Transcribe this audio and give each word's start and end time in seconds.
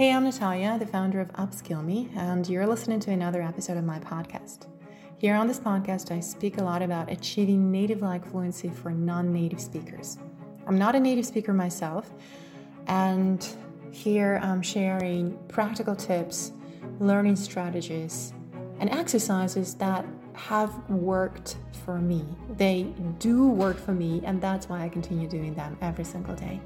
Hey, 0.00 0.14
I'm 0.14 0.24
Natalia, 0.24 0.78
the 0.78 0.86
founder 0.86 1.20
of 1.20 1.30
Upskill 1.34 1.84
Me, 1.84 2.08
and 2.16 2.48
you're 2.48 2.66
listening 2.66 3.00
to 3.00 3.10
another 3.10 3.42
episode 3.42 3.76
of 3.76 3.84
my 3.84 3.98
podcast. 3.98 4.66
Here 5.18 5.34
on 5.34 5.46
this 5.46 5.60
podcast, 5.60 6.10
I 6.10 6.20
speak 6.20 6.56
a 6.56 6.64
lot 6.64 6.80
about 6.80 7.12
achieving 7.12 7.70
native 7.70 8.00
like 8.00 8.24
fluency 8.24 8.70
for 8.70 8.92
non 8.92 9.30
native 9.30 9.60
speakers. 9.60 10.16
I'm 10.66 10.78
not 10.78 10.94
a 10.94 11.00
native 11.00 11.26
speaker 11.26 11.52
myself, 11.52 12.14
and 12.86 13.46
here 13.90 14.40
I'm 14.42 14.62
sharing 14.62 15.36
practical 15.48 15.94
tips, 15.94 16.52
learning 16.98 17.36
strategies, 17.36 18.32
and 18.78 18.88
exercises 18.88 19.74
that 19.74 20.06
have 20.32 20.72
worked 20.88 21.58
for 21.84 21.98
me. 21.98 22.24
They 22.56 22.84
do 23.18 23.48
work 23.48 23.76
for 23.76 23.92
me, 23.92 24.22
and 24.24 24.40
that's 24.40 24.66
why 24.66 24.82
I 24.82 24.88
continue 24.88 25.28
doing 25.28 25.52
them 25.52 25.76
every 25.82 26.04
single 26.04 26.34
day. 26.34 26.58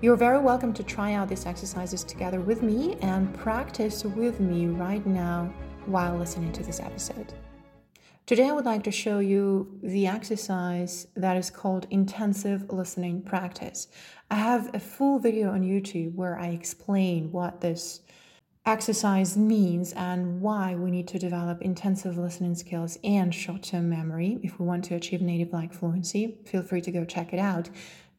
You're 0.00 0.14
very 0.14 0.38
welcome 0.38 0.72
to 0.74 0.84
try 0.84 1.14
out 1.14 1.28
these 1.28 1.44
exercises 1.44 2.04
together 2.04 2.40
with 2.40 2.62
me 2.62 2.94
and 3.02 3.34
practice 3.34 4.04
with 4.04 4.38
me 4.38 4.66
right 4.66 5.04
now 5.04 5.52
while 5.86 6.16
listening 6.16 6.52
to 6.52 6.62
this 6.62 6.78
episode. 6.78 7.32
Today, 8.24 8.48
I 8.48 8.52
would 8.52 8.64
like 8.64 8.84
to 8.84 8.92
show 8.92 9.18
you 9.18 9.76
the 9.82 10.06
exercise 10.06 11.08
that 11.16 11.36
is 11.36 11.50
called 11.50 11.88
intensive 11.90 12.70
listening 12.70 13.22
practice. 13.22 13.88
I 14.30 14.36
have 14.36 14.72
a 14.72 14.78
full 14.78 15.18
video 15.18 15.50
on 15.50 15.62
YouTube 15.62 16.14
where 16.14 16.38
I 16.38 16.50
explain 16.50 17.32
what 17.32 17.60
this 17.60 18.02
exercise 18.66 19.36
means 19.36 19.94
and 19.94 20.40
why 20.40 20.76
we 20.76 20.92
need 20.92 21.08
to 21.08 21.18
develop 21.18 21.60
intensive 21.62 22.18
listening 22.18 22.54
skills 22.54 22.98
and 23.02 23.34
short 23.34 23.64
term 23.64 23.88
memory 23.88 24.38
if 24.44 24.60
we 24.60 24.66
want 24.66 24.84
to 24.84 24.94
achieve 24.94 25.22
native 25.22 25.52
like 25.52 25.72
fluency. 25.72 26.36
Feel 26.44 26.62
free 26.62 26.82
to 26.82 26.92
go 26.92 27.04
check 27.04 27.32
it 27.32 27.40
out. 27.40 27.68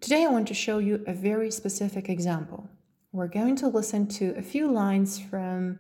Today, 0.01 0.23
I 0.23 0.27
want 0.27 0.47
to 0.47 0.53
show 0.53 0.77
you 0.77 1.03
a 1.07 1.13
very 1.13 1.51
specific 1.51 2.07
example. 2.07 2.69
We're 3.11 3.27
going 3.27 3.57
to 3.57 3.67
listen 3.67 4.07
to 4.07 4.33
a 4.37 4.41
few 4.41 4.71
lines 4.71 5.19
from 5.19 5.77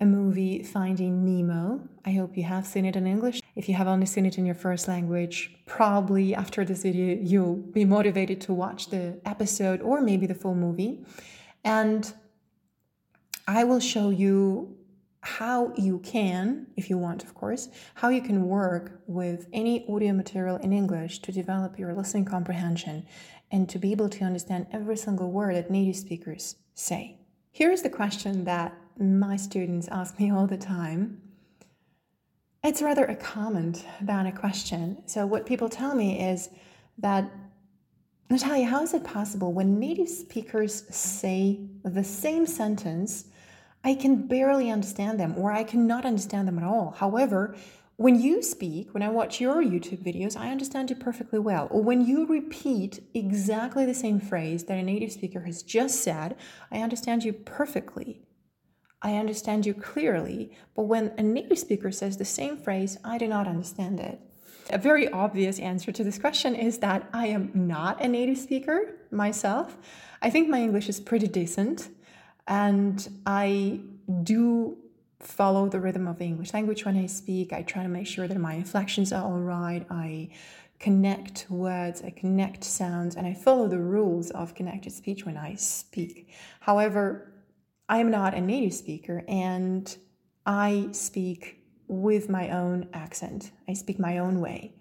a 0.00 0.04
movie, 0.04 0.64
Finding 0.64 1.24
Nemo. 1.24 1.80
I 2.04 2.10
hope 2.10 2.36
you 2.36 2.42
have 2.42 2.66
seen 2.66 2.84
it 2.84 2.96
in 2.96 3.06
English. 3.06 3.40
If 3.54 3.68
you 3.68 3.76
have 3.76 3.86
only 3.86 4.06
seen 4.06 4.26
it 4.26 4.36
in 4.36 4.44
your 4.44 4.56
first 4.56 4.88
language, 4.88 5.54
probably 5.64 6.34
after 6.34 6.64
this 6.64 6.82
video, 6.82 7.16
you'll 7.22 7.54
be 7.54 7.84
motivated 7.84 8.40
to 8.42 8.52
watch 8.52 8.90
the 8.90 9.20
episode 9.24 9.80
or 9.80 10.00
maybe 10.00 10.26
the 10.26 10.34
full 10.34 10.56
movie. 10.56 11.06
And 11.62 12.12
I 13.46 13.62
will 13.62 13.80
show 13.80 14.10
you 14.10 14.76
how 15.20 15.72
you 15.76 16.00
can, 16.00 16.66
if 16.76 16.90
you 16.90 16.98
want, 16.98 17.22
of 17.22 17.32
course, 17.32 17.68
how 17.94 18.08
you 18.08 18.20
can 18.20 18.48
work 18.48 19.00
with 19.06 19.46
any 19.52 19.86
audio 19.88 20.12
material 20.12 20.56
in 20.56 20.72
English 20.72 21.20
to 21.20 21.30
develop 21.30 21.78
your 21.78 21.94
listening 21.94 22.24
comprehension 22.24 23.06
and 23.52 23.68
to 23.68 23.78
be 23.78 23.92
able 23.92 24.08
to 24.08 24.24
understand 24.24 24.66
every 24.72 24.96
single 24.96 25.30
word 25.30 25.54
that 25.54 25.70
native 25.70 25.96
speakers 25.96 26.56
say. 26.74 27.18
Here's 27.52 27.82
the 27.82 27.90
question 27.90 28.44
that 28.44 28.74
my 28.98 29.36
students 29.36 29.88
ask 29.88 30.18
me 30.18 30.32
all 30.32 30.46
the 30.46 30.56
time. 30.56 31.20
It's 32.64 32.80
rather 32.80 33.04
a 33.04 33.14
comment 33.14 33.84
than 34.00 34.26
a 34.26 34.32
question. 34.32 35.02
So, 35.06 35.26
what 35.26 35.44
people 35.44 35.68
tell 35.68 35.94
me 35.94 36.20
is 36.20 36.48
that, 36.98 37.30
Natalia, 38.30 38.66
how 38.66 38.82
is 38.82 38.94
it 38.94 39.04
possible 39.04 39.52
when 39.52 39.78
native 39.78 40.08
speakers 40.08 40.84
say 40.94 41.60
the 41.84 42.04
same 42.04 42.46
sentence, 42.46 43.26
I 43.84 43.94
can 43.94 44.28
barely 44.28 44.70
understand 44.70 45.20
them 45.20 45.34
or 45.36 45.52
I 45.52 45.64
cannot 45.64 46.06
understand 46.06 46.48
them 46.48 46.58
at 46.58 46.64
all? 46.64 46.94
However, 46.96 47.56
when 48.02 48.20
you 48.20 48.42
speak, 48.42 48.92
when 48.92 49.02
I 49.04 49.08
watch 49.08 49.40
your 49.40 49.62
YouTube 49.62 50.04
videos, 50.04 50.36
I 50.36 50.50
understand 50.50 50.90
you 50.90 50.96
perfectly 50.96 51.38
well. 51.38 51.68
Or 51.70 51.80
when 51.80 52.04
you 52.04 52.26
repeat 52.26 53.00
exactly 53.14 53.86
the 53.86 53.94
same 53.94 54.18
phrase 54.18 54.64
that 54.64 54.76
a 54.76 54.82
native 54.82 55.12
speaker 55.12 55.42
has 55.42 55.62
just 55.62 56.02
said, 56.02 56.34
I 56.72 56.78
understand 56.78 57.22
you 57.22 57.32
perfectly. 57.32 58.22
I 59.02 59.14
understand 59.14 59.66
you 59.66 59.74
clearly. 59.74 60.50
But 60.74 60.84
when 60.84 61.12
a 61.16 61.22
native 61.22 61.60
speaker 61.60 61.92
says 61.92 62.16
the 62.16 62.24
same 62.24 62.56
phrase, 62.56 62.98
I 63.04 63.18
do 63.18 63.28
not 63.28 63.46
understand 63.46 64.00
it. 64.00 64.20
A 64.70 64.78
very 64.78 65.08
obvious 65.08 65.60
answer 65.60 65.92
to 65.92 66.02
this 66.02 66.18
question 66.18 66.56
is 66.56 66.78
that 66.78 67.08
I 67.12 67.28
am 67.28 67.52
not 67.54 68.02
a 68.02 68.08
native 68.08 68.38
speaker 68.38 68.96
myself. 69.12 69.78
I 70.20 70.28
think 70.28 70.48
my 70.48 70.60
English 70.60 70.88
is 70.88 70.98
pretty 70.98 71.28
decent 71.28 71.88
and 72.48 73.08
I 73.26 73.80
do 74.24 74.76
follow 75.24 75.68
the 75.68 75.80
rhythm 75.80 76.06
of 76.06 76.18
the 76.18 76.24
English 76.24 76.52
language 76.52 76.84
when 76.84 76.96
I 76.96 77.06
speak. 77.06 77.52
I 77.52 77.62
try 77.62 77.82
to 77.82 77.88
make 77.88 78.06
sure 78.06 78.28
that 78.28 78.38
my 78.38 78.54
inflections 78.54 79.12
are 79.12 79.24
all 79.24 79.40
right. 79.40 79.86
I 79.90 80.30
connect 80.78 81.46
words, 81.48 82.02
I 82.02 82.10
connect 82.10 82.64
sounds, 82.64 83.14
and 83.14 83.26
I 83.26 83.34
follow 83.34 83.68
the 83.68 83.78
rules 83.78 84.30
of 84.30 84.54
connected 84.54 84.92
speech 84.92 85.24
when 85.24 85.36
I 85.36 85.54
speak. 85.54 86.30
However, 86.60 87.32
I 87.88 87.98
am 87.98 88.10
not 88.10 88.34
a 88.34 88.40
native 88.40 88.74
speaker 88.74 89.22
and 89.28 89.96
I 90.44 90.88
speak 90.92 91.62
with 91.86 92.28
my 92.28 92.50
own 92.50 92.88
accent. 92.92 93.52
I 93.68 93.74
speak 93.74 93.98
my 93.98 94.18
own 94.18 94.40
way. 94.40 94.74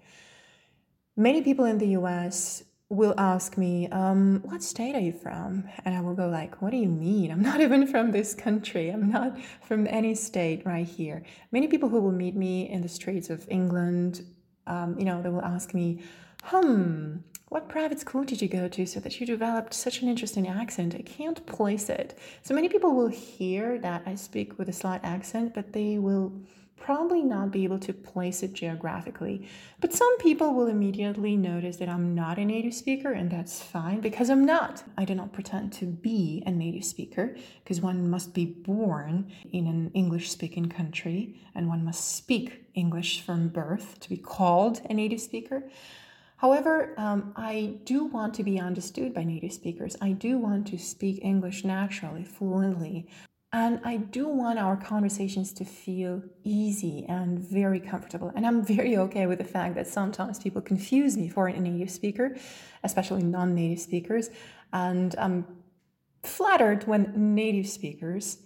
Many 1.16 1.42
people 1.42 1.66
in 1.66 1.78
the 1.78 1.90
US 1.90 2.64
will 2.92 3.14
ask 3.18 3.58
me, 3.58 3.88
um, 3.90 4.42
what 4.44 4.62
state 4.62 4.96
are 4.96 5.00
you 5.00 5.14
from? 5.14 5.64
And 5.86 5.96
I 5.96 6.02
will 6.02 6.14
go 6.14 6.28
like, 6.28 6.62
what 6.62 6.72
do 6.72 6.78
you 6.78 6.90
mean? 6.90 7.32
I'm 7.32 7.42
not 7.42 7.62
even 7.66 7.88
from 7.88 8.12
this 8.12 8.34
country. 8.34 8.90
I'm 8.90 9.10
not 9.10 9.38
from 9.62 9.88
any 9.88 10.14
state 10.14 10.66
right 10.66 10.86
here. 10.86 11.24
Many 11.54 11.68
people 11.68 11.88
who 11.88 12.02
will 12.02 12.12
meet 12.12 12.36
me 12.36 12.70
in 12.70 12.82
the 12.82 12.90
streets 12.90 13.30
of 13.30 13.48
England, 13.50 14.26
um, 14.68 15.00
you 15.00 15.06
know, 15.06 15.22
they 15.22 15.30
will 15.30 15.42
ask 15.42 15.74
me, 15.74 16.04
hmm, 16.44 17.18
what 17.48 17.70
private 17.70 18.00
school 18.00 18.26
did 18.26 18.42
you 18.42 18.50
go 18.50 18.68
to 18.68 18.86
so 18.86 19.00
that 19.00 19.20
you 19.20 19.26
developed 19.26 19.74
such 19.74 20.02
an 20.02 20.10
interesting 20.10 20.50
accent? 20.50 20.94
I 20.94 21.02
can't 21.02 21.46
place 21.46 21.90
it. 21.90 22.18
So 22.42 22.54
many 22.54 22.68
people 22.68 22.94
will 22.94 23.08
hear 23.08 23.80
that 23.80 24.04
I 24.06 24.16
speak 24.16 24.58
with 24.58 24.68
a 24.68 24.74
slight 24.74 25.02
accent, 25.04 25.54
but 25.54 25.72
they 25.72 25.98
will 25.98 26.34
probably 26.82 27.22
not 27.22 27.52
be 27.52 27.64
able 27.64 27.80
to 27.80 27.94
place 27.94 28.42
it 28.42 28.54
geographically. 28.54 29.48
But 29.80 29.94
some 29.94 30.18
people 30.18 30.54
will 30.54 30.68
immediately 30.68 31.38
notice 31.38 31.78
that 31.78 31.88
I'm 31.88 32.16
not 32.16 32.40
a 32.40 32.46
native 32.46 32.74
speaker, 32.74 33.12
and 33.12 33.30
that's 33.30 33.62
fine 33.62 34.02
because 34.02 34.30
I'm 34.30 34.46
not. 34.46 34.84
I 34.98 35.06
do 35.06 35.14
not 35.14 35.32
pretend 35.32 35.72
to 35.74 35.86
be 35.86 36.44
a 36.46 36.52
native 36.52 36.84
speaker 36.84 37.36
because 37.64 37.80
one 37.80 38.10
must 38.10 38.34
be 38.34 38.46
born 38.46 39.32
in 39.54 39.68
an 39.68 39.92
English 39.94 40.32
speaking 40.32 40.68
country 40.70 41.40
and 41.54 41.68
one 41.68 41.86
must 41.86 42.16
speak 42.16 42.66
English 42.74 43.22
from 43.22 43.50
birth 43.50 44.00
to 44.00 44.10
be 44.10 44.18
called 44.18 44.82
a 44.90 44.94
native 44.94 45.22
speaker. 45.22 45.70
However, 46.38 46.96
um, 46.98 47.34
I 47.36 47.76
do 47.84 48.06
want 48.06 48.34
to 48.36 48.44
be 48.44 48.60
understood 48.60 49.14
by 49.14 49.24
native 49.24 49.54
speakers. 49.54 49.96
I 50.02 50.14
do 50.14 50.40
want 50.40 50.66
to 50.68 50.80
speak 50.80 51.20
English 51.24 51.64
naturally, 51.64 52.24
fluently. 52.24 53.08
And 53.54 53.82
I 53.84 53.98
do 53.98 54.28
want 54.28 54.60
our 54.60 54.78
conversations 54.78 55.52
to 55.54 55.66
feel 55.66 56.24
easy 56.44 57.06
and 57.10 57.38
very 57.38 57.82
comfortable. 57.82 58.32
And 58.34 58.48
I'm 58.48 58.64
very 58.64 58.96
okay 58.98 59.26
with 59.26 59.40
the 59.40 59.44
fact 59.46 59.76
that 59.76 59.88
sometimes 59.88 60.40
people 60.40 60.62
confuse 60.62 61.18
me 61.18 61.28
for 61.28 61.48
a 61.48 61.60
native 61.60 61.92
speaker, 61.92 62.38
especially 62.84 63.24
non 63.24 63.54
native 63.54 63.80
speakers. 63.80 64.30
And 64.72 65.14
I'm 65.18 65.46
flattered 66.24 66.88
when 66.88 67.36
native 67.36 67.68
speakers 67.68 68.38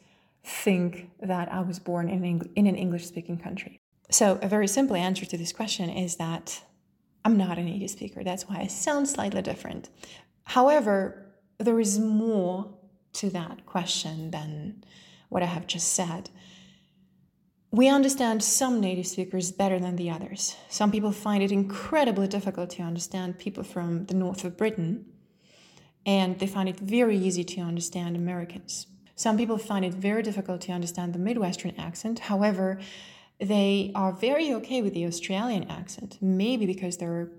think 0.43 1.11
that 1.21 1.51
I 1.51 1.61
was 1.61 1.77
born 1.77 2.09
in, 2.09 2.23
Eng- 2.23 2.51
in 2.55 2.65
an 2.65 2.75
English 2.75 3.05
speaking 3.05 3.37
country. 3.37 3.79
So, 4.09 4.39
a 4.41 4.47
very 4.47 4.67
simple 4.67 4.95
answer 4.95 5.25
to 5.25 5.37
this 5.37 5.51
question 5.51 5.89
is 5.89 6.15
that 6.15 6.63
I'm 7.23 7.37
not 7.37 7.57
a 7.57 7.63
native 7.63 7.89
speaker. 7.89 8.23
That's 8.23 8.47
why 8.47 8.57
I 8.57 8.67
sound 8.67 9.07
slightly 9.09 9.41
different. 9.41 9.89
However, 10.43 11.25
there 11.57 11.79
is 11.79 11.97
more 11.99 12.71
to 13.15 13.29
that 13.31 13.65
question 13.65 14.31
than 14.31 14.83
what 15.29 15.43
I 15.43 15.47
have 15.47 15.67
just 15.67 15.93
said. 15.93 16.29
We 17.71 17.89
understand 17.89 18.41
some 18.41 18.79
native 18.79 19.07
speakers 19.07 19.51
better 19.51 19.79
than 19.79 19.97
the 19.97 20.09
others. 20.09 20.55
Some 20.69 20.91
people 20.91 21.11
find 21.11 21.43
it 21.43 21.51
incredibly 21.51 22.27
difficult 22.27 22.69
to 22.71 22.83
understand 22.83 23.37
people 23.37 23.63
from 23.63 24.05
the 24.05 24.13
north 24.13 24.45
of 24.45 24.55
Britain, 24.55 25.05
and 26.05 26.39
they 26.39 26.47
find 26.47 26.69
it 26.69 26.79
very 26.79 27.17
easy 27.17 27.43
to 27.43 27.61
understand 27.61 28.15
Americans. 28.15 28.87
Some 29.15 29.37
people 29.37 29.57
find 29.57 29.83
it 29.83 29.93
very 29.93 30.21
difficult 30.21 30.61
to 30.61 30.71
understand 30.71 31.13
the 31.13 31.19
Midwestern 31.19 31.73
accent. 31.77 32.19
However, 32.19 32.79
they 33.39 33.91
are 33.95 34.13
very 34.13 34.53
okay 34.53 34.81
with 34.81 34.93
the 34.93 35.05
Australian 35.05 35.69
accent, 35.69 36.17
maybe 36.21 36.65
because 36.65 36.97
they're, 36.97 37.29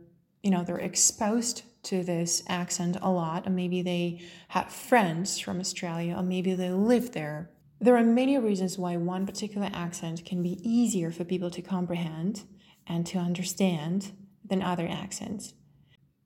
you 0.43 0.51
know, 0.51 0.65
they're 0.65 0.79
exposed 0.79 1.63
to 1.87 2.03
this 2.03 2.43
accent 2.49 2.97
a 3.03 3.11
lot, 3.11 3.47
or 3.47 3.51
maybe 3.51 3.83
they 3.83 4.21
have 4.49 4.73
friends 4.73 5.39
from 5.39 5.61
Australia, 5.61 6.15
or 6.17 6.23
maybe 6.23 6.55
they 6.55 6.71
live 6.71 7.13
there. 7.13 7.51
There 7.81 7.97
are 7.97 8.05
many 8.05 8.39
reasons 8.39 8.79
why 8.79 8.97
one 8.97 9.27
particular 9.27 9.71
accent 9.73 10.25
can 10.25 10.43
be 10.43 10.59
easier 10.63 11.11
for 11.11 11.25
people 11.25 11.51
to 11.51 11.63
comprehend 11.63 12.45
and 12.87 13.07
to 13.07 13.19
understand 13.19 14.13
than 14.45 14.63
other 14.63 14.89
accents. 14.89 15.55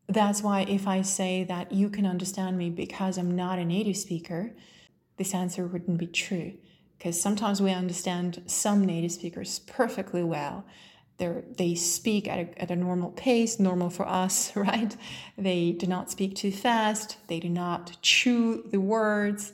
That's 0.09 0.43
why, 0.43 0.62
if 0.62 0.87
I 0.87 1.03
say 1.03 1.45
that 1.45 1.73
you 1.73 1.89
can 1.89 2.07
understand 2.07 2.59
me 2.59 2.71
because 2.71 3.17
I'm 3.17 3.37
not 3.37 3.59
a 3.59 3.65
native 3.65 3.97
speaker, 3.97 4.57
this 5.17 5.35
answer 5.35 5.67
wouldn't 5.67 5.99
be 5.99 6.07
true. 6.07 6.55
Because 6.99 7.21
sometimes 7.21 7.62
we 7.62 7.71
understand 7.71 8.43
some 8.47 8.85
native 8.85 9.12
speakers 9.12 9.61
perfectly 9.61 10.23
well, 10.23 10.67
they're, 11.20 11.44
they 11.56 11.76
speak 11.76 12.26
at 12.26 12.38
a, 12.38 12.62
at 12.62 12.70
a 12.70 12.76
normal 12.76 13.11
pace, 13.11 13.61
normal 13.61 13.90
for 13.90 14.08
us, 14.08 14.50
right? 14.56 14.96
They 15.38 15.72
do 15.72 15.87
not 15.87 16.11
speak 16.11 16.34
too 16.34 16.50
fast, 16.50 17.19
they 17.28 17.38
do 17.38 17.49
not 17.49 17.99
chew 18.02 18.64
the 18.69 18.81
words. 18.81 19.52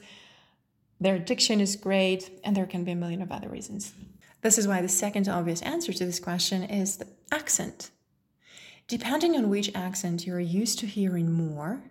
their 0.99 1.19
diction 1.19 1.61
is 1.61 1.77
great, 1.77 2.31
and 2.43 2.57
there 2.57 2.65
can 2.65 2.85
be 2.85 2.93
a 2.93 2.97
million 2.97 3.21
of 3.21 3.31
other 3.31 3.51
reasons. 3.51 3.93
This 4.41 4.57
is 4.57 4.67
why 4.67 4.81
the 4.81 4.89
second 4.89 5.29
obvious 5.29 5.61
answer 5.63 5.93
to 5.93 6.07
this 6.07 6.21
question 6.21 6.63
is 6.63 6.97
the 6.97 7.09
accent. 7.33 7.91
Depending 8.89 9.35
on 9.37 9.51
which 9.51 9.75
accent 9.75 10.27
you're 10.27 10.41
used 10.41 10.79
to 10.79 10.87
hearing 10.87 11.33
more, 11.33 11.83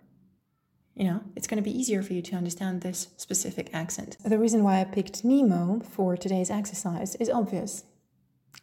you 0.94 1.04
know, 1.04 1.20
it's 1.36 1.46
going 1.46 1.62
to 1.62 1.70
be 1.70 1.78
easier 1.78 2.02
for 2.02 2.14
you 2.14 2.22
to 2.22 2.34
understand 2.34 2.80
this 2.80 3.08
specific 3.18 3.68
accent. 3.74 4.16
The 4.24 4.38
reason 4.38 4.64
why 4.64 4.80
I 4.80 4.84
picked 4.84 5.22
Nemo 5.22 5.80
for 5.80 6.16
today's 6.16 6.50
exercise 6.50 7.14
is 7.16 7.28
obvious 7.28 7.84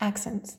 accents. 0.01 0.57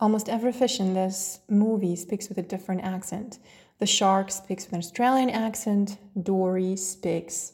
Almost 0.00 0.28
every 0.28 0.52
fish 0.52 0.78
in 0.78 0.94
this 0.94 1.40
movie 1.48 1.96
speaks 1.96 2.28
with 2.28 2.38
a 2.38 2.42
different 2.42 2.82
accent. 2.82 3.38
The 3.80 3.86
shark 3.86 4.30
speaks 4.30 4.64
with 4.64 4.74
an 4.74 4.78
Australian 4.78 5.30
accent, 5.30 5.98
Dory 6.20 6.76
speaks 6.76 7.52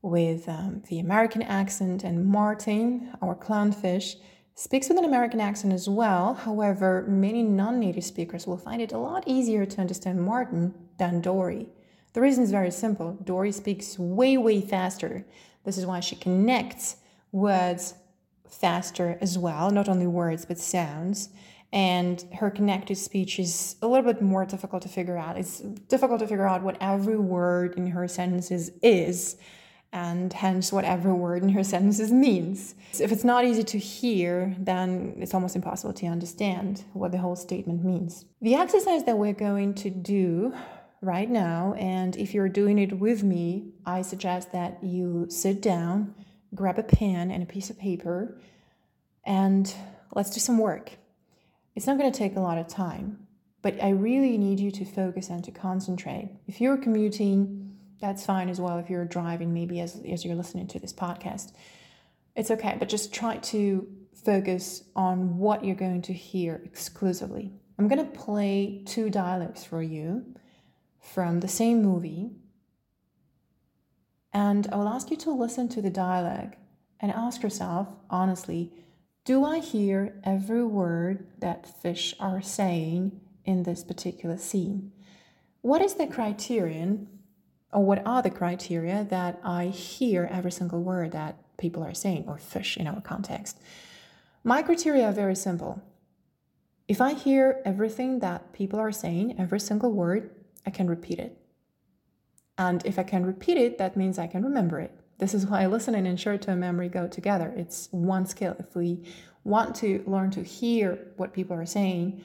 with 0.00 0.48
um, 0.48 0.82
the 0.88 1.00
American 1.00 1.42
accent, 1.42 2.04
and 2.04 2.26
Martin, 2.26 3.12
our 3.20 3.34
clownfish, 3.34 4.16
speaks 4.54 4.88
with 4.88 4.98
an 4.98 5.04
American 5.04 5.40
accent 5.40 5.72
as 5.72 5.88
well. 5.88 6.34
However, 6.34 7.04
many 7.08 7.42
non 7.42 7.80
native 7.80 8.04
speakers 8.04 8.46
will 8.46 8.56
find 8.56 8.80
it 8.80 8.92
a 8.92 8.98
lot 8.98 9.24
easier 9.26 9.66
to 9.66 9.80
understand 9.80 10.22
Martin 10.22 10.74
than 10.98 11.20
Dory. 11.20 11.68
The 12.12 12.20
reason 12.20 12.44
is 12.44 12.50
very 12.52 12.70
simple 12.70 13.14
Dory 13.24 13.50
speaks 13.50 13.98
way, 13.98 14.36
way 14.36 14.60
faster. 14.60 15.24
This 15.64 15.78
is 15.78 15.86
why 15.86 15.98
she 15.98 16.14
connects 16.14 16.96
words 17.32 17.94
faster 18.48 19.18
as 19.20 19.36
well, 19.36 19.70
not 19.70 19.88
only 19.88 20.06
words 20.06 20.44
but 20.44 20.58
sounds. 20.58 21.30
And 21.72 22.22
her 22.34 22.50
connected 22.50 22.96
speech 22.96 23.38
is 23.38 23.76
a 23.80 23.86
little 23.86 24.12
bit 24.12 24.20
more 24.20 24.44
difficult 24.44 24.82
to 24.82 24.88
figure 24.88 25.16
out. 25.16 25.38
It's 25.38 25.60
difficult 25.60 26.20
to 26.20 26.26
figure 26.26 26.46
out 26.46 26.62
what 26.62 26.76
every 26.80 27.16
word 27.16 27.74
in 27.76 27.86
her 27.88 28.06
sentences 28.08 28.70
is 28.82 29.36
and 29.92 30.32
hence 30.32 30.72
what 30.72 30.84
every 30.84 31.12
word 31.12 31.42
in 31.42 31.50
her 31.50 31.62
sentences 31.62 32.10
means. 32.10 32.74
If 32.98 33.12
it's 33.12 33.24
not 33.24 33.44
easy 33.44 33.62
to 33.64 33.78
hear, 33.78 34.56
then 34.58 35.14
it's 35.18 35.34
almost 35.34 35.54
impossible 35.54 35.92
to 35.94 36.06
understand 36.06 36.84
what 36.94 37.12
the 37.12 37.18
whole 37.18 37.36
statement 37.36 37.84
means. 37.84 38.24
The 38.40 38.54
exercise 38.54 39.04
that 39.04 39.18
we're 39.18 39.34
going 39.34 39.74
to 39.74 39.90
do 39.90 40.54
right 41.02 41.28
now, 41.28 41.74
and 41.74 42.16
if 42.16 42.32
you're 42.32 42.48
doing 42.48 42.78
it 42.78 42.98
with 42.98 43.22
me, 43.22 43.72
I 43.84 44.00
suggest 44.02 44.52
that 44.52 44.82
you 44.82 45.26
sit 45.28 45.60
down, 45.60 46.14
grab 46.54 46.78
a 46.78 46.82
pen 46.82 47.30
and 47.30 47.42
a 47.42 47.46
piece 47.46 47.68
of 47.68 47.78
paper, 47.78 48.38
and 49.24 49.74
let's 50.14 50.30
do 50.30 50.40
some 50.40 50.56
work. 50.56 50.92
It's 51.74 51.86
not 51.86 51.98
going 51.98 52.12
to 52.12 52.18
take 52.18 52.36
a 52.36 52.40
lot 52.40 52.58
of 52.58 52.68
time, 52.68 53.26
but 53.62 53.82
I 53.82 53.90
really 53.90 54.36
need 54.36 54.60
you 54.60 54.70
to 54.72 54.84
focus 54.84 55.28
and 55.28 55.42
to 55.44 55.50
concentrate. 55.50 56.30
If 56.46 56.60
you're 56.60 56.76
commuting, 56.76 57.76
that's 58.00 58.26
fine 58.26 58.48
as 58.48 58.60
well 58.60 58.78
if 58.78 58.90
you're 58.90 59.04
driving, 59.04 59.54
maybe 59.54 59.80
as, 59.80 60.00
as 60.08 60.24
you're 60.24 60.34
listening 60.34 60.66
to 60.68 60.78
this 60.78 60.92
podcast. 60.92 61.52
It's 62.34 62.50
okay, 62.50 62.76
but 62.78 62.88
just 62.88 63.14
try 63.14 63.36
to 63.36 63.86
focus 64.24 64.84
on 64.94 65.38
what 65.38 65.64
you're 65.64 65.76
going 65.76 66.02
to 66.02 66.12
hear 66.12 66.60
exclusively. 66.64 67.52
I'm 67.78 67.88
going 67.88 68.04
to 68.04 68.18
play 68.18 68.82
two 68.86 69.10
dialogues 69.10 69.64
for 69.64 69.82
you 69.82 70.24
from 71.00 71.40
the 71.40 71.48
same 71.48 71.82
movie. 71.82 72.30
And 74.32 74.66
I 74.72 74.76
will 74.76 74.88
ask 74.88 75.10
you 75.10 75.16
to 75.18 75.32
listen 75.32 75.68
to 75.70 75.82
the 75.82 75.90
dialogue 75.90 76.56
and 77.00 77.12
ask 77.12 77.42
yourself 77.42 77.88
honestly 78.08 78.72
do 79.24 79.44
I 79.44 79.60
hear 79.60 80.20
every 80.24 80.64
word 80.64 81.26
that 81.38 81.66
fish 81.66 82.14
are 82.18 82.42
saying 82.42 83.20
in 83.44 83.62
this 83.62 83.84
particular 83.84 84.36
scene? 84.36 84.92
What 85.60 85.80
is 85.80 85.94
the 85.94 86.08
criterion 86.08 87.06
or 87.72 87.84
what 87.84 88.04
are 88.04 88.20
the 88.20 88.30
criteria 88.30 89.06
that 89.10 89.40
I 89.44 89.66
hear 89.66 90.28
every 90.30 90.50
single 90.50 90.82
word 90.82 91.12
that 91.12 91.36
people 91.56 91.82
are 91.84 91.94
saying, 91.94 92.24
or 92.26 92.36
fish 92.36 92.76
in 92.76 92.88
our 92.88 93.00
context? 93.00 93.60
My 94.42 94.60
criteria 94.60 95.06
are 95.06 95.12
very 95.12 95.36
simple. 95.36 95.80
If 96.88 97.00
I 97.00 97.14
hear 97.14 97.62
everything 97.64 98.18
that 98.18 98.52
people 98.52 98.80
are 98.80 98.92
saying, 98.92 99.36
every 99.38 99.60
single 99.60 99.92
word, 99.92 100.30
I 100.66 100.70
can 100.70 100.88
repeat 100.88 101.20
it. 101.20 101.38
And 102.58 102.84
if 102.84 102.98
I 102.98 103.04
can 103.04 103.24
repeat 103.24 103.56
it, 103.56 103.78
that 103.78 103.96
means 103.96 104.18
I 104.18 104.26
can 104.26 104.44
remember 104.44 104.80
it. 104.80 104.92
This 105.22 105.34
is 105.34 105.46
why 105.46 105.64
listening 105.66 106.08
and 106.08 106.18
short 106.18 106.42
term 106.42 106.58
memory 106.58 106.88
go 106.88 107.06
together. 107.06 107.54
It's 107.56 107.86
one 107.92 108.26
skill. 108.26 108.56
If 108.58 108.74
we 108.74 109.04
want 109.44 109.76
to 109.76 110.02
learn 110.04 110.32
to 110.32 110.42
hear 110.42 110.98
what 111.16 111.32
people 111.32 111.56
are 111.56 111.64
saying, 111.64 112.24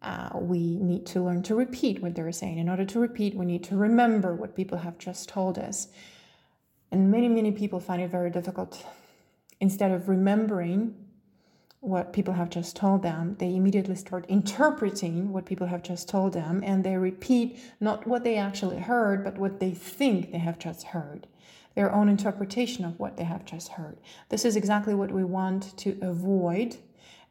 uh, 0.00 0.30
we 0.36 0.78
need 0.78 1.04
to 1.08 1.20
learn 1.20 1.42
to 1.42 1.54
repeat 1.54 2.00
what 2.00 2.14
they're 2.14 2.32
saying. 2.32 2.56
In 2.56 2.70
order 2.70 2.86
to 2.86 2.98
repeat, 2.98 3.34
we 3.34 3.44
need 3.44 3.62
to 3.64 3.76
remember 3.76 4.34
what 4.34 4.56
people 4.56 4.78
have 4.78 4.96
just 4.96 5.28
told 5.28 5.58
us. 5.58 5.88
And 6.90 7.10
many, 7.10 7.28
many 7.28 7.52
people 7.52 7.80
find 7.80 8.00
it 8.00 8.10
very 8.10 8.30
difficult. 8.30 8.82
Instead 9.60 9.90
of 9.90 10.08
remembering 10.08 10.94
what 11.80 12.14
people 12.14 12.32
have 12.32 12.48
just 12.48 12.74
told 12.74 13.02
them, 13.02 13.36
they 13.40 13.54
immediately 13.54 13.94
start 13.94 14.24
interpreting 14.30 15.34
what 15.34 15.44
people 15.44 15.66
have 15.66 15.82
just 15.82 16.08
told 16.08 16.32
them 16.32 16.62
and 16.64 16.82
they 16.82 16.96
repeat 16.96 17.60
not 17.78 18.06
what 18.06 18.24
they 18.24 18.38
actually 18.38 18.78
heard, 18.78 19.22
but 19.22 19.36
what 19.36 19.60
they 19.60 19.72
think 19.72 20.32
they 20.32 20.38
have 20.38 20.58
just 20.58 20.84
heard. 20.84 21.26
Their 21.74 21.92
own 21.92 22.08
interpretation 22.08 22.84
of 22.84 22.98
what 22.98 23.16
they 23.16 23.24
have 23.24 23.44
just 23.44 23.68
heard. 23.68 23.98
This 24.28 24.44
is 24.44 24.56
exactly 24.56 24.94
what 24.94 25.10
we 25.10 25.24
want 25.24 25.76
to 25.78 25.98
avoid 26.02 26.76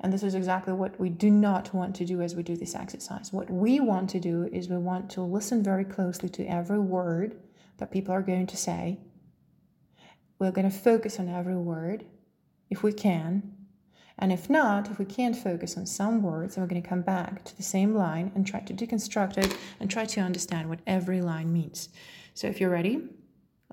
and 0.03 0.11
this 0.11 0.23
is 0.23 0.33
exactly 0.33 0.73
what 0.73 0.99
we 0.99 1.09
do 1.09 1.29
not 1.29 1.73
want 1.75 1.95
to 1.97 2.05
do 2.05 2.21
as 2.21 2.35
we 2.35 2.41
do 2.41 2.57
this 2.57 2.73
exercise. 2.73 3.31
What 3.31 3.51
we 3.51 3.79
want 3.79 4.09
to 4.09 4.19
do 4.19 4.49
is 4.51 4.67
we 4.67 4.77
want 4.77 5.11
to 5.11 5.21
listen 5.21 5.63
very 5.63 5.85
closely 5.85 6.27
to 6.29 6.45
every 6.45 6.79
word 6.79 7.35
that 7.77 7.91
people 7.91 8.13
are 8.13 8.23
going 8.23 8.47
to 8.47 8.57
say. 8.57 8.97
We're 10.39 10.51
going 10.51 10.69
to 10.69 10.75
focus 10.75 11.19
on 11.19 11.29
every 11.29 11.55
word 11.55 12.03
if 12.71 12.81
we 12.81 12.93
can. 12.93 13.53
And 14.17 14.31
if 14.31 14.49
not, 14.49 14.89
if 14.89 14.97
we 14.97 15.05
can't 15.05 15.35
focus 15.35 15.77
on 15.77 15.85
some 15.85 16.23
words, 16.23 16.55
then 16.55 16.63
we're 16.63 16.67
going 16.69 16.81
to 16.81 16.89
come 16.89 17.03
back 17.03 17.43
to 17.45 17.55
the 17.55 17.63
same 17.63 17.93
line 17.93 18.31
and 18.33 18.45
try 18.45 18.61
to 18.61 18.73
deconstruct 18.73 19.37
it 19.37 19.55
and 19.79 19.89
try 19.89 20.05
to 20.05 20.21
understand 20.21 20.67
what 20.67 20.79
every 20.87 21.21
line 21.21 21.53
means. 21.53 21.89
So 22.33 22.47
if 22.47 22.59
you're 22.59 22.71
ready, 22.71 23.03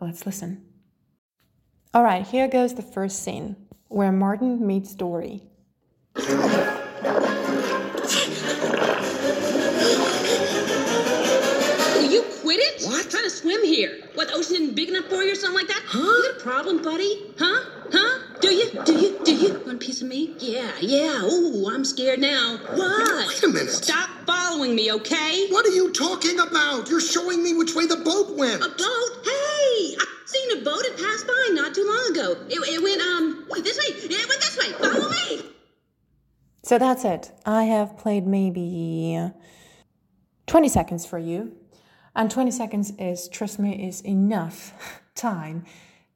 let's 0.00 0.26
listen. 0.26 0.64
All 1.94 2.02
right, 2.02 2.26
here 2.26 2.48
goes 2.48 2.74
the 2.74 2.82
first 2.82 3.22
scene 3.22 3.56
where 3.88 4.12
Martin 4.12 4.66
meets 4.66 4.94
Dory. 4.94 5.42
Will 6.14 6.24
you 12.10 12.22
quit 12.40 12.60
it? 12.60 12.84
What? 12.84 13.04
I'm 13.04 13.10
Trying 13.10 13.24
to 13.24 13.30
swim 13.30 13.64
here. 13.64 14.08
What, 14.14 14.28
the 14.28 14.34
ocean 14.34 14.54
isn't 14.56 14.76
big 14.76 14.90
enough 14.90 15.06
for 15.06 15.22
you 15.22 15.32
or 15.32 15.34
something 15.34 15.58
like 15.58 15.68
that? 15.68 15.82
Huh? 15.86 15.98
You 15.98 16.32
got 16.32 16.40
a 16.40 16.44
problem, 16.44 16.82
buddy? 16.82 17.32
Huh? 17.38 17.64
Huh? 17.90 18.18
Do 18.40 18.54
you? 18.54 18.70
Do 18.84 18.92
you? 18.94 19.18
Do 19.24 19.34
you? 19.34 19.52
Want 19.60 19.72
a 19.72 19.76
piece 19.76 20.02
of 20.02 20.08
me? 20.08 20.34
Yeah, 20.38 20.70
yeah. 20.80 21.22
Ooh, 21.24 21.68
I'm 21.68 21.84
scared 21.84 22.20
now. 22.20 22.58
What? 22.74 23.28
Wait 23.28 23.42
a 23.42 23.48
minute. 23.48 23.70
Stop 23.70 24.10
following 24.26 24.74
me, 24.74 24.92
okay? 24.92 25.48
What 25.48 25.64
are 25.66 25.70
you 25.70 25.90
talking 25.92 26.38
about? 26.38 26.88
You're 26.90 27.00
showing 27.00 27.42
me 27.42 27.54
which 27.54 27.74
way 27.74 27.86
the 27.86 27.96
boat 27.96 28.36
went. 28.36 28.62
A 28.62 28.68
boat? 28.68 29.24
Hey! 29.24 29.37
Boat. 30.68 30.84
It 30.84 30.96
passed 30.98 31.26
by 31.26 31.48
not 31.52 31.74
too 31.74 31.86
long 31.86 32.04
ago. 32.12 32.36
It, 32.48 32.60
it 32.74 32.82
went, 32.82 33.00
um, 33.00 33.46
this 33.62 33.78
way. 33.78 33.94
It 33.96 34.28
went 34.28 34.40
this 34.40 34.58
way. 34.58 34.72
Follow 34.72 35.10
me. 35.10 35.50
So 36.62 36.78
that's 36.78 37.04
it. 37.04 37.32
I 37.46 37.64
have 37.64 37.96
played 37.96 38.26
maybe 38.26 39.18
20 40.46 40.68
seconds 40.68 41.06
for 41.06 41.18
you. 41.18 41.56
And 42.14 42.30
20 42.30 42.50
seconds 42.50 42.92
is, 42.98 43.28
trust 43.28 43.58
me, 43.58 43.88
is 43.88 44.02
enough 44.02 45.00
time 45.14 45.64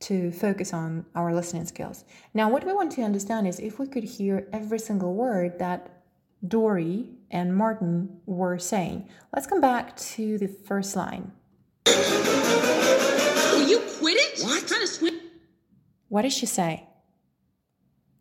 to 0.01 0.33
focus 0.33 0.75
on 0.75 1.07
our 1.15 1.33
listening 1.33 1.65
skills. 1.65 2.05
Now, 2.35 2.51
what 2.51 2.65
we 2.65 2.73
want 2.73 2.93
to 2.93 3.03
understand 3.03 3.47
is 3.47 3.61
if 3.61 3.79
we 3.79 3.87
could 3.87 4.05
hear 4.05 4.49
every 4.53 4.81
single 4.81 5.15
word 5.15 5.59
that 5.61 6.03
Dory 6.47 7.07
and 7.31 7.57
Martin 7.57 8.21
were 8.27 8.59
saying. 8.59 9.09
Let's 9.35 9.47
come 9.47 9.61
back 9.61 9.97
to 9.97 10.39
the 10.39 10.49
first 10.49 10.97
line. 10.97 11.33
Will 13.63 13.69
you 13.69 13.81
quit 14.01 14.17
it? 14.17 14.43
What? 14.43 14.67
Trying 14.67 14.81
to 14.81 14.87
swim. 14.89 15.21
What 16.09 16.23
did 16.23 16.33
she 16.33 16.47
say? 16.47 16.89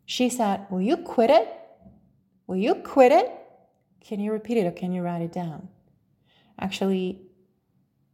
She 0.06 0.28
said, 0.28 0.66
Will 0.70 0.80
you 0.80 0.96
quit 0.96 1.30
it? 1.30 1.48
Will 2.46 2.56
you 2.56 2.76
quit 2.76 3.10
it? 3.10 3.28
Can 4.00 4.20
you 4.20 4.30
repeat 4.32 4.58
it 4.58 4.66
or 4.66 4.70
can 4.70 4.92
you 4.92 5.02
write 5.02 5.22
it 5.22 5.32
down? 5.32 5.68
Actually, 6.60 7.22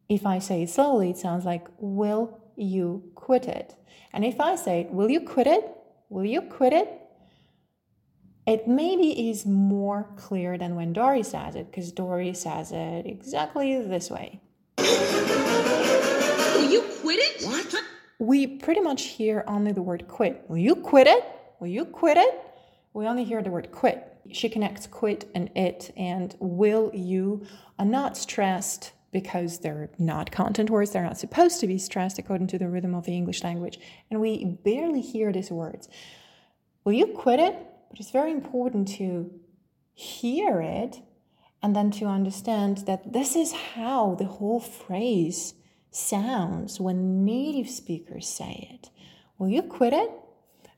if 0.09 0.25
I 0.25 0.39
say 0.39 0.63
it 0.63 0.71
slowly, 0.71 1.11
it 1.11 1.19
sounds 1.19 1.45
like, 1.45 1.67
Will 1.79 2.41
you 2.57 3.11
quit 3.15 3.47
it? 3.47 3.75
And 4.15 4.25
if 4.25 4.41
I 4.41 4.57
say, 4.57 4.89
Will 4.91 5.11
you 5.11 5.21
quit 5.21 5.47
it? 5.47 5.71
Will 6.09 6.25
you 6.25 6.41
quit 6.41 6.73
it? 6.73 6.89
It 8.47 8.67
maybe 8.67 9.29
is 9.29 9.45
more 9.45 10.09
clear 10.17 10.57
than 10.57 10.77
when 10.77 10.95
Dory 10.95 11.23
says 11.23 11.55
it, 11.55 11.71
because 11.71 11.93
Dory 11.93 12.33
says 12.33 12.73
it 12.73 13.05
exactly 13.05 13.83
this 13.83 14.11
way. 14.11 14.41
Will 16.59 16.71
you 16.73 16.83
quit 17.01 17.21
it? 17.21 17.47
What? 17.47 17.75
We 18.19 18.47
pretty 18.49 18.81
much 18.81 19.05
hear 19.05 19.45
only 19.47 19.71
the 19.71 19.81
word 19.81 20.09
quit. 20.09 20.45
Will 20.49 20.59
you 20.59 20.75
quit 20.75 21.07
it? 21.07 21.25
Will 21.61 21.69
you 21.69 21.85
quit 21.85 22.17
it? 22.17 22.43
We 22.93 23.07
only 23.07 23.23
hear 23.23 23.43
the 23.43 23.51
word 23.51 23.71
quit. 23.71 24.17
She 24.33 24.49
connects 24.49 24.89
quit 24.89 25.31
and 25.37 25.51
it, 25.55 25.93
and 25.97 26.35
will 26.41 26.91
you 26.93 27.47
are 27.79 27.87
not 27.87 28.17
stressed 28.17 28.91
because 29.13 29.61
they're 29.61 29.89
not 29.99 30.33
content 30.33 30.69
words, 30.69 30.91
they're 30.91 31.05
not 31.05 31.17
supposed 31.17 31.61
to 31.61 31.69
be 31.69 31.79
stressed 31.79 32.19
according 32.19 32.49
to 32.49 32.59
the 32.59 32.69
rhythm 32.69 32.93
of 32.93 33.05
the 33.05 33.17
English 33.17 33.45
language. 33.45 33.79
And 34.11 34.21
we 34.21 34.45
barely 34.45 35.01
hear 35.01 35.33
these 35.33 35.53
words. 35.53 35.89
Will 36.83 36.93
you 36.93 37.07
quit 37.07 37.39
it? 37.39 37.57
But 37.89 38.01
it's 38.01 38.11
very 38.11 38.33
important 38.33 38.89
to 38.99 39.31
hear 39.95 40.61
it 40.61 41.01
and 41.63 41.75
then 41.75 41.93
to 41.93 42.07
understand 42.07 42.79
that 42.79 43.13
this 43.13 43.37
is 43.37 43.53
how 43.53 44.17
the 44.17 44.27
whole 44.27 44.61
phrase 44.61 45.55
sounds 45.91 46.81
when 46.81 47.25
native 47.25 47.71
speakers 47.71 48.29
say 48.29 48.69
it. 48.73 48.91
Will 49.39 49.49
you 49.49 49.63
quit 49.63 49.93
it? 49.93 50.11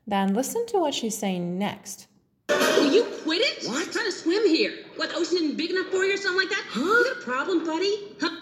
Then 0.07 0.33
listen 0.33 0.65
to 0.67 0.79
what 0.79 0.93
she's 0.93 1.17
saying 1.17 1.57
next. 1.57 2.07
Will 2.49 2.91
you 2.91 3.03
quit 3.23 3.41
it? 3.41 3.67
What? 3.67 3.85
I'm 3.85 3.91
trying 3.91 4.05
to 4.05 4.11
swim 4.11 4.47
here. 4.47 4.73
What, 4.95 5.09
the 5.09 5.15
ocean 5.15 5.37
isn't 5.37 5.57
big 5.57 5.71
enough 5.71 5.87
for 5.87 6.03
you 6.03 6.13
or 6.13 6.17
something 6.17 6.41
like 6.41 6.49
that? 6.49 6.65
Huh? 6.69 6.79
You 6.81 7.13
got 7.13 7.17
a 7.17 7.25
problem, 7.25 7.65
buddy? 7.65 8.15
Huh? 8.19 8.41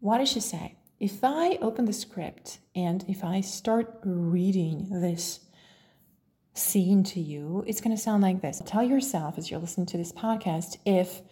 What 0.00 0.18
does 0.18 0.30
she 0.30 0.40
say? 0.40 0.76
If 0.98 1.24
I 1.24 1.58
open 1.62 1.86
the 1.86 1.92
script 1.92 2.58
and 2.74 3.04
if 3.08 3.24
I 3.24 3.40
start 3.40 4.00
reading 4.04 4.88
this 4.90 5.40
scene 6.54 7.02
to 7.04 7.20
you, 7.20 7.64
it's 7.66 7.80
going 7.80 7.96
to 7.96 8.02
sound 8.02 8.22
like 8.22 8.42
this. 8.42 8.62
Tell 8.64 8.82
yourself 8.82 9.38
as 9.38 9.50
you're 9.50 9.60
listening 9.60 9.86
to 9.86 9.96
this 9.96 10.12
podcast 10.12 10.76
if 10.84 11.22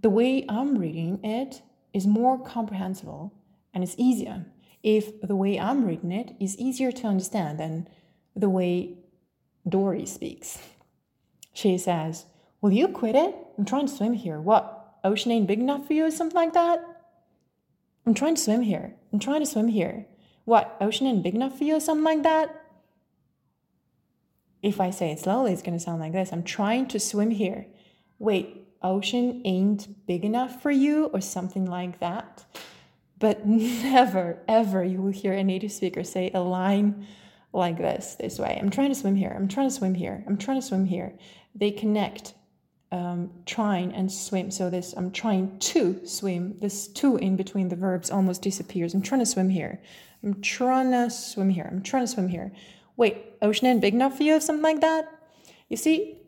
the 0.00 0.10
way 0.10 0.44
I'm 0.48 0.78
reading 0.78 1.24
it 1.24 1.62
is 1.92 2.06
more 2.06 2.42
comprehensible 2.42 3.32
and 3.74 3.84
it's 3.84 3.96
easier. 3.98 4.46
If 4.82 5.20
the 5.20 5.36
way 5.36 5.58
I'm 5.58 5.84
reading 5.84 6.12
it 6.12 6.36
is 6.40 6.56
easier 6.56 6.92
to 6.92 7.06
understand 7.06 7.58
than 7.58 7.88
the 8.36 8.48
way 8.48 8.98
Dory 9.68 10.06
speaks. 10.06 10.58
She 11.52 11.78
says, 11.78 12.26
Will 12.60 12.72
you 12.72 12.88
quit 12.88 13.14
it? 13.14 13.34
I'm 13.58 13.64
trying 13.64 13.86
to 13.86 13.92
swim 13.92 14.14
here. 14.14 14.40
What? 14.40 14.98
Ocean 15.04 15.32
ain't 15.32 15.46
big 15.46 15.60
enough 15.60 15.86
for 15.86 15.92
you 15.92 16.06
or 16.06 16.10
something 16.10 16.36
like 16.36 16.54
that? 16.54 16.82
I'm 18.06 18.14
trying 18.14 18.36
to 18.36 18.40
swim 18.40 18.62
here. 18.62 18.94
I'm 19.12 19.18
trying 19.18 19.40
to 19.40 19.46
swim 19.46 19.68
here. 19.68 20.06
What? 20.44 20.76
Ocean 20.80 21.06
ain't 21.06 21.22
big 21.22 21.34
enough 21.34 21.58
for 21.58 21.64
you 21.64 21.76
or 21.76 21.80
something 21.80 22.04
like 22.04 22.22
that? 22.22 22.64
If 24.62 24.80
I 24.80 24.90
say 24.90 25.12
it 25.12 25.20
slowly, 25.20 25.52
it's 25.52 25.60
going 25.60 25.76
to 25.76 25.84
sound 25.84 26.00
like 26.00 26.12
this 26.12 26.32
I'm 26.32 26.42
trying 26.42 26.88
to 26.88 26.98
swim 26.98 27.30
here. 27.30 27.66
Wait, 28.18 28.66
ocean 28.82 29.42
ain't 29.44 30.06
big 30.06 30.24
enough 30.24 30.62
for 30.62 30.70
you 30.70 31.06
or 31.06 31.20
something 31.20 31.66
like 31.66 32.00
that? 32.00 32.46
But 33.24 33.46
never, 33.46 34.36
ever 34.48 34.84
you 34.84 35.00
will 35.00 35.10
hear 35.10 35.32
a 35.32 35.42
native 35.42 35.72
speaker 35.72 36.04
say 36.04 36.30
a 36.34 36.40
line 36.40 37.06
like 37.54 37.78
this, 37.78 38.16
this 38.20 38.38
way. 38.38 38.58
I'm 38.60 38.68
trying 38.68 38.90
to 38.90 38.94
swim 38.94 39.14
here. 39.16 39.32
I'm 39.34 39.48
trying 39.48 39.66
to 39.66 39.74
swim 39.74 39.94
here. 39.94 40.22
I'm 40.26 40.36
trying 40.36 40.60
to 40.60 40.66
swim 40.66 40.84
here. 40.84 41.14
They 41.54 41.70
connect 41.70 42.34
um, 42.92 43.30
trying 43.46 43.94
and 43.94 44.12
swim. 44.12 44.50
So 44.50 44.68
this 44.68 44.92
I'm 44.94 45.10
trying 45.10 45.58
to 45.58 46.06
swim. 46.06 46.58
This 46.60 46.86
to 46.88 47.16
in 47.16 47.34
between 47.34 47.70
the 47.70 47.76
verbs 47.76 48.10
almost 48.10 48.42
disappears. 48.42 48.92
I'm 48.92 49.00
trying 49.00 49.20
to 49.20 49.32
swim 49.34 49.48
here. 49.48 49.80
I'm 50.22 50.42
trying 50.42 50.90
to 50.90 51.08
swim 51.08 51.48
here. 51.48 51.66
I'm 51.72 51.80
trying 51.80 52.02
to 52.02 52.12
swim 52.12 52.28
here. 52.28 52.52
Wait, 52.98 53.16
ocean 53.40 53.68
ain't 53.68 53.80
big 53.80 53.94
enough 53.94 54.18
for 54.18 54.24
you, 54.24 54.38
something 54.38 54.62
like 54.62 54.82
that? 54.82 55.08
You 55.70 55.78
see, 55.78 56.18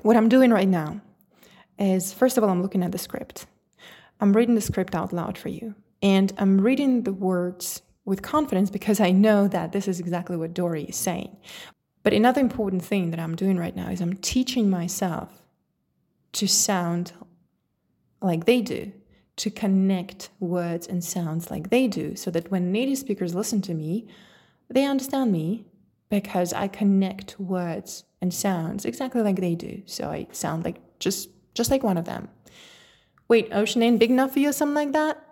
what 0.00 0.16
I'm 0.16 0.30
doing 0.30 0.50
right 0.50 0.66
now 0.66 1.02
is 1.78 2.14
first 2.14 2.38
of 2.38 2.42
all, 2.42 2.48
I'm 2.48 2.62
looking 2.62 2.82
at 2.82 2.90
the 2.90 2.96
script. 2.96 3.44
I'm 4.18 4.32
reading 4.32 4.54
the 4.54 4.62
script 4.62 4.94
out 4.94 5.12
loud 5.12 5.36
for 5.36 5.50
you. 5.50 5.74
And 6.02 6.32
I'm 6.36 6.60
reading 6.60 7.04
the 7.04 7.12
words 7.12 7.82
with 8.04 8.22
confidence 8.22 8.70
because 8.70 9.00
I 9.00 9.12
know 9.12 9.46
that 9.48 9.72
this 9.72 9.86
is 9.86 10.00
exactly 10.00 10.36
what 10.36 10.54
Dory 10.54 10.84
is 10.84 10.96
saying. 10.96 11.36
But 12.02 12.12
another 12.12 12.40
important 12.40 12.84
thing 12.84 13.10
that 13.10 13.20
I'm 13.20 13.36
doing 13.36 13.56
right 13.56 13.76
now 13.76 13.88
is 13.88 14.00
I'm 14.00 14.16
teaching 14.16 14.68
myself 14.68 15.42
to 16.32 16.48
sound 16.48 17.12
like 18.20 18.44
they 18.44 18.60
do, 18.60 18.92
to 19.36 19.50
connect 19.50 20.30
words 20.40 20.86
and 20.86 21.04
sounds 21.04 21.50
like 21.50 21.70
they 21.70 21.86
do, 21.86 22.16
so 22.16 22.30
that 22.32 22.50
when 22.50 22.72
native 22.72 22.98
speakers 22.98 23.34
listen 23.34 23.62
to 23.62 23.74
me, 23.74 24.08
they 24.68 24.84
understand 24.84 25.30
me 25.30 25.66
because 26.08 26.52
I 26.52 26.68
connect 26.68 27.38
words 27.38 28.04
and 28.20 28.34
sounds 28.34 28.84
exactly 28.84 29.22
like 29.22 29.40
they 29.40 29.54
do. 29.54 29.82
So 29.86 30.10
I 30.10 30.26
sound 30.32 30.64
like 30.64 30.76
just 30.98 31.28
just 31.54 31.70
like 31.70 31.82
one 31.82 31.98
of 31.98 32.04
them. 32.04 32.28
Wait, 33.28 33.48
ocean 33.52 33.82
ain't 33.82 33.98
big 33.98 34.10
enough 34.10 34.32
for 34.32 34.38
you 34.38 34.48
or 34.48 34.52
something 34.52 34.74
like 34.74 34.92
that? 34.92 35.31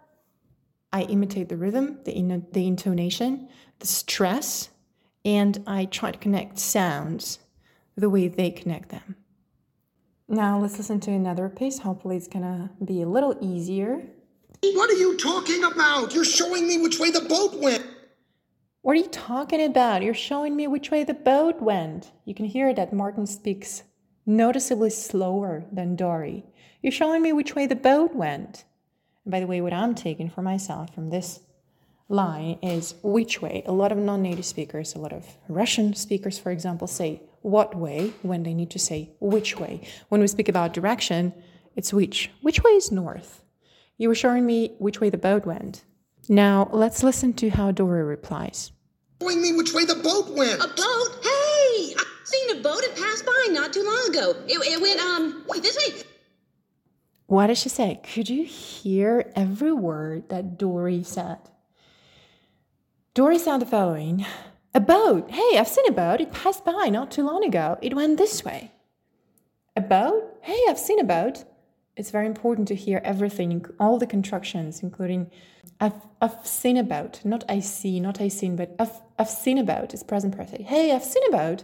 I 0.93 1.03
imitate 1.03 1.49
the 1.49 1.57
rhythm, 1.57 2.01
the, 2.05 2.13
in- 2.13 2.47
the 2.53 2.67
intonation, 2.67 3.49
the 3.79 3.87
stress, 3.87 4.71
and 5.25 5.63
I 5.67 5.85
try 5.85 6.11
to 6.11 6.19
connect 6.19 6.59
sounds 6.59 7.39
the 7.97 8.11
way 8.11 8.29
they 8.29 8.51
connect 8.51 8.89
them. 8.89 9.17
Now 10.29 10.59
let's 10.59 10.79
listen 10.79 11.01
to 11.01 11.11
another 11.11 11.49
piece. 11.49 11.81
Hopefully, 11.81 12.17
it's 12.17 12.29
gonna 12.29 12.71
be 12.85 13.03
a 13.03 13.09
little 13.09 13.37
easier. 13.41 14.03
What 14.63 14.91
are 14.91 14.95
you 14.95 15.17
talking 15.17 15.65
about? 15.65 16.15
You're 16.15 16.25
showing 16.25 16.69
me 16.69 16.79
which 16.81 16.99
way 16.99 17.11
the 17.11 17.23
boat 17.23 17.55
went. 17.61 17.85
What 18.83 18.93
are 18.93 19.01
you 19.01 19.09
talking 19.09 19.63
about? 19.65 20.03
You're 20.03 20.15
showing 20.15 20.57
me 20.57 20.67
which 20.67 20.91
way 20.91 21.05
the 21.05 21.15
boat 21.15 21.61
went. 21.61 22.13
You 22.25 22.35
can 22.35 22.47
hear 22.47 22.73
that 22.75 22.93
Martin 22.93 23.27
speaks 23.27 23.83
noticeably 24.25 24.91
slower 24.91 25.65
than 25.73 25.97
Dory. 25.97 26.45
You're 26.83 26.93
showing 26.93 27.23
me 27.23 27.33
which 27.33 27.55
way 27.55 27.67
the 27.67 27.77
boat 27.77 28.15
went. 28.15 28.65
And 29.25 29.33
by 29.33 29.41
the 29.41 29.47
way, 29.47 29.61
what 29.61 29.73
I'm 29.73 29.95
taking 29.95 30.31
for 30.31 30.43
myself 30.43 30.95
from 30.95 31.11
this 31.11 31.41
line 32.09 32.59
is 32.63 32.95
which 33.03 33.41
way. 33.41 33.63
A 33.67 33.73
lot 33.73 33.93
of 33.93 33.99
non 33.99 34.23
native 34.23 34.45
speakers, 34.45 34.95
a 34.95 34.99
lot 34.99 35.13
of 35.13 35.27
Russian 35.49 35.95
speakers, 35.95 36.39
for 36.39 36.51
example, 36.51 36.87
say 36.87 37.23
what 37.43 37.75
way 37.75 38.13
when 38.23 38.43
they 38.43 38.55
need 38.55 38.71
to 38.71 38.79
say 38.79 39.11
which 39.21 39.59
way. 39.59 39.81
When 40.09 40.21
we 40.21 40.27
speak 40.27 40.49
about 40.49 40.73
direction, 40.73 41.33
it's 41.77 41.93
which. 41.93 42.31
Which 42.43 42.63
way 42.63 42.73
is 42.73 42.93
north? 42.93 43.43
You 43.97 44.09
were 44.09 44.15
showing 44.15 44.47
me 44.47 44.75
which 44.79 45.01
way 45.01 45.11
the 45.11 45.19
boat 45.19 45.47
went. 45.47 45.85
Now 46.29 46.69
let's 46.73 47.03
listen 47.03 47.33
to 47.35 47.51
how 47.51 47.71
Dory 47.71 48.03
replies. 48.03 48.73
Showing 49.23 49.43
me 49.43 49.53
which 49.53 49.73
way 49.73 49.85
the 49.85 49.97
boat 49.97 50.31
went. 50.31 50.63
A 50.63 50.69
boat? 50.69 51.09
Hey! 51.23 51.95
I 51.97 52.05
seen 52.25 52.59
a 52.59 52.63
boat. 52.63 52.83
It 52.83 52.97
passed 52.97 53.27
by 53.27 53.49
not 53.51 53.73
too 53.73 53.85
long 53.85 54.09
ago. 54.09 54.35
It, 54.47 54.59
it 54.67 54.81
went, 54.81 55.01
um, 55.01 55.45
this 55.63 55.77
way. 55.77 56.03
What 57.31 57.47
did 57.47 57.59
she 57.59 57.69
say? 57.69 58.01
Could 58.03 58.29
you 58.29 58.43
hear 58.43 59.31
every 59.37 59.71
word 59.71 60.31
that 60.31 60.59
Dory 60.59 61.05
said? 61.05 61.39
Dory 63.15 63.39
said 63.39 63.59
the 63.59 63.67
following 63.67 64.27
A 64.75 64.81
boat! 64.81 65.31
Hey, 65.31 65.57
I've 65.57 65.69
seen 65.69 65.87
a 65.87 65.93
boat. 65.93 66.21
It 66.21 66.33
passed 66.33 66.65
by 66.65 66.89
not 66.89 67.13
too 67.13 67.23
long 67.23 67.45
ago. 67.45 67.79
It 67.81 67.95
went 67.95 68.19
this 68.19 68.45
way. 68.45 68.73
A 69.77 69.81
boat? 69.81 70.39
Hey, 70.43 70.59
I've 70.69 70.81
seen 70.81 70.99
a 70.99 71.05
boat. 71.05 71.45
It's 71.97 72.11
very 72.11 72.27
important 72.27 72.67
to 72.67 72.75
hear 72.75 73.01
everything, 73.05 73.65
all 73.79 73.97
the 73.97 74.09
constructions, 74.09 74.83
including 74.83 75.31
I've, 75.79 76.03
I've 76.21 76.45
seen 76.45 76.77
a 76.77 76.83
boat. 76.83 77.21
Not 77.25 77.45
I 77.49 77.61
see, 77.61 78.01
not 78.01 78.21
I 78.21 78.27
seen, 78.27 78.57
but 78.57 78.75
I've, 78.81 79.01
I've 79.21 79.31
seen 79.31 79.59
a 79.59 79.63
boat. 79.63 79.95
It's 79.95 80.03
present 80.03 80.37
perfect. 80.37 80.63
Hey, 80.63 80.91
I've 80.91 81.05
seen 81.05 81.23
a 81.29 81.31
boat. 81.31 81.63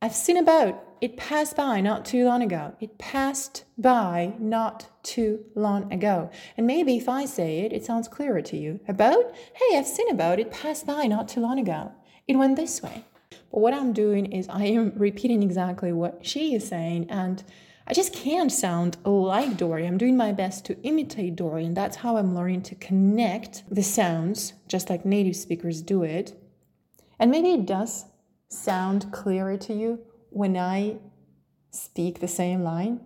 I've 0.00 0.14
seen 0.14 0.36
a 0.36 0.44
boat. 0.44 0.76
It 1.04 1.18
passed 1.18 1.54
by 1.54 1.82
not 1.82 2.06
too 2.06 2.24
long 2.24 2.42
ago. 2.42 2.76
It 2.80 2.96
passed 2.96 3.66
by 3.76 4.32
not 4.38 4.88
too 5.02 5.44
long 5.54 5.92
ago. 5.92 6.30
And 6.56 6.66
maybe 6.66 6.96
if 6.96 7.10
I 7.10 7.26
say 7.26 7.58
it, 7.58 7.74
it 7.74 7.84
sounds 7.84 8.08
clearer 8.08 8.40
to 8.40 8.56
you. 8.56 8.80
A 8.88 8.94
boat? 8.94 9.34
Hey, 9.52 9.76
I've 9.76 9.86
seen 9.86 10.10
a 10.10 10.14
boat. 10.14 10.38
It 10.38 10.50
passed 10.50 10.86
by 10.86 11.04
not 11.04 11.28
too 11.28 11.40
long 11.40 11.58
ago. 11.58 11.92
It 12.26 12.36
went 12.38 12.56
this 12.56 12.82
way. 12.82 13.04
But 13.50 13.60
what 13.60 13.74
I'm 13.74 13.92
doing 13.92 14.32
is 14.32 14.48
I 14.48 14.64
am 14.64 14.94
repeating 14.96 15.42
exactly 15.42 15.92
what 15.92 16.24
she 16.24 16.54
is 16.54 16.66
saying, 16.66 17.10
and 17.10 17.44
I 17.86 17.92
just 17.92 18.14
can't 18.14 18.50
sound 18.50 18.96
like 19.04 19.58
Dory. 19.58 19.86
I'm 19.86 19.98
doing 19.98 20.16
my 20.16 20.32
best 20.32 20.64
to 20.64 20.82
imitate 20.84 21.36
Dory, 21.36 21.66
and 21.66 21.76
that's 21.76 21.96
how 21.96 22.16
I'm 22.16 22.34
learning 22.34 22.62
to 22.62 22.74
connect 22.76 23.62
the 23.70 23.82
sounds, 23.82 24.54
just 24.68 24.88
like 24.88 25.04
native 25.04 25.36
speakers 25.36 25.82
do 25.82 26.02
it. 26.02 26.32
And 27.18 27.30
maybe 27.30 27.50
it 27.50 27.66
does 27.66 28.06
sound 28.48 29.12
clearer 29.12 29.58
to 29.58 29.74
you 29.74 30.00
when 30.34 30.56
I 30.56 30.96
speak 31.70 32.20
the 32.20 32.28
same 32.28 32.62
line? 32.62 33.00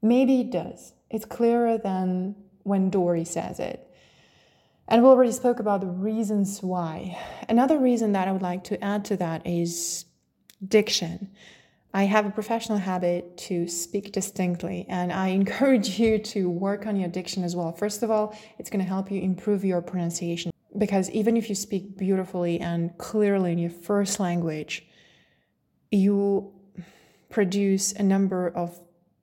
Maybe 0.00 0.40
it 0.40 0.50
does. 0.50 0.94
It's 1.10 1.24
clearer 1.24 1.78
than 1.78 2.34
when 2.62 2.90
Dory 2.90 3.24
says 3.24 3.60
it. 3.60 3.88
And 4.88 5.02
we 5.02 5.08
already 5.08 5.32
spoke 5.32 5.60
about 5.60 5.80
the 5.80 5.86
reasons 5.86 6.62
why. 6.62 7.18
Another 7.48 7.78
reason 7.78 8.12
that 8.12 8.26
I 8.26 8.32
would 8.32 8.42
like 8.42 8.64
to 8.64 8.82
add 8.82 9.04
to 9.06 9.16
that 9.18 9.46
is 9.46 10.06
diction. 10.66 11.30
I 11.94 12.04
have 12.04 12.24
a 12.24 12.30
professional 12.30 12.78
habit 12.78 13.36
to 13.48 13.68
speak 13.68 14.12
distinctly, 14.12 14.86
and 14.88 15.12
I 15.12 15.28
encourage 15.40 15.98
you 16.00 16.18
to 16.18 16.48
work 16.48 16.86
on 16.86 16.96
your 16.96 17.10
diction 17.10 17.44
as 17.44 17.54
well. 17.54 17.70
First 17.72 18.02
of 18.02 18.10
all, 18.10 18.36
it's 18.58 18.70
going 18.70 18.82
to 18.82 18.88
help 18.88 19.10
you 19.10 19.20
improve 19.20 19.64
your 19.64 19.82
pronunciation 19.82 20.52
because 20.78 21.10
even 21.10 21.36
if 21.36 21.50
you 21.50 21.54
speak 21.54 21.98
beautifully 21.98 22.58
and 22.60 22.96
clearly 22.96 23.52
in 23.52 23.58
your 23.58 23.70
first 23.70 24.18
language, 24.18 24.86
you 25.92 26.52
produce 27.30 27.92
a 27.92 28.02
number 28.02 28.48
of 28.48 28.80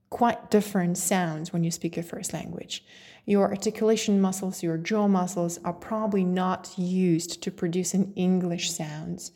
quite 0.10 0.50
different 0.50 0.98
sounds 0.98 1.52
when 1.52 1.64
you 1.64 1.72
speak 1.72 1.96
your 1.96 2.04
first 2.04 2.34
language. 2.34 2.84
Your 3.26 3.50
articulation 3.50 4.20
muscles, 4.20 4.64
your 4.64 4.78
jaw 4.78 5.08
muscles 5.08 5.60
are 5.64 5.74
probably 5.74 6.24
not 6.24 6.72
used 6.78 7.44
to 7.44 7.52
producing 7.52 8.14
English 8.16 8.72
sounds. 8.72 9.32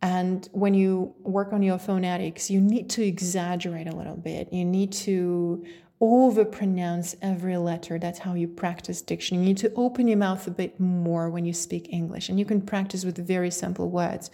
And 0.00 0.48
when 0.52 0.74
you 0.74 1.14
work 1.20 1.52
on 1.52 1.62
your 1.62 1.78
phonetics, 1.78 2.50
you 2.50 2.60
need 2.60 2.88
to 2.90 3.02
exaggerate 3.02 3.86
a 3.86 3.96
little 3.96 4.16
bit. 4.16 4.52
You 4.52 4.64
need 4.64 4.92
to 4.92 5.64
overpronounce 6.00 7.16
every 7.22 7.56
letter. 7.56 7.98
That's 7.98 8.18
how 8.18 8.34
you 8.34 8.48
practice 8.48 9.02
diction. 9.02 9.38
You 9.38 9.44
need 9.44 9.58
to 9.58 9.72
open 9.74 10.08
your 10.08 10.18
mouth 10.18 10.46
a 10.46 10.50
bit 10.50 10.78
more 10.78 11.30
when 11.30 11.44
you 11.44 11.52
speak 11.52 11.88
English, 11.92 12.28
and 12.28 12.38
you 12.38 12.44
can 12.44 12.60
practice 12.60 13.04
with 13.04 13.16
very 13.16 13.50
simple 13.50 13.88
words. 13.88 14.30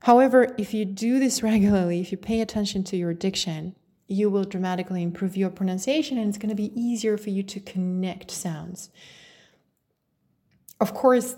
However, 0.00 0.54
if 0.58 0.72
you 0.72 0.84
do 0.84 1.18
this 1.18 1.42
regularly, 1.42 2.00
if 2.00 2.12
you 2.12 2.18
pay 2.18 2.40
attention 2.40 2.84
to 2.84 2.96
your 2.96 3.14
diction, 3.14 3.74
you 4.06 4.30
will 4.30 4.44
dramatically 4.44 5.02
improve 5.02 5.36
your 5.36 5.50
pronunciation 5.50 6.16
and 6.18 6.28
it's 6.28 6.38
going 6.38 6.48
to 6.48 6.54
be 6.54 6.72
easier 6.80 7.18
for 7.18 7.30
you 7.30 7.42
to 7.42 7.60
connect 7.60 8.30
sounds. 8.30 8.90
Of 10.80 10.94
course, 10.94 11.36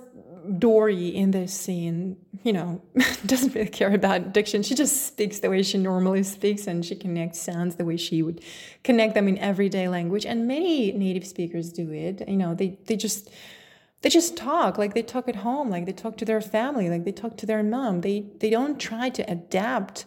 Dory 0.58 1.08
in 1.08 1.32
this 1.32 1.52
scene, 1.52 2.16
you 2.44 2.52
know, 2.52 2.80
doesn't 3.26 3.54
really 3.54 3.68
care 3.68 3.92
about 3.92 4.32
diction. 4.32 4.62
She 4.62 4.74
just 4.74 5.06
speaks 5.06 5.40
the 5.40 5.50
way 5.50 5.62
she 5.62 5.78
normally 5.78 6.22
speaks 6.22 6.66
and 6.66 6.84
she 6.84 6.94
connects 6.94 7.40
sounds 7.40 7.76
the 7.76 7.84
way 7.84 7.96
she 7.96 8.22
would 8.22 8.42
connect 8.84 9.14
them 9.14 9.28
in 9.28 9.36
everyday 9.38 9.88
language. 9.88 10.24
And 10.24 10.46
many 10.46 10.92
native 10.92 11.26
speakers 11.26 11.72
do 11.72 11.90
it. 11.92 12.26
You 12.28 12.36
know, 12.36 12.54
they, 12.54 12.78
they 12.86 12.96
just 12.96 13.30
they 14.02 14.08
just 14.08 14.36
talk 14.36 14.78
like 14.78 14.94
they 14.94 15.02
talk 15.02 15.28
at 15.28 15.36
home, 15.36 15.68
like 15.70 15.86
they 15.86 15.92
talk 15.92 16.16
to 16.18 16.24
their 16.24 16.40
family, 16.40 16.88
like 16.88 17.04
they 17.04 17.12
talk 17.12 17.36
to 17.38 17.46
their 17.46 17.62
mom. 17.62 18.00
They 18.00 18.26
they 18.38 18.50
don't 18.50 18.78
try 18.78 19.10
to 19.10 19.30
adapt 19.30 20.06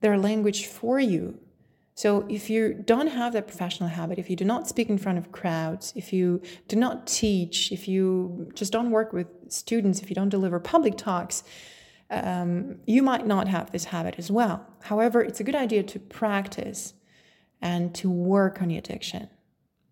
their 0.00 0.18
language 0.18 0.66
for 0.66 0.98
you. 0.98 1.38
So 1.94 2.26
if 2.28 2.50
you 2.50 2.74
don't 2.74 3.06
have 3.06 3.32
that 3.32 3.46
professional 3.46 3.88
habit, 3.88 4.18
if 4.18 4.28
you 4.28 4.36
do 4.36 4.44
not 4.44 4.68
speak 4.68 4.90
in 4.90 4.98
front 4.98 5.16
of 5.16 5.32
crowds, 5.32 5.94
if 5.96 6.12
you 6.12 6.42
do 6.68 6.76
not 6.76 7.06
teach, 7.06 7.72
if 7.72 7.88
you 7.88 8.50
just 8.54 8.70
don't 8.70 8.90
work 8.90 9.14
with 9.14 9.28
students, 9.48 10.02
if 10.02 10.10
you 10.10 10.14
don't 10.14 10.28
deliver 10.28 10.60
public 10.60 10.98
talks, 10.98 11.42
um, 12.10 12.76
you 12.86 13.02
might 13.02 13.26
not 13.26 13.48
have 13.48 13.72
this 13.72 13.84
habit 13.84 14.16
as 14.18 14.30
well. 14.30 14.66
However, 14.82 15.22
it's 15.22 15.40
a 15.40 15.44
good 15.44 15.54
idea 15.54 15.82
to 15.84 15.98
practice 15.98 16.92
and 17.62 17.94
to 17.94 18.10
work 18.10 18.60
on 18.60 18.68
your 18.68 18.82
diction, 18.82 19.28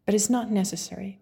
but 0.04 0.14
it's 0.14 0.28
not 0.28 0.50
necessary. 0.50 1.20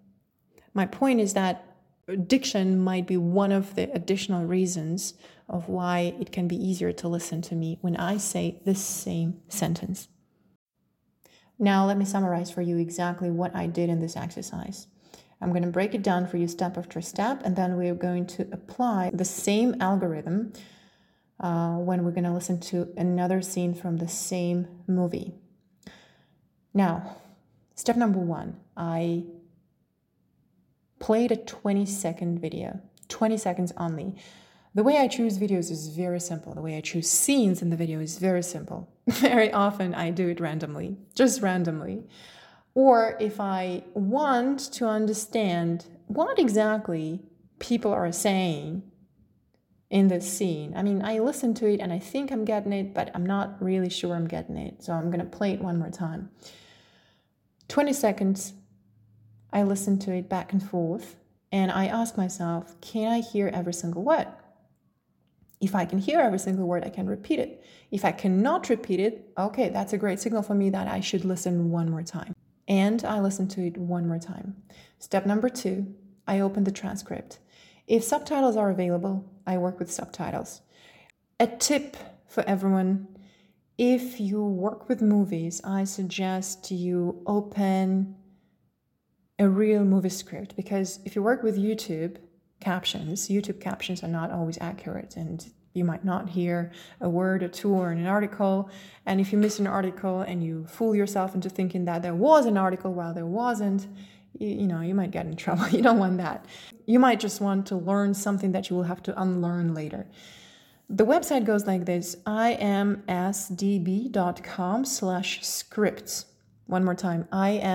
My 0.75 0.87
point 0.87 1.21
is 1.21 1.35
that 1.35 1.72
diction 2.17 2.79
might 2.79 3.07
be 3.07 3.17
one 3.17 3.53
of 3.53 3.75
the 3.75 3.91
additional 3.93 4.45
reasons 4.45 5.15
of 5.49 5.69
why 5.69 6.15
it 6.21 6.33
can 6.33 6.49
be 6.49 6.57
easier 6.57 6.93
to 6.93 7.09
listen 7.09 7.43
to 7.43 7.55
me 7.55 7.79
when 7.81 7.97
I 7.97 8.17
say 8.17 8.61
the 8.65 8.75
same 8.75 9.41
sentence. 9.49 10.09
Now, 11.59 11.87
let 11.87 11.97
me 11.97 12.05
summarize 12.05 12.51
for 12.51 12.63
you 12.63 12.79
exactly 12.79 13.31
what 13.31 13.55
I 13.55 13.67
did 13.67 13.89
in 13.89 14.01
this 14.01 14.17
exercise. 14.17 14.89
I'm 15.41 15.51
going 15.51 15.63
to 15.63 15.71
break 15.71 15.95
it 15.95 16.03
down 16.03 16.27
for 16.27 16.37
you 16.37 16.49
step 16.49 16.79
after 16.79 17.01
step, 17.01 17.43
and 17.45 17.57
then 17.57 17.77
we're 17.77 17.95
going 17.95 18.27
to 18.29 18.49
apply 18.53 19.11
the 19.13 19.25
same 19.25 19.77
algorithm 19.81 20.53
uh, 21.41 21.75
when 21.75 22.05
we're 22.05 22.13
going 22.13 22.25
to 22.25 22.33
listen 22.33 22.61
to 22.61 22.93
another 22.97 23.43
scene 23.43 23.75
from 23.75 23.97
the 23.97 24.09
same 24.09 24.69
movie. 24.87 25.35
Now, 26.73 27.17
step 27.75 27.97
number 27.97 28.21
one 28.21 28.61
I 28.77 29.25
played 31.03 31.33
a 31.33 31.37
20 31.37 31.85
second 31.85 32.39
video, 32.39 32.81
20 33.09 33.37
seconds 33.37 33.73
only. 33.77 34.15
The 34.75 34.85
way 34.85 34.97
I 34.99 35.09
choose 35.09 35.37
videos 35.37 35.71
is 35.71 35.89
very 35.89 36.21
simple. 36.21 36.55
The 36.55 36.63
way 36.63 36.77
I 36.77 36.81
choose 36.81 37.11
scenes 37.11 37.61
in 37.61 37.69
the 37.69 37.77
video 37.77 38.01
is 38.01 38.17
very 38.19 38.43
simple. 38.43 38.89
very 39.09 39.53
often 39.53 39.95
I 39.95 40.11
do 40.11 40.29
it 40.29 40.41
randomly, 40.41 40.97
just 41.15 41.43
randomly. 41.43 42.05
Or 42.75 43.19
if 43.21 43.41
I 43.41 43.83
want 43.95 44.73
to 44.75 44.87
understand 44.87 45.87
what 46.07 46.39
exactly 46.39 47.21
people 47.59 47.93
are 47.93 48.13
saying 48.13 48.83
in 49.91 50.09
this 50.09 50.27
scene. 50.33 50.73
I 50.75 50.83
mean, 50.83 51.05
I 51.05 51.19
listen 51.19 51.53
to 51.55 51.67
it 51.67 51.81
and 51.81 51.93
I 51.93 51.99
think 51.99 52.31
I'm 52.31 52.47
getting 52.47 52.73
it, 52.73 52.95
but 52.95 53.11
I'm 53.15 53.27
not 53.27 53.63
really 53.63 53.91
sure 53.91 54.15
I'm 54.15 54.27
getting 54.27 54.57
it. 54.57 54.83
So 54.83 54.95
I'm 54.95 55.11
going 55.11 55.21
to 55.21 55.37
play 55.39 55.53
it 55.53 55.61
one 55.61 55.79
more 55.79 55.91
time. 55.91 56.31
20 57.69 57.93
seconds, 57.93 58.55
I 59.53 59.63
listen 59.63 59.99
to 60.01 60.13
it 60.13 60.29
back 60.29 60.53
and 60.53 60.63
forth, 60.63 61.17
and 61.51 61.71
I 61.71 61.87
ask 61.87 62.17
myself, 62.17 62.81
can 62.81 63.13
I 63.13 63.21
hear 63.21 63.49
every 63.49 63.75
single 63.75 64.03
word? 64.03 64.27
If 65.61 65.75
I 65.75 65.85
can 65.85 65.99
hear 65.99 66.21
every 66.21 66.39
single 66.39 66.67
word, 66.67 66.85
I 66.85 66.89
can 66.91 67.07
repeat 67.07 67.39
it. 67.39 67.65
If 67.91 68.05
I 68.05 68.13
cannot 68.13 68.69
repeat 68.69 68.99
it, 68.99 69.31
okay, 69.39 69.69
that's 69.69 69.93
a 69.93 69.99
great 69.99 70.19
signal 70.19 70.43
for 70.43 70.55
me 70.55 70.71
that 70.71 70.89
I 70.89 71.01
should 71.01 71.25
listen 71.25 71.71
one 71.71 71.91
more 71.91 72.03
time. 72.03 72.35
And 72.67 73.05
I 73.05 73.21
listen 73.21 73.49
to 73.49 73.67
it 73.67 73.77
one 73.77 74.09
more 74.09 74.19
time. 74.19 74.57
Step 74.99 75.27
number 75.27 75.49
two, 75.49 75.95
I 76.27 76.41
open 76.41 76.65
the 76.65 76.73
transcript. 76.73 77.39
If 77.87 78.03
subtitles 78.03 78.57
are 78.57 78.71
available, 78.71 79.31
I 79.47 79.59
work 79.59 79.79
with 79.79 79.93
subtitles. 79.93 80.63
A 81.39 81.47
tip 81.47 81.97
for 82.27 82.43
everyone 82.45 83.09
if 83.79 84.21
you 84.21 84.45
work 84.45 84.89
with 84.89 85.01
movies, 85.01 85.61
I 85.65 85.85
suggest 85.85 86.71
you 86.71 87.23
open 87.27 88.15
a 89.39 89.49
real 89.49 89.85
movie 89.85 90.09
script 90.09 90.57
because 90.57 91.01
if 91.05 91.17
you 91.17 91.23
work 91.23 91.43
with 91.43 91.57
YouTube, 91.57 92.17
captions. 92.63 93.29
YouTube 93.29 93.61
captions 93.61 94.03
are 94.03 94.09
not 94.09 94.31
always 94.31 94.57
accurate 94.61 95.17
and 95.17 95.53
you 95.75 95.85
might 95.85 96.05
not 96.05 96.31
hear 96.31 96.71
a 97.01 97.09
word 97.09 97.43
or 97.43 97.49
two 97.49 97.71
or 97.71 97.91
an 97.91 98.07
article. 98.07 98.71
And 99.05 99.21
if 99.21 99.33
you 99.33 99.39
miss 99.39 99.59
an 99.59 99.67
article 99.67 100.21
and 100.21 100.45
you 100.45 100.67
fool 100.67 100.95
yourself 100.95 101.35
into 101.35 101.51
thinking 101.51 101.87
that 101.87 102.03
there 102.03 102.15
was 102.15 102.47
an 102.47 102.57
article 102.57 102.93
while 102.93 103.13
there 103.15 103.27
wasn't, 103.27 103.89
you, 104.39 104.49
you 104.49 104.67
know, 104.67 104.81
you 104.81 104.95
might 104.95 105.11
get 105.11 105.27
in 105.27 105.35
trouble. 105.45 105.69
You 105.69 105.83
don't 105.83 105.99
want 105.99 106.19
that. 106.19 106.47
You 106.87 106.99
might 106.99 107.21
just 107.21 107.41
want 107.41 107.67
to 107.67 107.77
learn 107.77 108.15
something 108.15 108.53
that 108.53 108.71
you 108.71 108.77
will 108.77 108.85
have 108.85 109.03
to 109.05 109.21
unlearn 109.21 109.75
later. 109.75 110.07
The 110.89 111.07
website 111.07 111.45
goes 111.47 111.67
like 111.67 111.87
this 111.87 112.17
imsdb.com 112.27 113.05
slash 114.85 115.47
scripts. 115.47 116.27
One 116.67 116.85
more 116.85 116.95
time, 116.95 117.27
imsdb.com 117.33 117.75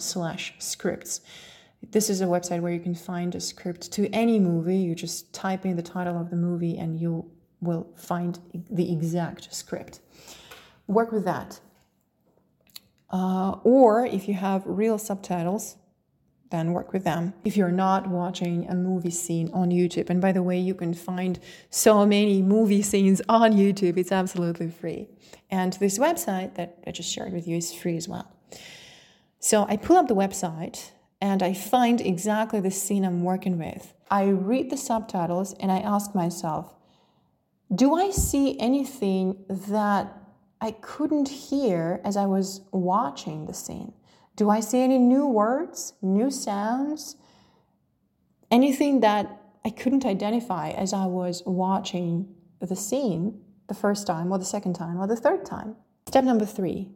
slash 0.00 0.54
scripts. 0.58 1.20
This 1.90 2.10
is 2.10 2.20
a 2.20 2.26
website 2.26 2.60
where 2.60 2.72
you 2.72 2.80
can 2.80 2.94
find 2.94 3.34
a 3.34 3.40
script 3.40 3.92
to 3.92 4.08
any 4.12 4.38
movie. 4.40 4.78
You 4.78 4.94
just 4.94 5.32
type 5.32 5.64
in 5.64 5.76
the 5.76 5.82
title 5.82 6.20
of 6.20 6.30
the 6.30 6.36
movie 6.36 6.76
and 6.76 6.98
you 6.98 7.30
will 7.60 7.86
find 7.96 8.38
the 8.70 8.92
exact 8.92 9.54
script. 9.54 10.00
Work 10.86 11.12
with 11.12 11.24
that. 11.24 11.60
Uh, 13.10 13.56
or 13.62 14.04
if 14.04 14.28
you 14.28 14.34
have 14.34 14.62
real 14.66 14.98
subtitles, 14.98 15.76
then 16.50 16.72
work 16.72 16.92
with 16.92 17.04
them. 17.04 17.34
If 17.44 17.56
you're 17.56 17.70
not 17.70 18.08
watching 18.08 18.68
a 18.68 18.74
movie 18.74 19.10
scene 19.10 19.50
on 19.52 19.70
YouTube, 19.70 20.10
and 20.10 20.20
by 20.20 20.32
the 20.32 20.42
way, 20.42 20.58
you 20.58 20.74
can 20.74 20.94
find 20.94 21.38
so 21.70 22.06
many 22.06 22.42
movie 22.42 22.82
scenes 22.82 23.20
on 23.28 23.52
YouTube, 23.52 23.96
it's 23.96 24.12
absolutely 24.12 24.70
free. 24.70 25.08
And 25.50 25.74
this 25.74 25.98
website 25.98 26.54
that 26.56 26.78
I 26.86 26.90
just 26.90 27.12
shared 27.12 27.32
with 27.32 27.46
you 27.46 27.56
is 27.56 27.72
free 27.72 27.96
as 27.96 28.08
well. 28.08 28.30
So 29.40 29.66
I 29.68 29.76
pull 29.76 29.96
up 29.96 30.08
the 30.08 30.16
website 30.16 30.90
and 31.20 31.42
I 31.42 31.52
find 31.52 32.00
exactly 32.00 32.60
the 32.60 32.70
scene 32.70 33.04
I'm 33.04 33.22
working 33.22 33.58
with. 33.58 33.92
I 34.10 34.28
read 34.28 34.70
the 34.70 34.76
subtitles 34.76 35.54
and 35.60 35.70
I 35.70 35.78
ask 35.78 36.14
myself, 36.14 36.74
do 37.74 37.94
I 37.94 38.10
see 38.10 38.58
anything 38.58 39.44
that 39.48 40.14
I 40.60 40.72
couldn't 40.72 41.28
hear 41.28 42.00
as 42.04 42.16
I 42.16 42.26
was 42.26 42.62
watching 42.72 43.46
the 43.46 43.54
scene? 43.54 43.92
Do 44.38 44.50
I 44.50 44.60
see 44.60 44.82
any 44.82 44.98
new 44.98 45.26
words, 45.26 45.94
new 46.00 46.30
sounds, 46.30 47.16
anything 48.52 49.00
that 49.00 49.42
I 49.64 49.70
couldn't 49.70 50.06
identify 50.06 50.70
as 50.70 50.92
I 50.92 51.06
was 51.06 51.42
watching 51.44 52.36
the 52.60 52.76
scene 52.76 53.40
the 53.66 53.74
first 53.74 54.06
time, 54.06 54.32
or 54.32 54.38
the 54.38 54.44
second 54.44 54.74
time, 54.74 54.96
or 55.00 55.08
the 55.08 55.16
third 55.16 55.44
time? 55.44 55.74
Step 56.06 56.22
number 56.22 56.46
three 56.46 56.88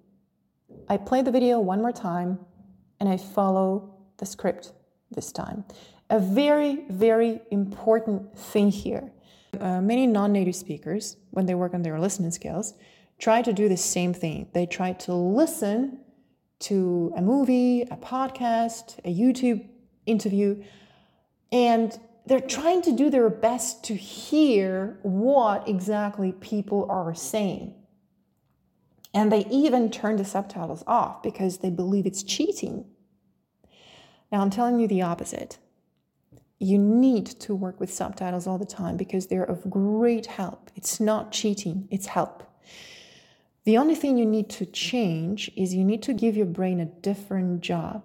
I 0.89 0.97
play 0.97 1.21
the 1.21 1.33
video 1.33 1.59
one 1.59 1.81
more 1.81 1.91
time 1.91 2.39
and 3.01 3.09
I 3.09 3.17
follow 3.17 3.93
the 4.19 4.27
script 4.27 4.73
this 5.11 5.33
time. 5.33 5.65
A 6.11 6.21
very, 6.21 6.85
very 6.91 7.41
important 7.51 8.39
thing 8.39 8.71
here. 8.71 9.11
Uh, 9.59 9.81
many 9.81 10.07
non 10.07 10.33
native 10.33 10.55
speakers, 10.55 11.17
when 11.31 11.47
they 11.47 11.57
work 11.57 11.75
on 11.75 11.83
their 11.83 11.99
listening 11.99 12.31
skills, 12.31 12.75
try 13.19 13.43
to 13.43 13.53
do 13.53 13.69
the 13.69 13.77
same 13.77 14.15
thing. 14.15 14.47
They 14.55 14.65
try 14.65 14.93
to 14.93 15.13
listen 15.13 15.99
to 16.63 17.13
a 17.17 17.23
movie, 17.23 17.83
a 17.83 17.97
podcast, 17.97 18.99
a 19.05 19.15
YouTube 19.15 19.67
interview, 20.07 20.63
and 21.51 21.99
they're 22.27 22.41
trying 22.41 22.83
to 22.83 22.93
do 22.93 23.11
their 23.11 23.29
best 23.29 23.85
to 23.85 23.95
hear 23.95 24.99
what 25.03 25.69
exactly 25.69 26.33
people 26.33 26.87
are 26.89 27.15
saying. 27.15 27.75
And 29.13 29.31
they 29.31 29.45
even 29.51 29.91
turn 29.91 30.17
the 30.17 30.25
subtitles 30.25 30.85
off 30.87 31.23
because 31.23 31.59
they 31.59 31.71
believe 31.71 32.07
it's 32.07 32.23
cheating. 32.23 32.87
Now, 34.31 34.41
I'm 34.41 34.51
telling 34.51 34.79
you 34.81 34.89
the 34.89 35.03
opposite. 35.03 35.59
You 36.59 36.79
need 36.79 37.27
to 37.27 37.55
work 37.55 37.81
with 37.81 37.93
subtitles 37.93 38.47
all 38.47 38.57
the 38.57 38.65
time 38.65 38.97
because 38.97 39.27
they're 39.27 39.43
of 39.45 39.69
great 39.69 40.27
help. 40.27 40.71
It's 40.77 41.01
not 41.01 41.33
cheating, 41.33 41.89
it's 41.91 42.07
help. 42.07 42.45
The 43.65 43.79
only 43.79 43.95
thing 43.95 44.19
you 44.19 44.27
need 44.27 44.51
to 44.51 44.67
change 44.67 45.51
is 45.57 45.73
you 45.75 45.85
need 45.85 46.03
to 46.03 46.13
give 46.13 46.37
your 46.37 46.47
brain 46.47 46.81
a 46.81 46.87
different 46.87 47.61
job. 47.61 48.03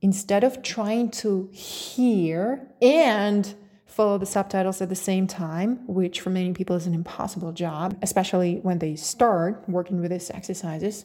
Instead 0.00 0.42
of 0.42 0.62
trying 0.62 1.10
to 1.12 1.48
hear 1.52 2.66
and 2.82 3.54
follow 3.86 4.18
the 4.18 4.26
subtitles 4.26 4.82
at 4.82 4.88
the 4.88 4.96
same 4.96 5.28
time, 5.28 5.86
which 5.86 6.20
for 6.20 6.30
many 6.30 6.52
people 6.52 6.74
is 6.74 6.86
an 6.86 6.94
impossible 6.94 7.52
job, 7.52 7.96
especially 8.02 8.58
when 8.62 8.80
they 8.80 8.96
start 8.96 9.62
working 9.68 10.00
with 10.00 10.10
these 10.10 10.30
exercises, 10.30 11.04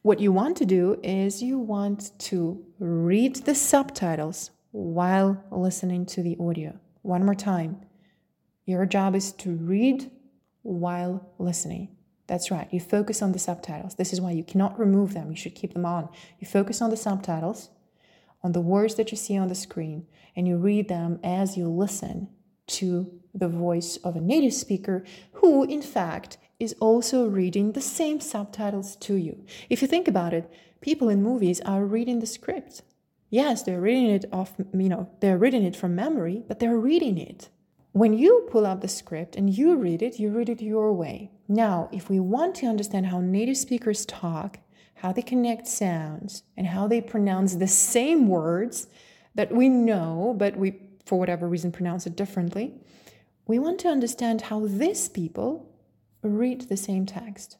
what 0.00 0.20
you 0.20 0.32
want 0.32 0.56
to 0.56 0.64
do 0.64 0.98
is 1.02 1.42
you 1.42 1.58
want 1.58 2.18
to 2.18 2.64
read 2.78 3.36
the 3.36 3.54
subtitles 3.54 4.52
while 4.70 5.44
listening 5.50 6.06
to 6.06 6.22
the 6.22 6.38
audio. 6.40 6.80
One 7.02 7.26
more 7.26 7.34
time. 7.34 7.84
Your 8.64 8.86
job 8.86 9.14
is 9.14 9.32
to 9.32 9.50
read 9.50 10.10
while 10.62 11.28
listening. 11.38 11.88
That's 12.30 12.52
right. 12.52 12.68
You 12.70 12.78
focus 12.78 13.22
on 13.22 13.32
the 13.32 13.40
subtitles. 13.40 13.96
This 13.96 14.12
is 14.12 14.20
why 14.20 14.30
you 14.30 14.44
cannot 14.44 14.78
remove 14.78 15.14
them. 15.14 15.30
You 15.30 15.36
should 15.36 15.56
keep 15.56 15.74
them 15.74 15.84
on. 15.84 16.08
You 16.38 16.46
focus 16.46 16.80
on 16.80 16.90
the 16.90 16.96
subtitles, 16.96 17.70
on 18.44 18.52
the 18.52 18.60
words 18.60 18.94
that 18.94 19.10
you 19.10 19.16
see 19.16 19.36
on 19.36 19.48
the 19.48 19.56
screen, 19.56 20.06
and 20.36 20.46
you 20.46 20.56
read 20.56 20.86
them 20.86 21.18
as 21.24 21.56
you 21.56 21.68
listen 21.68 22.28
to 22.68 23.20
the 23.34 23.48
voice 23.48 23.96
of 24.04 24.14
a 24.14 24.20
native 24.20 24.54
speaker 24.54 25.02
who, 25.32 25.64
in 25.64 25.82
fact, 25.82 26.38
is 26.60 26.76
also 26.78 27.26
reading 27.26 27.72
the 27.72 27.80
same 27.80 28.20
subtitles 28.20 28.94
to 28.94 29.16
you. 29.16 29.44
If 29.68 29.82
you 29.82 29.88
think 29.88 30.06
about 30.06 30.32
it, 30.32 30.48
people 30.80 31.08
in 31.08 31.24
movies 31.24 31.60
are 31.62 31.84
reading 31.84 32.20
the 32.20 32.26
script. 32.26 32.82
Yes, 33.28 33.64
they're 33.64 33.80
reading 33.80 34.08
it 34.08 34.26
off, 34.32 34.54
you 34.72 34.88
know, 34.88 35.10
they're 35.18 35.36
reading 35.36 35.64
it 35.64 35.74
from 35.74 35.96
memory, 35.96 36.44
but 36.46 36.60
they're 36.60 36.78
reading 36.78 37.18
it. 37.18 37.48
When 37.90 38.16
you 38.16 38.46
pull 38.48 38.66
up 38.66 38.82
the 38.82 38.88
script 38.88 39.34
and 39.34 39.52
you 39.52 39.74
read 39.74 40.00
it, 40.00 40.20
you 40.20 40.30
read 40.30 40.48
it 40.48 40.62
your 40.62 40.92
way. 40.92 41.32
Now, 41.50 41.88
if 41.90 42.08
we 42.08 42.20
want 42.20 42.54
to 42.56 42.66
understand 42.66 43.06
how 43.06 43.20
native 43.20 43.56
speakers 43.56 44.06
talk, 44.06 44.60
how 44.94 45.10
they 45.10 45.20
connect 45.20 45.66
sounds, 45.66 46.44
and 46.56 46.68
how 46.68 46.86
they 46.86 47.00
pronounce 47.00 47.56
the 47.56 47.66
same 47.66 48.28
words 48.28 48.86
that 49.34 49.50
we 49.50 49.68
know, 49.68 50.32
but 50.38 50.56
we, 50.56 50.80
for 51.04 51.18
whatever 51.18 51.48
reason, 51.48 51.72
pronounce 51.72 52.06
it 52.06 52.14
differently, 52.14 52.74
we 53.48 53.58
want 53.58 53.80
to 53.80 53.88
understand 53.88 54.42
how 54.42 54.64
these 54.64 55.08
people 55.08 55.74
read 56.22 56.68
the 56.68 56.76
same 56.76 57.04
text. 57.04 57.56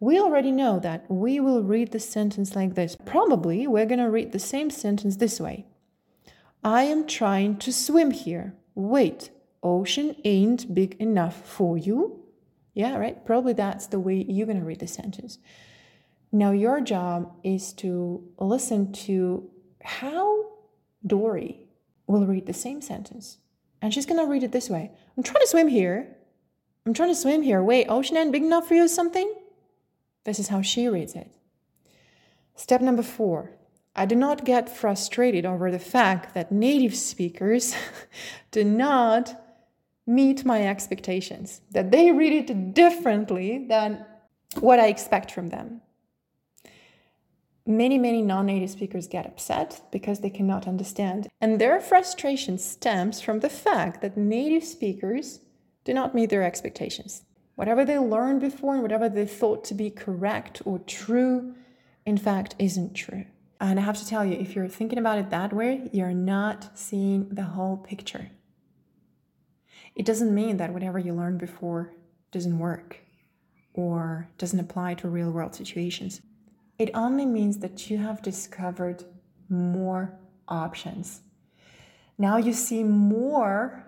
We 0.00 0.18
already 0.18 0.50
know 0.50 0.80
that 0.80 1.08
we 1.08 1.38
will 1.38 1.62
read 1.62 1.92
the 1.92 2.00
sentence 2.00 2.56
like 2.56 2.74
this. 2.74 2.96
Probably 3.04 3.68
we're 3.68 3.86
going 3.86 4.00
to 4.00 4.10
read 4.10 4.32
the 4.32 4.40
same 4.40 4.68
sentence 4.68 5.14
this 5.14 5.38
way 5.38 5.64
I 6.64 6.82
am 6.82 7.06
trying 7.06 7.58
to 7.58 7.72
swim 7.72 8.10
here. 8.10 8.56
Wait, 8.74 9.30
ocean 9.62 10.16
ain't 10.24 10.74
big 10.74 10.96
enough 10.98 11.46
for 11.46 11.78
you. 11.78 12.21
Yeah, 12.74 12.96
right? 12.96 13.24
Probably 13.24 13.52
that's 13.52 13.86
the 13.86 14.00
way 14.00 14.24
you're 14.28 14.46
going 14.46 14.58
to 14.58 14.64
read 14.64 14.80
the 14.80 14.86
sentence. 14.86 15.38
Now, 16.30 16.52
your 16.52 16.80
job 16.80 17.34
is 17.44 17.72
to 17.74 18.26
listen 18.38 18.92
to 18.92 19.50
how 19.82 20.46
Dory 21.06 21.66
will 22.06 22.26
read 22.26 22.46
the 22.46 22.54
same 22.54 22.80
sentence. 22.80 23.38
And 23.82 23.92
she's 23.92 24.06
going 24.06 24.20
to 24.20 24.30
read 24.30 24.42
it 24.42 24.52
this 24.52 24.70
way 24.70 24.92
I'm 25.16 25.22
trying 25.22 25.42
to 25.42 25.48
swim 25.48 25.68
here. 25.68 26.16
I'm 26.86 26.94
trying 26.94 27.10
to 27.10 27.14
swim 27.14 27.42
here. 27.42 27.62
Wait, 27.62 27.86
ocean 27.88 28.16
ain't 28.16 28.32
big 28.32 28.42
enough 28.42 28.68
for 28.68 28.74
you 28.74 28.84
or 28.84 28.88
something? 28.88 29.32
This 30.24 30.38
is 30.38 30.48
how 30.48 30.62
she 30.62 30.88
reads 30.88 31.14
it. 31.14 31.30
Step 32.54 32.80
number 32.80 33.02
four 33.02 33.52
I 33.94 34.06
do 34.06 34.16
not 34.16 34.44
get 34.44 34.74
frustrated 34.74 35.44
over 35.44 35.70
the 35.70 35.78
fact 35.78 36.34
that 36.34 36.50
native 36.50 36.94
speakers 36.94 37.74
do 38.50 38.64
not 38.64 39.41
meet 40.06 40.44
my 40.44 40.66
expectations, 40.66 41.60
that 41.70 41.90
they 41.90 42.10
read 42.10 42.50
it 42.50 42.74
differently 42.74 43.66
than 43.68 44.04
what 44.60 44.80
I 44.80 44.88
expect 44.88 45.30
from 45.30 45.48
them. 45.48 45.80
Many, 47.64 47.96
many 47.96 48.22
non 48.22 48.46
native 48.46 48.70
speakers 48.70 49.06
get 49.06 49.26
upset 49.26 49.82
because 49.92 50.20
they 50.20 50.30
cannot 50.30 50.66
understand. 50.66 51.28
And 51.40 51.60
their 51.60 51.80
frustration 51.80 52.58
stems 52.58 53.20
from 53.20 53.38
the 53.38 53.48
fact 53.48 54.02
that 54.02 54.16
native 54.16 54.64
speakers 54.64 55.40
do 55.84 55.94
not 55.94 56.14
meet 56.14 56.30
their 56.30 56.42
expectations. 56.42 57.22
Whatever 57.54 57.84
they 57.84 57.98
learned 57.98 58.40
before 58.40 58.74
and 58.74 58.82
whatever 58.82 59.08
they 59.08 59.26
thought 59.26 59.62
to 59.64 59.74
be 59.74 59.90
correct 59.90 60.62
or 60.64 60.80
true, 60.80 61.54
in 62.04 62.16
fact, 62.16 62.56
isn't 62.58 62.94
true. 62.94 63.26
And 63.60 63.78
I 63.78 63.82
have 63.82 63.98
to 63.98 64.06
tell 64.06 64.24
you, 64.24 64.36
if 64.36 64.56
you're 64.56 64.66
thinking 64.66 64.98
about 64.98 65.18
it 65.18 65.30
that 65.30 65.52
way, 65.52 65.88
you're 65.92 66.12
not 66.12 66.76
seeing 66.76 67.28
the 67.28 67.44
whole 67.44 67.76
picture. 67.76 68.28
It 69.94 70.06
doesn't 70.06 70.34
mean 70.34 70.56
that 70.56 70.72
whatever 70.72 70.98
you 70.98 71.12
learned 71.12 71.38
before 71.38 71.92
doesn't 72.30 72.58
work 72.58 72.98
or 73.74 74.28
doesn't 74.38 74.60
apply 74.60 74.94
to 74.94 75.08
real 75.08 75.30
world 75.30 75.54
situations. 75.54 76.20
It 76.78 76.90
only 76.94 77.26
means 77.26 77.58
that 77.58 77.90
you 77.90 77.98
have 77.98 78.22
discovered 78.22 79.04
more 79.48 80.18
options. 80.48 81.20
Now 82.18 82.36
you 82.36 82.52
see 82.52 82.82
more 82.84 83.84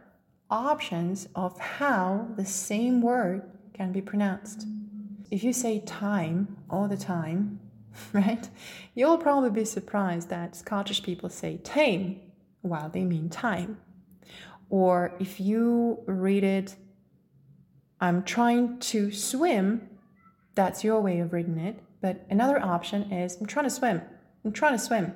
options 0.50 1.28
of 1.34 1.58
how 1.58 2.28
the 2.36 2.44
same 2.44 3.00
word 3.00 3.42
can 3.72 3.92
be 3.92 4.00
pronounced. 4.00 4.66
If 5.30 5.42
you 5.42 5.52
say 5.52 5.80
time 5.80 6.56
all 6.70 6.86
the 6.86 6.96
time, 6.96 7.60
right, 8.12 8.48
you'll 8.94 9.18
probably 9.18 9.50
be 9.50 9.64
surprised 9.64 10.28
that 10.28 10.56
Scottish 10.56 11.02
people 11.02 11.28
say 11.28 11.58
tame 11.58 12.20
while 12.60 12.88
they 12.88 13.04
mean 13.04 13.28
time. 13.28 13.78
Or 14.70 15.14
if 15.20 15.40
you 15.40 16.00
read 16.07 16.44
it, 16.44 16.77
I'm 18.00 18.22
trying 18.22 18.79
to 18.81 19.11
swim, 19.12 19.88
that's 20.55 20.85
your 20.85 21.00
way 21.00 21.20
of 21.20 21.33
reading 21.33 21.59
it. 21.59 21.81
But 22.00 22.27
another 22.29 22.61
option 22.61 23.11
is 23.12 23.37
I'm 23.40 23.46
trying 23.46 23.66
to 23.66 23.70
swim, 23.70 24.03
I'm 24.44 24.53
trying 24.53 24.72
to 24.72 24.79
swim, 24.79 25.14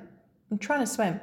I'm 0.51 0.57
trying 0.57 0.79
to 0.79 0.87
swim. 0.87 1.19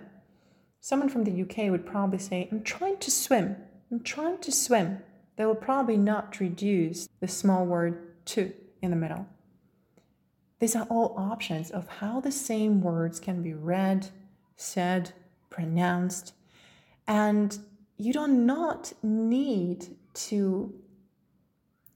Someone 0.80 1.08
from 1.08 1.24
the 1.24 1.42
UK 1.42 1.70
would 1.70 1.86
probably 1.86 2.18
say, 2.18 2.48
I'm 2.52 2.62
trying 2.62 2.98
to 2.98 3.10
swim, 3.10 3.56
I'm 3.90 4.00
trying 4.00 4.38
to 4.38 4.52
swim. 4.52 4.98
They 5.36 5.44
will 5.44 5.54
probably 5.54 5.96
not 5.96 6.40
reduce 6.40 7.08
the 7.20 7.28
small 7.28 7.66
word 7.66 8.24
to 8.26 8.52
in 8.80 8.90
the 8.90 8.96
middle. 8.96 9.26
These 10.58 10.76
are 10.76 10.86
all 10.88 11.14
options 11.18 11.70
of 11.70 11.88
how 11.88 12.20
the 12.20 12.32
same 12.32 12.80
words 12.80 13.20
can 13.20 13.42
be 13.42 13.52
read, 13.52 14.08
said, 14.56 15.12
pronounced, 15.50 16.32
and 17.06 17.58
you 17.98 18.12
do 18.12 18.26
not 18.26 18.92
need 19.02 19.96
to 20.14 20.74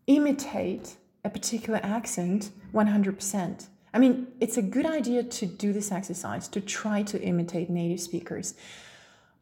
imitate 0.06 0.96
a 1.24 1.30
particular 1.30 1.80
accent 1.82 2.50
100%. 2.72 3.66
I 3.92 3.98
mean, 3.98 4.28
it's 4.40 4.56
a 4.56 4.62
good 4.62 4.86
idea 4.86 5.22
to 5.22 5.46
do 5.46 5.72
this 5.72 5.92
exercise, 5.92 6.48
to 6.48 6.60
try 6.60 7.02
to 7.02 7.20
imitate 7.20 7.68
native 7.68 8.00
speakers. 8.00 8.54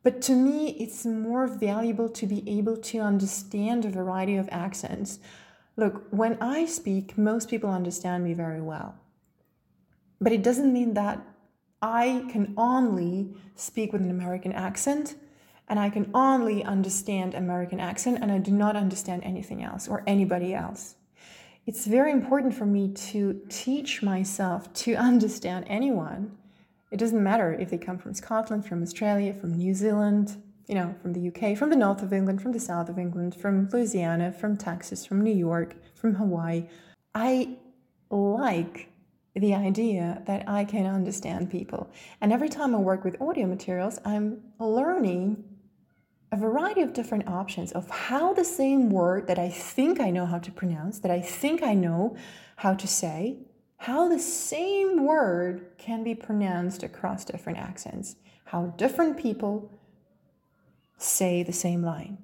But 0.02 0.22
to 0.22 0.32
me, 0.32 0.70
it's 0.78 1.04
more 1.04 1.46
valuable 1.46 2.08
to 2.08 2.26
be 2.26 2.42
able 2.48 2.76
to 2.76 3.00
understand 3.00 3.84
a 3.84 3.90
variety 3.90 4.36
of 4.36 4.48
accents. 4.50 5.18
Look, 5.76 6.06
when 6.10 6.38
I 6.40 6.66
speak, 6.66 7.18
most 7.18 7.50
people 7.50 7.70
understand 7.70 8.24
me 8.24 8.32
very 8.32 8.60
well. 8.60 8.96
But 10.20 10.32
it 10.32 10.42
doesn't 10.42 10.72
mean 10.72 10.94
that 10.94 11.24
I 11.82 12.26
can 12.30 12.54
only 12.56 13.34
speak 13.54 13.92
with 13.92 14.02
an 14.02 14.10
American 14.10 14.52
accent 14.52 15.14
and 15.68 15.78
I 15.78 15.90
can 15.90 16.10
only 16.14 16.64
understand 16.64 17.34
American 17.34 17.80
accent 17.80 18.18
and 18.20 18.32
I 18.32 18.38
do 18.38 18.50
not 18.50 18.76
understand 18.76 19.22
anything 19.24 19.62
else 19.62 19.86
or 19.86 20.02
anybody 20.06 20.54
else. 20.54 20.96
It's 21.66 21.86
very 21.86 22.12
important 22.12 22.54
for 22.54 22.64
me 22.64 22.88
to 23.10 23.40
teach 23.48 24.02
myself 24.02 24.72
to 24.84 24.94
understand 25.10 25.66
anyone. 25.68 26.36
It 26.90 26.98
doesn't 26.98 27.22
matter 27.22 27.52
if 27.52 27.70
they 27.70 27.78
come 27.78 27.98
from 27.98 28.14
Scotland, 28.14 28.66
from 28.66 28.82
Australia, 28.82 29.34
from 29.34 29.52
New 29.52 29.74
Zealand, 29.74 30.42
you 30.66 30.74
know, 30.74 30.94
from 31.02 31.12
the 31.12 31.28
UK, 31.28 31.56
from 31.56 31.70
the 31.70 31.76
north 31.76 32.02
of 32.02 32.12
England, 32.12 32.40
from 32.40 32.52
the 32.52 32.60
south 32.60 32.88
of 32.88 32.98
England, 32.98 33.34
from 33.34 33.68
Louisiana, 33.70 34.32
from 34.32 34.56
Texas, 34.56 35.04
from 35.04 35.22
New 35.22 35.34
York, 35.34 35.76
from 35.94 36.14
Hawaii. 36.14 36.66
I 37.14 37.56
like 38.10 38.88
the 39.34 39.54
idea 39.54 40.22
that 40.26 40.48
I 40.48 40.64
can 40.64 40.86
understand 40.86 41.50
people. 41.50 41.90
And 42.20 42.32
every 42.32 42.48
time 42.48 42.74
I 42.74 42.78
work 42.78 43.04
with 43.04 43.20
audio 43.20 43.46
materials, 43.46 43.98
I'm 44.04 44.40
learning 44.58 45.44
a 46.30 46.36
variety 46.36 46.82
of 46.82 46.92
different 46.92 47.26
options 47.26 47.72
of 47.72 47.88
how 47.88 48.34
the 48.34 48.44
same 48.44 48.90
word 48.90 49.26
that 49.28 49.38
I 49.38 49.48
think 49.48 50.00
I 50.00 50.10
know 50.10 50.26
how 50.26 50.38
to 50.38 50.52
pronounce, 50.52 50.98
that 51.00 51.10
I 51.10 51.20
think 51.20 51.62
I 51.62 51.74
know 51.74 52.16
how 52.56 52.74
to 52.74 52.86
say, 52.86 53.38
how 53.78 54.08
the 54.08 54.18
same 54.18 55.04
word 55.04 55.72
can 55.78 56.04
be 56.04 56.14
pronounced 56.14 56.82
across 56.82 57.24
different 57.24 57.58
accents, 57.58 58.16
how 58.46 58.66
different 58.76 59.16
people 59.16 59.70
say 60.98 61.42
the 61.42 61.52
same 61.52 61.82
line. 61.82 62.18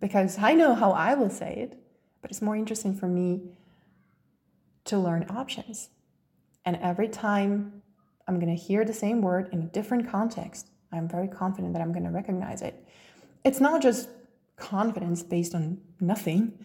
Because 0.00 0.38
I 0.38 0.54
know 0.54 0.74
how 0.74 0.92
I 0.92 1.14
will 1.14 1.30
say 1.30 1.54
it, 1.56 1.78
but 2.20 2.30
it's 2.30 2.42
more 2.42 2.56
interesting 2.56 2.94
for 2.94 3.06
me 3.06 3.40
to 4.84 4.98
learn 4.98 5.26
options. 5.30 5.88
And 6.64 6.76
every 6.76 7.08
time 7.08 7.82
I'm 8.26 8.38
going 8.38 8.54
to 8.54 8.62
hear 8.62 8.84
the 8.84 8.92
same 8.92 9.22
word 9.22 9.48
in 9.52 9.62
a 9.62 9.66
different 9.66 10.08
context, 10.08 10.68
I'm 10.92 11.08
very 11.08 11.28
confident 11.28 11.72
that 11.74 11.82
I'm 11.82 11.92
going 11.92 12.04
to 12.04 12.10
recognize 12.10 12.62
it 12.62 12.86
it's 13.44 13.60
not 13.60 13.82
just 13.82 14.08
confidence 14.56 15.22
based 15.22 15.54
on 15.54 15.78
nothing, 16.00 16.58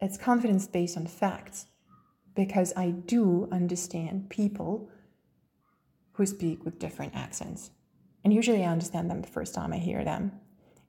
it's 0.00 0.18
confidence 0.18 0.66
based 0.66 0.96
on 0.96 1.06
facts. 1.06 1.66
Because 2.34 2.74
I 2.76 2.90
do 2.90 3.48
understand 3.50 4.28
people 4.28 4.90
who 6.12 6.26
speak 6.26 6.64
with 6.64 6.78
different 6.78 7.14
accents. 7.14 7.70
And 8.24 8.32
usually 8.32 8.62
I 8.64 8.72
understand 8.72 9.10
them 9.10 9.22
the 9.22 9.28
first 9.28 9.54
time 9.54 9.72
I 9.72 9.78
hear 9.78 10.04
them. 10.04 10.32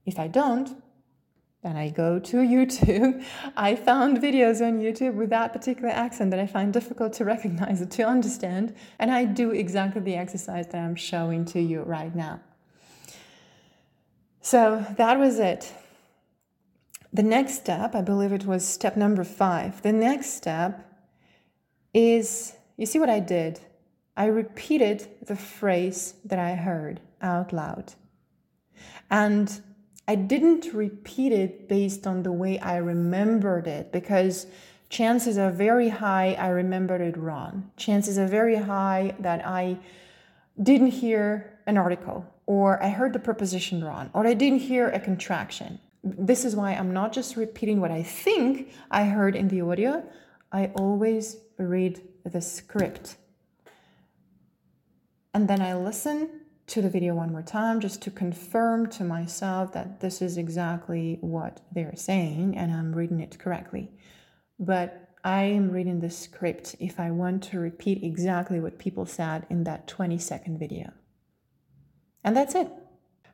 If 0.05 0.19
I 0.19 0.27
don't, 0.27 0.81
then 1.63 1.75
I 1.75 1.89
go 1.89 2.19
to 2.19 2.37
YouTube, 2.55 3.23
I 3.55 3.75
found 3.75 4.17
videos 4.17 4.65
on 4.65 4.79
YouTube 4.79 5.15
with 5.15 5.29
that 5.29 5.53
particular 5.53 5.89
accent 5.89 6.31
that 6.31 6.39
I 6.39 6.47
find 6.47 6.71
difficult 6.73 7.13
to 7.13 7.25
recognize 7.25 7.81
or 7.81 7.85
to 7.85 8.03
understand, 8.03 8.75
and 8.99 9.11
I 9.11 9.25
do 9.25 9.51
exactly 9.51 10.01
the 10.01 10.15
exercise 10.15 10.67
that 10.67 10.83
I'm 10.83 10.95
showing 10.95 11.45
to 11.45 11.59
you 11.59 11.81
right 11.81 12.15
now. 12.15 12.41
So 14.49 14.85
that 14.95 15.19
was 15.19 15.39
it. 15.39 15.73
The 17.11 17.21
next 17.21 17.55
step, 17.55 17.93
I 17.93 18.01
believe 18.01 18.31
it 18.31 18.45
was 18.45 18.65
step 18.65 18.95
number 18.95 19.25
five. 19.25 19.81
The 19.81 19.91
next 19.91 20.35
step 20.35 20.89
is 21.93 22.53
you 22.77 22.85
see 22.85 22.97
what 22.97 23.09
I 23.09 23.19
did? 23.19 23.59
I 24.15 24.27
repeated 24.27 25.05
the 25.21 25.35
phrase 25.35 26.13
that 26.23 26.39
I 26.39 26.55
heard 26.55 27.01
out 27.21 27.51
loud. 27.51 27.91
And 29.11 29.51
I 30.07 30.15
didn't 30.15 30.73
repeat 30.73 31.33
it 31.33 31.67
based 31.67 32.07
on 32.07 32.23
the 32.23 32.31
way 32.31 32.57
I 32.57 32.77
remembered 32.77 33.67
it 33.67 33.91
because 33.91 34.47
chances 34.87 35.37
are 35.37 35.51
very 35.51 35.89
high 35.89 36.37
I 36.39 36.47
remembered 36.47 37.01
it 37.01 37.17
wrong. 37.17 37.69
Chances 37.75 38.17
are 38.17 38.27
very 38.27 38.55
high 38.55 39.13
that 39.19 39.45
I 39.45 39.77
didn't 40.63 40.91
hear 41.03 41.59
an 41.65 41.77
article 41.77 42.25
or 42.47 42.81
I 42.81 42.89
heard 42.89 43.13
the 43.13 43.19
preposition 43.19 43.83
wrong 43.83 44.09
or 44.13 44.25
I 44.25 44.33
didn't 44.33 44.59
hear 44.59 44.89
a 44.89 44.99
contraction. 44.99 45.79
This 46.03 46.45
is 46.45 46.55
why 46.55 46.73
I'm 46.73 46.93
not 46.93 47.13
just 47.13 47.35
repeating 47.35 47.79
what 47.79 47.91
I 47.91 48.01
think 48.01 48.71
I 48.89 49.03
heard 49.05 49.35
in 49.35 49.49
the 49.49 49.61
audio, 49.61 50.03
I 50.51 50.71
always 50.75 51.37
read 51.59 52.01
the 52.23 52.41
script. 52.41 53.17
And 55.33 55.47
then 55.47 55.61
I 55.61 55.75
listen 55.75 56.29
to 56.67 56.81
the 56.81 56.89
video 56.89 57.15
one 57.15 57.31
more 57.31 57.41
time 57.41 57.79
just 57.79 58.01
to 58.03 58.11
confirm 58.11 58.89
to 58.89 59.03
myself 59.03 59.73
that 59.73 59.99
this 59.99 60.21
is 60.21 60.37
exactly 60.37 61.17
what 61.21 61.61
they're 61.73 61.95
saying 61.95 62.57
and 62.57 62.71
I'm 62.71 62.93
reading 62.93 63.19
it 63.19 63.37
correctly. 63.37 63.91
But 64.59 65.09
I 65.23 65.43
am 65.43 65.69
reading 65.69 65.99
the 65.99 66.09
script 66.09 66.75
if 66.79 66.99
I 66.99 67.11
want 67.11 67.43
to 67.43 67.59
repeat 67.59 68.03
exactly 68.03 68.59
what 68.59 68.79
people 68.79 69.05
said 69.05 69.45
in 69.49 69.65
that 69.65 69.87
20 69.87 70.17
second 70.17 70.59
video. 70.59 70.93
And 72.23 72.35
that's 72.35 72.55
it. 72.55 72.69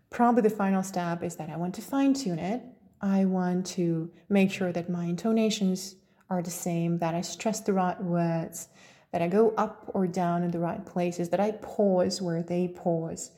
Probably 0.10 0.42
the 0.42 0.50
final 0.50 0.84
step 0.84 1.24
is 1.24 1.36
that 1.38 1.50
I 1.50 1.58
want 1.58 1.76
to 1.76 1.82
fine 1.82 2.14
tune 2.14 2.40
it. 2.40 2.62
I 3.02 3.26
want 3.26 3.66
to 3.68 4.12
make 4.30 4.52
sure 4.52 4.72
that 4.72 4.90
my 4.90 5.06
intonations 5.06 5.96
are 6.30 6.42
the 6.42 6.52
same, 6.52 7.00
that 7.00 7.16
I 7.16 7.22
stress 7.22 7.60
the 7.60 7.74
right 7.74 8.02
words, 8.02 8.70
that 9.12 9.22
I 9.22 9.28
go 9.28 9.54
up 9.58 9.92
or 9.94 10.08
down 10.08 10.44
in 10.44 10.52
the 10.52 10.60
right 10.60 10.86
places, 10.86 11.30
that 11.30 11.40
I 11.40 11.52
pause 11.52 12.22
where 12.22 12.42
they 12.42 12.68
pause, 12.68 13.32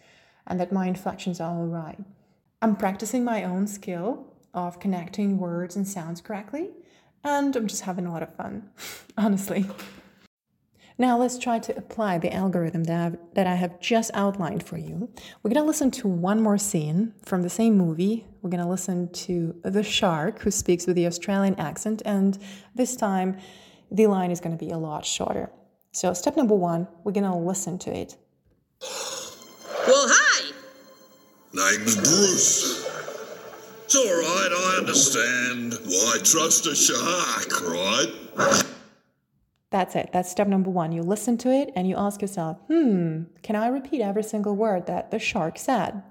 and 0.48 0.60
that 0.60 0.72
my 0.72 0.88
inflections 0.88 1.40
are 1.40 1.52
all 1.52 1.66
right. 1.66 2.00
I'm 2.62 2.76
practicing 2.76 3.24
my 3.24 3.44
own 3.44 3.68
skill 3.68 4.34
of 4.54 4.80
connecting 4.80 5.38
words 5.38 5.76
and 5.76 5.88
sounds 5.88 6.22
correctly, 6.22 6.70
and 7.24 7.56
I'm 7.56 7.68
just 7.68 7.84
having 7.84 8.06
a 8.06 8.12
lot 8.12 8.24
of 8.24 8.34
fun, 8.36 8.70
honestly. 9.18 9.66
Now 10.98 11.18
let's 11.18 11.38
try 11.38 11.60
to 11.60 11.78
apply 11.78 12.20
the 12.20 12.34
algorithm 12.34 12.86
that, 12.86 13.06
I've, 13.06 13.18
that 13.34 13.48
I 13.48 13.56
have 13.56 13.82
just 13.82 14.12
outlined 14.14 14.64
for 14.64 14.78
you. 14.78 15.10
We're 15.44 15.50
going 15.50 15.62
to 15.62 15.68
listen 15.68 15.92
to 15.92 16.08
one 16.08 16.42
more 16.42 16.58
scene 16.58 17.14
from 17.24 17.42
the 17.42 17.50
same 17.50 17.78
movie. 17.78 18.26
We're 18.42 18.50
going 18.50 18.64
to 18.64 18.70
listen 18.70 19.12
to 19.12 19.60
the 19.64 19.84
shark 19.84 20.40
who 20.40 20.52
speaks 20.52 20.88
with 20.88 20.96
the 20.96 21.06
Australian 21.06 21.60
accent, 21.60 22.02
and 22.06 22.38
this 22.76 22.96
time 22.96 23.38
the 23.92 24.08
line 24.08 24.32
is 24.32 24.40
going 24.40 24.58
to 24.58 24.66
be 24.66 24.72
a 24.72 24.78
lot 24.78 25.06
shorter. 25.06 25.50
So, 25.92 26.14
step 26.14 26.38
number 26.38 26.56
one, 26.56 26.88
we're 27.04 27.12
going 27.12 27.30
to 27.30 27.36
listen 27.36 27.78
to 27.80 27.96
it. 27.96 28.18
Well, 28.82 30.08
hi. 30.10 30.52
Name's 31.54 31.96
Bruce. 31.96 32.86
It's 33.86 33.96
all 33.96 34.04
right, 34.04 34.50
I 34.52 34.78
understand. 34.80 35.74
Why 35.86 36.18
trust 36.24 36.66
a 36.68 36.76
shark, 36.76 37.62
right? 37.62 38.66
That's 39.76 39.94
it. 39.98 40.12
That's 40.14 40.32
step 40.32 40.48
number 40.48 40.70
one. 40.70 40.94
You 40.94 41.04
listen 41.04 41.38
to 41.40 41.52
it 41.52 41.74
and 41.76 41.86
you 41.86 41.98
ask 41.98 42.22
yourself, 42.22 42.60
hmm, 42.68 43.24
can 43.44 43.58
I 43.58 43.68
repeat 43.68 44.00
every 44.00 44.24
single 44.24 44.56
word 44.56 44.86
that 44.86 45.12
the 45.12 45.20
shark 45.20 45.60
said? 45.60 46.02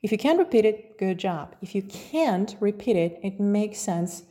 If 0.00 0.12
you 0.12 0.16
can 0.16 0.38
repeat 0.38 0.64
it, 0.64 0.96
good 0.96 1.18
job. 1.18 1.56
If 1.60 1.74
you 1.74 1.82
can't 1.82 2.54
repeat 2.60 2.94
it, 2.94 3.18
it 3.24 3.40
makes 3.40 3.80
sense 3.80 4.22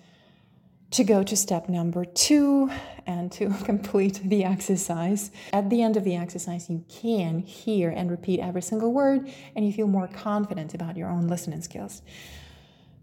to 0.92 1.04
go 1.04 1.24
to 1.24 1.36
step 1.36 1.68
number 1.68 2.06
two 2.06 2.72
and 3.06 3.30
to 3.34 3.50
complete 3.66 4.22
the 4.24 4.46
exercise. 4.46 5.30
At 5.52 5.70
the 5.70 5.82
end 5.82 5.98
of 5.98 6.06
the 6.06 6.16
exercise, 6.16 6.70
you 6.70 6.86
can 6.88 7.40
hear 7.40 7.90
and 7.90 8.10
repeat 8.10 8.40
every 8.40 8.62
single 8.62 8.94
word, 8.94 9.30
and 9.58 9.66
you 9.66 9.74
feel 9.74 9.88
more 9.88 10.08
confident 10.08 10.74
about 10.74 10.96
your 10.96 11.10
own 11.10 11.28
listening 11.28 11.60
skills. 11.60 12.02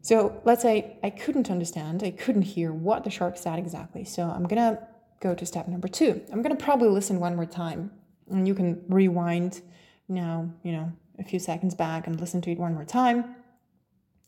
So 0.01 0.41
let's 0.47 0.63
say 0.63 0.97
I 1.03 1.11
couldn't 1.11 1.51
understand, 1.51 2.03
I 2.03 2.13
couldn't 2.13 2.43
hear 2.57 2.73
what 2.73 3.05
the 3.05 3.11
shark 3.11 3.37
said 3.37 3.59
exactly. 3.59 4.05
So 4.05 4.23
I'm 4.23 4.45
gonna 4.45 4.89
go 5.21 5.35
to 5.35 5.47
step 5.47 5.69
number 5.69 5.89
two. 5.89 6.23
I'm 6.33 6.43
gonna 6.43 6.57
probably 6.57 6.89
listen 6.89 7.21
one 7.21 7.37
more 7.37 7.47
time, 7.47 7.91
and 8.31 8.47
you 8.47 8.55
can 8.55 8.83
rewind 8.89 9.63
now, 10.09 10.51
you 10.63 10.73
know, 10.73 10.93
a 11.19 11.25
few 11.25 11.39
seconds 11.39 11.75
back 11.75 12.07
and 12.07 12.21
listen 12.21 12.41
to 12.43 12.51
it 12.51 12.59
one 12.59 12.75
more 12.75 12.85
time, 12.85 13.37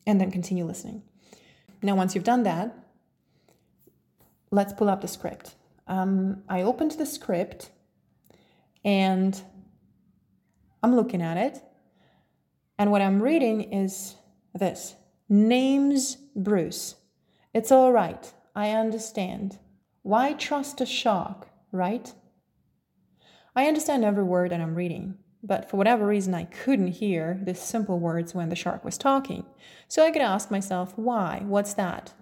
and 0.06 0.20
then 0.20 0.30
continue 0.30 0.64
listening. 0.64 1.02
Now, 1.82 1.94
once 1.94 2.14
you've 2.14 2.24
done 2.24 2.44
that, 2.44 2.74
let's 4.50 4.72
pull 4.72 4.88
up 4.88 5.00
the 5.00 5.08
script. 5.08 5.54
Um, 5.86 6.42
I 6.48 6.62
opened 6.62 6.92
the 6.92 7.06
script 7.06 7.70
and 8.84 9.40
I'm 10.82 10.96
looking 10.96 11.22
at 11.22 11.36
it. 11.36 11.62
And 12.78 12.90
what 12.90 13.02
I'm 13.02 13.22
reading 13.22 13.72
is 13.72 14.16
this 14.54 14.94
Name's 15.28 16.16
Bruce. 16.34 16.96
It's 17.52 17.72
all 17.72 17.92
right. 17.92 18.32
I 18.54 18.70
understand. 18.70 19.58
Why 20.06 20.34
trust 20.34 20.80
a 20.80 20.86
shark, 20.86 21.48
right? 21.72 22.14
I 23.56 23.66
understand 23.66 24.04
every 24.04 24.22
word 24.22 24.52
that 24.52 24.60
I'm 24.60 24.76
reading, 24.76 25.18
but 25.42 25.68
for 25.68 25.78
whatever 25.78 26.06
reason, 26.06 26.32
I 26.32 26.44
couldn't 26.44 27.02
hear 27.02 27.40
the 27.42 27.56
simple 27.56 27.98
words 27.98 28.32
when 28.32 28.48
the 28.48 28.54
shark 28.54 28.84
was 28.84 28.96
talking. 28.96 29.44
So 29.88 30.04
I 30.04 30.12
could 30.12 30.22
ask 30.22 30.48
myself, 30.48 30.92
why? 30.94 31.42
What's 31.44 31.74
that? 31.74 32.12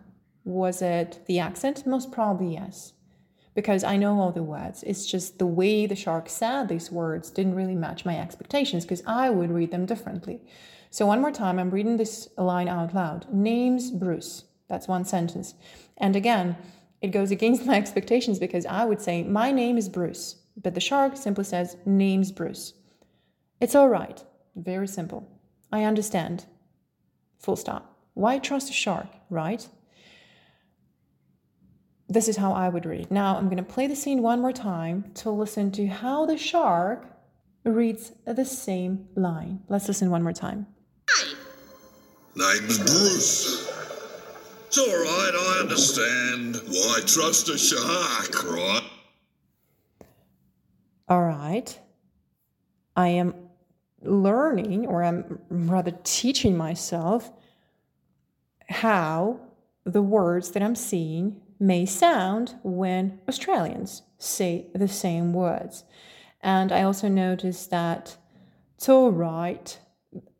Was 0.44 0.81
it 0.81 1.27
the 1.27 1.40
accent? 1.40 1.87
Most 1.87 2.11
probably 2.11 2.55
yes. 2.55 2.94
Because 3.55 3.85
I 3.85 3.99
know 3.99 4.18
all 4.18 4.33
the 4.33 4.42
words. 4.42 4.83
It's 4.85 5.05
just 5.05 5.38
the 5.38 5.44
way 5.44 5.85
the 5.85 5.94
shark 5.94 6.31
said 6.31 6.70
these 6.70 6.90
words 6.90 7.31
didn't 7.31 7.55
really 7.55 7.77
match 7.77 8.07
my 8.07 8.18
expectations 8.18 8.87
because 8.87 9.03
I 9.07 9.29
would 9.29 9.51
read 9.51 9.73
them 9.73 9.85
differently. 9.85 10.40
So, 10.88 11.05
one 11.05 11.20
more 11.20 11.33
time, 11.33 11.59
I'm 11.59 11.70
reading 11.70 11.99
this 11.99 12.31
line 12.38 12.68
out 12.68 12.94
loud 12.94 13.27
Name's 13.31 13.90
Bruce. 13.90 14.44
That's 14.70 14.88
one 14.88 15.05
sentence. 15.05 15.53
And 15.99 16.16
again, 16.16 16.57
it 17.05 17.12
goes 17.12 17.31
against 17.31 17.67
my 17.67 17.77
expectations 17.77 18.38
because 18.38 18.64
I 18.67 18.85
would 18.85 19.01
say, 19.01 19.23
My 19.23 19.53
name 19.53 19.77
is 19.77 19.88
Bruce. 19.88 20.37
But 20.57 20.75
the 20.75 20.81
shark 20.81 21.17
simply 21.17 21.45
says, 21.45 21.77
Name's 21.85 22.33
Bruce. 22.33 22.75
It's 23.61 23.75
all 23.75 23.88
right. 23.88 24.25
Very 24.57 24.88
simple. 24.88 25.29
I 25.71 25.85
understand. 25.85 26.47
Full 27.40 27.57
stop. 27.57 27.99
Why 28.14 28.38
trust 28.38 28.71
a 28.71 28.73
shark, 28.73 29.09
right? 29.29 29.69
this 32.09 32.29
is 32.29 32.37
how 32.37 32.53
I 32.53 32.69
would 32.69 32.87
read 32.87 33.01
it. 33.01 33.11
Now 33.11 33.37
I'm 33.37 33.47
going 33.47 33.57
to 33.57 33.62
play 33.62 33.87
the 33.87 33.97
scene 33.97 34.23
one 34.23 34.40
more 34.40 34.53
time 34.53 35.11
to 35.14 35.31
listen 35.31 35.73
to 35.73 35.87
how 35.87 36.27
the 36.27 36.37
shark 36.37 37.07
reads 37.64 38.12
the 38.27 38.45
same 38.45 39.09
line. 39.17 39.61
Let's 39.69 39.88
listen 39.88 40.11
one 40.11 40.23
more 40.23 40.33
time. 40.33 40.67
Name's 42.37 42.79
Bruce. 42.79 43.93
It's 44.77 44.89
all 44.89 45.05
right, 45.05 45.31
I 45.33 45.61
understand. 45.61 46.57
Why 46.67 46.99
trust 47.07 47.49
a 47.49 47.57
shark, 47.57 48.43
right? 48.43 48.83
All 51.09 51.23
right. 51.23 51.79
I 52.97 53.07
am 53.07 53.37
learning, 54.03 54.89
or 54.89 55.05
I'm 55.05 55.39
rather 55.49 55.93
teaching 56.03 56.57
myself, 56.57 57.31
how 58.69 59.39
the 59.85 60.03
words 60.03 60.51
that 60.51 60.63
I'm 60.65 60.75
seeing 60.75 61.41
may 61.61 61.87
sound 61.87 62.57
when 62.65 63.21
Australians 63.29 64.03
say 64.19 64.67
the 64.75 64.89
same 64.89 65.33
words. 65.33 65.85
And 66.43 66.73
I 66.73 66.83
also 66.83 67.07
noticed 67.07 67.71
that 67.71 68.17
it's 68.75 68.89
all 68.89 69.13
right. 69.13 69.79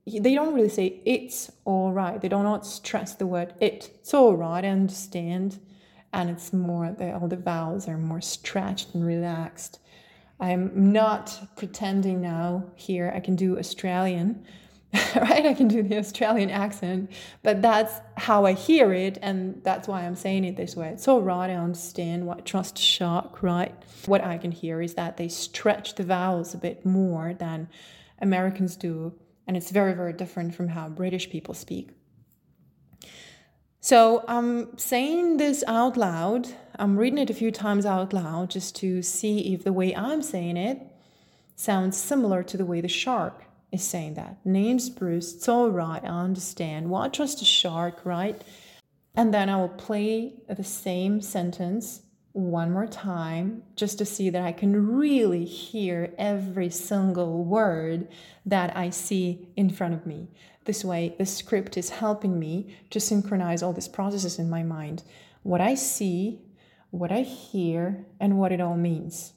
They 0.07 0.35
don't 0.35 0.55
really 0.55 0.69
say 0.69 1.01
it's 1.05 1.51
all 1.65 1.93
right. 1.93 2.21
They 2.21 2.29
do 2.29 2.43
not 2.43 2.67
stress 2.67 3.15
the 3.15 3.27
word 3.27 3.55
it. 3.61 3.91
It's 4.01 4.13
all 4.13 4.37
right, 4.37 4.65
I 4.65 4.69
understand. 4.69 5.59
And 6.13 6.31
it's 6.31 6.53
more, 6.53 6.93
the, 6.93 7.15
all 7.15 7.27
the 7.27 7.37
vowels 7.37 7.89
are 7.89 7.99
more 7.99 8.21
stretched 8.21 8.95
and 8.95 9.05
relaxed. 9.05 9.81
I'm 10.39 10.93
not 10.93 11.49
pretending 11.57 12.21
now 12.21 12.65
here 12.75 13.13
I 13.15 13.21
can 13.21 13.35
do 13.35 13.59
Australian 13.59 14.45
right? 15.17 15.45
I 15.45 15.55
can 15.55 15.67
do 15.67 15.83
the 15.83 15.99
Australian 15.99 16.51
accent, 16.51 17.11
but 17.43 17.61
that's 17.63 18.01
how 18.17 18.47
I 18.47 18.53
hear 18.53 18.93
it, 18.93 19.19
and 19.23 19.61
that's 19.65 19.89
why 19.89 20.03
I'm 20.03 20.15
saying 20.15 20.45
it 20.45 20.57
this 20.57 20.77
way. 20.77 20.89
It's 20.89 21.09
all 21.09 21.21
right, 21.21 21.51
I 21.51 21.55
understand 21.55 22.27
what 22.27 22.45
trust 22.45 22.79
shark, 22.79 23.43
right? 23.43 23.75
What 24.07 24.23
I 24.23 24.39
can 24.39 24.53
hear 24.53 24.81
is 24.81 24.95
that 24.95 25.17
they 25.17 25.29
stretch 25.29 25.97
the 25.97 26.05
vowels 26.05 26.55
a 26.55 26.59
bit 26.59 26.87
more 26.87 27.35
than 27.35 27.69
Americans 28.21 28.77
do, 28.77 29.13
and 29.47 29.57
it's 29.57 29.71
very, 29.71 29.95
very 29.95 30.13
different 30.13 30.55
from 30.55 30.69
how 30.69 30.89
British 30.89 31.31
people 31.31 31.55
speak. 31.55 31.91
So 33.81 34.25
I'm 34.27 34.79
saying 34.79 35.37
this 35.37 35.63
out 35.67 35.97
loud. 35.97 36.49
I'm 36.79 36.97
reading 36.97 37.19
it 37.19 37.29
a 37.29 37.35
few 37.35 37.51
times 37.51 37.85
out 37.85 38.15
loud 38.15 38.51
just 38.51 38.75
to 38.77 39.03
see 39.03 39.53
if 39.53 39.65
the 39.65 39.75
way 39.75 39.95
I'm 39.95 40.23
saying 40.23 40.57
it 40.57 40.81
sounds 41.55 41.97
similar 41.97 42.43
to 42.45 42.57
the 42.57 42.65
way 42.65 42.81
the 42.81 42.89
shark 42.89 43.45
is 43.71 43.83
saying 43.83 44.15
that. 44.15 44.39
Name's 44.45 44.89
Bruce. 44.89 45.35
It's 45.35 45.49
all 45.49 45.69
right. 45.69 46.03
I 46.03 46.09
understand. 46.09 46.91
Well, 46.91 47.11
trust 47.11 47.43
a 47.43 47.45
shark, 47.45 48.01
right? 48.05 48.41
And 49.15 49.35
then 49.35 49.51
I 49.51 49.57
will 49.57 49.69
play 49.69 50.33
the 50.49 50.65
same 50.65 51.21
sentence 51.21 52.01
one 52.35 52.73
more 52.73 52.89
time 52.89 53.63
just 53.77 53.97
to 53.97 54.05
see 54.05 54.29
that 54.29 54.43
I 54.43 54.51
can 54.51 54.97
really 54.97 55.45
hear 55.45 56.13
every 56.19 56.69
single 56.69 57.45
word 57.45 58.09
that 58.45 58.77
I 58.77 58.91
see 58.91 59.49
in 59.55 59.71
front 59.71 59.95
of 59.95 60.05
me. 60.05 60.29
This 60.65 60.85
way, 60.85 61.15
the 61.17 61.27
script 61.27 61.77
is 61.77 61.91
helping 61.91 62.41
me 62.41 62.75
to 62.91 62.99
synchronize 62.99 63.63
all 63.63 63.73
these 63.73 63.87
processes 63.87 64.39
in 64.39 64.51
my 64.51 64.65
mind 64.65 65.05
what 65.45 65.61
I 65.61 65.75
see, 65.75 66.41
what 66.91 67.13
I 67.13 67.21
hear, 67.21 68.05
and 68.19 68.39
what 68.39 68.51
it 68.51 68.63
all 68.63 68.77
means. 68.77 69.35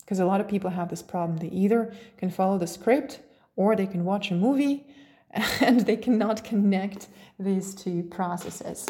Because 0.00 0.18
a 0.18 0.24
lot 0.24 0.40
of 0.40 0.48
people 0.48 0.70
have 0.70 0.88
this 0.88 1.02
problem. 1.02 1.36
They 1.36 1.54
either 1.54 1.94
can 2.16 2.30
follow 2.30 2.58
the 2.58 2.66
script 2.66 3.20
or 3.54 3.76
they 3.76 3.86
can 3.86 4.04
watch 4.04 4.30
a 4.30 4.34
movie 4.34 4.86
and 5.60 5.80
they 5.86 5.98
cannot 5.98 6.42
connect 6.42 7.08
these 7.38 7.74
two 7.74 8.02
processes. 8.04 8.86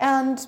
And 0.00 0.44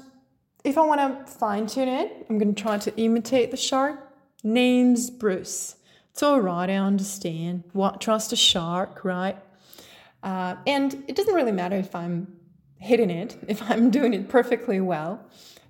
if 0.65 0.77
I 0.77 0.83
want 0.83 1.27
to 1.27 1.33
fine 1.33 1.67
tune 1.67 1.89
it, 1.89 2.27
I'm 2.29 2.39
going 2.39 2.55
to 2.55 2.63
try 2.63 2.79
to 2.79 2.97
imitate 2.97 3.51
the 3.51 3.57
shark. 3.57 3.99
Name's 4.43 5.11
Bruce. 5.11 5.77
It's 6.13 6.23
all 6.23 6.41
right, 6.41 6.69
I 6.69 6.75
understand. 6.75 7.65
What 7.73 8.01
trust 8.01 8.33
a 8.33 8.37
shark, 8.37 9.05
right? 9.05 9.37
Uh, 10.23 10.57
and 10.67 11.03
it 11.09 11.17
doesn't 11.17 11.35
really 11.35 11.53
matter 11.53 11.77
if 11.77 11.95
I'm 11.95 12.37
hitting 12.79 13.11
it, 13.11 13.37
if 13.49 13.63
I'm 13.71 13.91
doing 13.91 14.15
it 14.15 14.29
perfectly 14.29 14.81
well. 14.81 15.25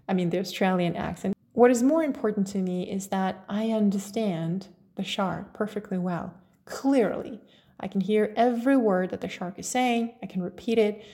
I 0.08 0.14
mean, 0.14 0.30
the 0.30 0.38
Australian 0.38 0.96
accent. 0.96 1.36
What 1.52 1.70
is 1.70 1.82
more 1.82 2.02
important 2.02 2.46
to 2.48 2.58
me 2.58 2.90
is 2.90 3.08
that 3.08 3.44
I 3.48 3.70
understand 3.70 4.68
the 4.96 5.04
shark 5.04 5.52
perfectly 5.52 5.98
well, 5.98 6.34
clearly. 6.64 7.40
I 7.78 7.88
can 7.88 8.00
hear 8.00 8.32
every 8.36 8.76
word 8.76 9.10
that 9.10 9.20
the 9.20 9.28
shark 9.28 9.58
is 9.58 9.68
saying, 9.68 10.14
I 10.22 10.26
can 10.26 10.42
repeat 10.42 10.78
it, 10.78 11.04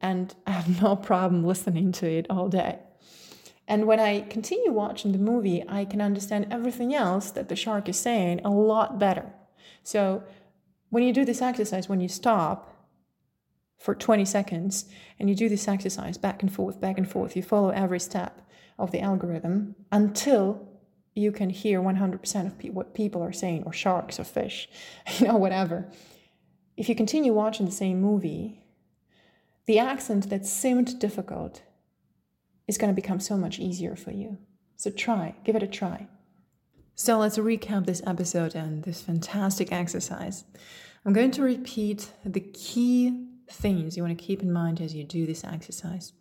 and 0.00 0.34
I 0.46 0.50
have 0.52 0.82
no 0.82 0.96
problem 0.96 1.44
listening 1.44 1.92
to 1.92 2.06
it 2.06 2.26
all 2.28 2.48
day. 2.48 2.78
And 3.72 3.86
when 3.86 4.00
I 4.00 4.20
continue 4.20 4.70
watching 4.70 5.12
the 5.12 5.18
movie, 5.18 5.64
I 5.66 5.86
can 5.86 6.02
understand 6.02 6.48
everything 6.50 6.94
else 6.94 7.30
that 7.30 7.48
the 7.48 7.56
shark 7.56 7.88
is 7.88 7.98
saying 7.98 8.42
a 8.44 8.50
lot 8.50 8.98
better. 8.98 9.32
So 9.82 10.24
when 10.90 11.04
you 11.04 11.12
do 11.14 11.24
this 11.24 11.40
exercise, 11.40 11.88
when 11.88 11.98
you 11.98 12.08
stop 12.08 12.70
for 13.78 13.94
20 13.94 14.26
seconds 14.26 14.90
and 15.18 15.30
you 15.30 15.34
do 15.34 15.48
this 15.48 15.66
exercise 15.66 16.18
back 16.18 16.42
and 16.42 16.52
forth, 16.52 16.82
back 16.82 16.98
and 16.98 17.10
forth, 17.10 17.34
you 17.34 17.42
follow 17.42 17.70
every 17.70 17.98
step 17.98 18.46
of 18.78 18.90
the 18.90 19.00
algorithm 19.00 19.74
until 19.90 20.68
you 21.14 21.32
can 21.32 21.48
hear 21.48 21.80
100% 21.80 22.46
of 22.46 22.58
pe- 22.58 22.68
what 22.68 22.92
people 22.92 23.22
are 23.22 23.32
saying, 23.32 23.62
or 23.64 23.72
sharks, 23.72 24.20
or 24.20 24.24
fish, 24.24 24.68
you 25.18 25.26
know, 25.26 25.38
whatever. 25.38 25.90
If 26.76 26.90
you 26.90 26.94
continue 26.94 27.32
watching 27.32 27.64
the 27.64 27.72
same 27.72 28.02
movie, 28.02 28.66
the 29.64 29.78
accent 29.78 30.28
that 30.28 30.44
seemed 30.44 31.00
difficult 31.00 31.62
is 32.72 32.78
going 32.78 32.92
to 32.92 33.00
become 33.00 33.20
so 33.20 33.36
much 33.36 33.58
easier 33.58 33.94
for 33.94 34.10
you. 34.10 34.38
So 34.76 34.90
try, 34.90 35.34
give 35.44 35.54
it 35.54 35.62
a 35.62 35.66
try. 35.66 36.08
So 36.94 37.18
let's 37.18 37.38
recap 37.38 37.86
this 37.86 38.02
episode 38.06 38.54
and 38.54 38.82
this 38.82 39.02
fantastic 39.02 39.70
exercise. 39.70 40.44
I'm 41.04 41.12
going 41.12 41.30
to 41.32 41.42
repeat 41.42 42.10
the 42.24 42.40
key 42.40 43.28
things 43.50 43.96
you 43.96 44.02
want 44.02 44.18
to 44.18 44.24
keep 44.24 44.42
in 44.42 44.52
mind 44.52 44.80
as 44.80 44.94
you 44.94 45.04
do 45.04 45.26
this 45.26 45.44
exercise. 45.44 46.12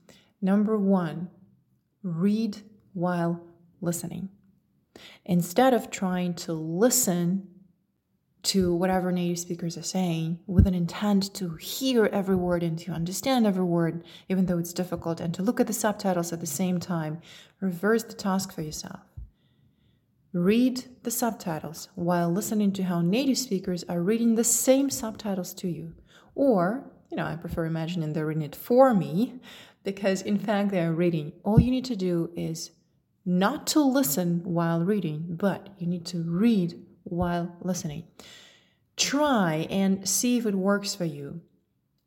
Number 0.42 0.78
one, 0.78 1.30
read 2.04 2.58
while 2.94 3.42
listening. 3.80 4.30
Instead 5.24 5.74
of 5.74 5.90
trying 5.90 6.34
to 6.34 6.54
listen 6.54 7.48
to 8.44 8.74
whatever 8.74 9.12
native 9.12 9.40
speakers 9.40 9.78
are 9.78 9.84
saying 9.84 10.40
with 10.48 10.66
an 10.66 10.74
intent 10.74 11.34
to 11.36 11.56
hear 11.56 12.06
every 12.08 12.36
word 12.36 12.64
and 12.64 12.78
to 12.80 12.92
understand 12.92 13.46
every 13.46 13.64
word, 13.64 14.04
even 14.30 14.46
though 14.46 14.58
it's 14.58 14.74
difficult, 14.74 15.20
and 15.20 15.34
to 15.34 15.44
look 15.44 15.60
at 15.60 15.68
the 15.68 15.74
subtitles 15.74 16.34
at 16.34 16.40
the 16.40 16.48
same 16.48 16.80
time. 16.80 17.22
Reverse 17.60 18.04
the 18.04 18.14
task 18.14 18.52
for 18.52 18.62
yourself. 18.62 19.02
Read 20.34 20.86
the 21.04 21.12
subtitles 21.12 21.90
while 21.96 22.32
listening 22.32 22.72
to 22.74 22.84
how 22.84 23.02
native 23.02 23.38
speakers 23.38 23.84
are 23.90 24.02
reading 24.02 24.36
the 24.36 24.44
same 24.44 24.90
subtitles 24.90 25.54
to 25.56 25.68
you. 25.68 25.94
Or, 26.34 26.90
you 27.10 27.18
know, 27.18 27.26
I 27.26 27.36
prefer 27.36 27.66
imagining 27.66 28.14
they're 28.14 28.26
reading 28.26 28.44
it 28.44 28.56
for 28.56 28.94
me 28.94 29.42
because, 29.84 30.22
in 30.22 30.40
fact, 30.40 30.72
they 30.72 30.82
are 30.82 30.94
reading. 30.94 31.34
All 31.44 31.60
you 31.60 31.70
need 31.70 31.86
to 31.86 31.96
do 31.96 32.32
is 32.36 32.72
not 33.26 33.68
to 33.68 33.82
listen 33.82 34.42
while 34.44 34.80
reading, 34.80 35.26
but 35.30 35.70
you 35.78 35.86
need 35.86 36.06
to 36.08 36.24
read 36.24 36.82
while 37.04 37.56
listening. 37.62 38.04
Try 38.98 39.68
and 39.70 40.08
see 40.08 40.38
if 40.38 40.46
it 40.46 40.56
works 40.56 40.96
for 40.96 41.06
you. 41.06 41.42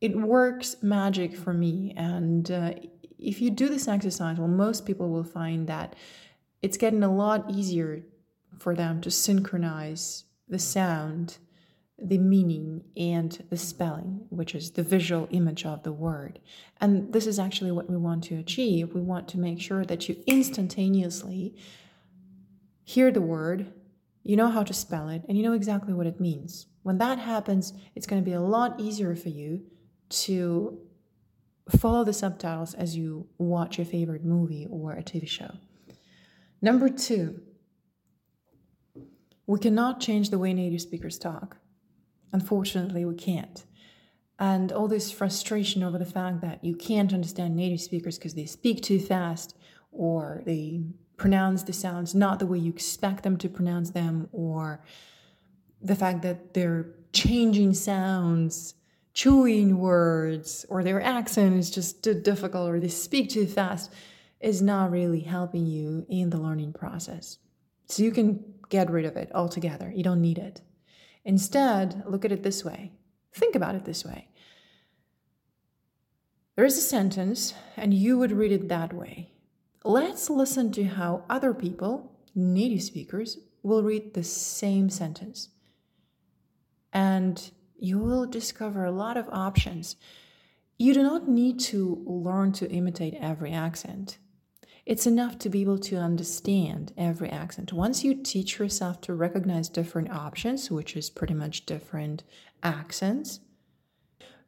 It 0.00 0.16
works 0.16 0.76
magic 0.82 1.36
for 1.36 1.54
me. 1.54 1.94
And 1.96 2.50
uh, 2.50 2.74
if 3.18 3.40
you 3.40 3.50
do 3.50 3.68
this 3.68 3.88
exercise, 3.88 4.38
well, 4.38 4.48
most 4.48 4.86
people 4.86 5.08
will 5.08 5.24
find 5.24 5.66
that 5.66 5.96
it's 6.62 6.76
getting 6.76 7.02
a 7.02 7.14
lot 7.14 7.50
easier 7.50 8.02
for 8.58 8.74
them 8.74 9.00
to 9.00 9.10
synchronize 9.10 10.24
the 10.48 10.58
sound, 10.58 11.38
the 11.98 12.18
meaning, 12.18 12.84
and 12.96 13.44
the 13.50 13.56
spelling, 13.56 14.26
which 14.30 14.54
is 14.54 14.72
the 14.72 14.82
visual 14.82 15.28
image 15.30 15.64
of 15.64 15.82
the 15.82 15.92
word. 15.92 16.38
And 16.80 17.12
this 17.12 17.26
is 17.26 17.38
actually 17.38 17.72
what 17.72 17.90
we 17.90 17.96
want 17.96 18.24
to 18.24 18.36
achieve. 18.36 18.94
We 18.94 19.00
want 19.00 19.28
to 19.28 19.38
make 19.38 19.60
sure 19.60 19.84
that 19.84 20.08
you 20.08 20.22
instantaneously 20.26 21.54
hear 22.84 23.10
the 23.10 23.22
word, 23.22 23.72
you 24.24 24.36
know 24.36 24.48
how 24.48 24.62
to 24.62 24.74
spell 24.74 25.08
it, 25.08 25.22
and 25.28 25.36
you 25.36 25.44
know 25.44 25.52
exactly 25.52 25.92
what 25.92 26.06
it 26.06 26.18
means. 26.18 26.66
When 26.82 26.98
that 26.98 27.18
happens, 27.18 27.72
it's 27.94 28.06
going 28.06 28.22
to 28.22 28.24
be 28.24 28.34
a 28.34 28.40
lot 28.40 28.80
easier 28.80 29.14
for 29.14 29.28
you 29.28 29.62
to 30.08 30.78
follow 31.78 32.04
the 32.04 32.12
subtitles 32.12 32.74
as 32.74 32.96
you 32.96 33.26
watch 33.38 33.78
your 33.78 33.84
favorite 33.84 34.24
movie 34.24 34.66
or 34.70 34.92
a 34.92 35.02
TV 35.02 35.28
show. 35.28 35.50
Number 36.60 36.88
two, 36.88 37.40
we 39.46 39.58
cannot 39.58 40.00
change 40.00 40.30
the 40.30 40.38
way 40.38 40.54
native 40.54 40.80
speakers 40.80 41.18
talk. 41.18 41.58
Unfortunately, 42.32 43.04
we 43.04 43.14
can't. 43.14 43.64
And 44.38 44.72
all 44.72 44.88
this 44.88 45.10
frustration 45.10 45.82
over 45.82 45.98
the 45.98 46.04
fact 46.06 46.40
that 46.40 46.64
you 46.64 46.74
can't 46.74 47.12
understand 47.12 47.54
native 47.54 47.80
speakers 47.80 48.18
because 48.18 48.34
they 48.34 48.46
speak 48.46 48.82
too 48.82 48.98
fast 48.98 49.56
or 49.92 50.42
they 50.44 50.82
pronounce 51.16 51.62
the 51.62 51.72
sounds 51.72 52.14
not 52.14 52.38
the 52.38 52.46
way 52.46 52.58
you 52.58 52.70
expect 52.70 53.22
them 53.22 53.36
to 53.38 53.48
pronounce 53.48 53.90
them, 53.90 54.28
or 54.32 54.82
the 55.80 55.94
fact 55.94 56.22
that 56.22 56.54
they're 56.54 56.86
changing 57.12 57.74
sounds, 57.74 58.74
chewing 59.12 59.78
words, 59.78 60.66
or 60.68 60.82
their 60.82 61.00
accent 61.00 61.56
is 61.56 61.70
just 61.70 62.02
too 62.02 62.14
difficult, 62.14 62.68
or 62.68 62.80
they 62.80 62.88
speak 62.88 63.30
too 63.30 63.46
fast, 63.46 63.92
is 64.40 64.60
not 64.60 64.90
really 64.90 65.20
helping 65.20 65.66
you 65.66 66.04
in 66.08 66.30
the 66.30 66.40
learning 66.40 66.72
process. 66.72 67.38
So 67.86 68.02
you 68.02 68.10
can 68.10 68.44
get 68.68 68.90
rid 68.90 69.04
of 69.04 69.16
it 69.16 69.30
altogether. 69.34 69.92
You 69.94 70.02
don't 70.02 70.20
need 70.20 70.38
it. 70.38 70.60
Instead, 71.24 72.02
look 72.06 72.24
at 72.24 72.32
it 72.32 72.42
this 72.42 72.64
way. 72.64 72.92
Think 73.32 73.54
about 73.54 73.74
it 73.74 73.84
this 73.84 74.04
way. 74.04 74.28
There 76.56 76.64
is 76.64 76.78
a 76.78 76.82
sentence, 76.82 77.54
and 77.76 77.92
you 77.92 78.18
would 78.18 78.32
read 78.32 78.52
it 78.52 78.68
that 78.68 78.92
way. 78.92 79.30
Let's 79.86 80.30
listen 80.30 80.72
to 80.72 80.84
how 80.84 81.24
other 81.28 81.52
people, 81.52 82.10
native 82.34 82.82
speakers, 82.82 83.38
will 83.62 83.82
read 83.82 84.14
the 84.14 84.24
same 84.24 84.88
sentence. 84.88 85.50
And 86.90 87.50
you 87.76 87.98
will 87.98 88.24
discover 88.24 88.86
a 88.86 88.90
lot 88.90 89.18
of 89.18 89.28
options. 89.30 89.96
You 90.78 90.94
do 90.94 91.02
not 91.02 91.28
need 91.28 91.60
to 91.60 92.02
learn 92.06 92.52
to 92.52 92.70
imitate 92.70 93.14
every 93.20 93.52
accent. 93.52 94.16
It's 94.86 95.06
enough 95.06 95.38
to 95.40 95.50
be 95.50 95.60
able 95.60 95.78
to 95.80 95.96
understand 95.96 96.94
every 96.96 97.28
accent. 97.28 97.72
Once 97.72 98.02
you 98.04 98.14
teach 98.14 98.58
yourself 98.58 99.02
to 99.02 99.14
recognize 99.14 99.68
different 99.68 100.10
options, 100.10 100.70
which 100.70 100.96
is 100.96 101.10
pretty 101.10 101.34
much 101.34 101.66
different 101.66 102.22
accents, 102.62 103.40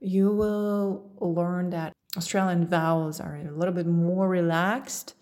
you 0.01 0.31
will 0.31 1.11
learn 1.21 1.71
that 1.71 1.93
Australian 2.17 2.67
vowels 2.67 3.21
are 3.21 3.37
a 3.37 3.51
little 3.51 3.75
bit 3.75 3.87
more 3.87 4.29
relaxed 4.29 5.14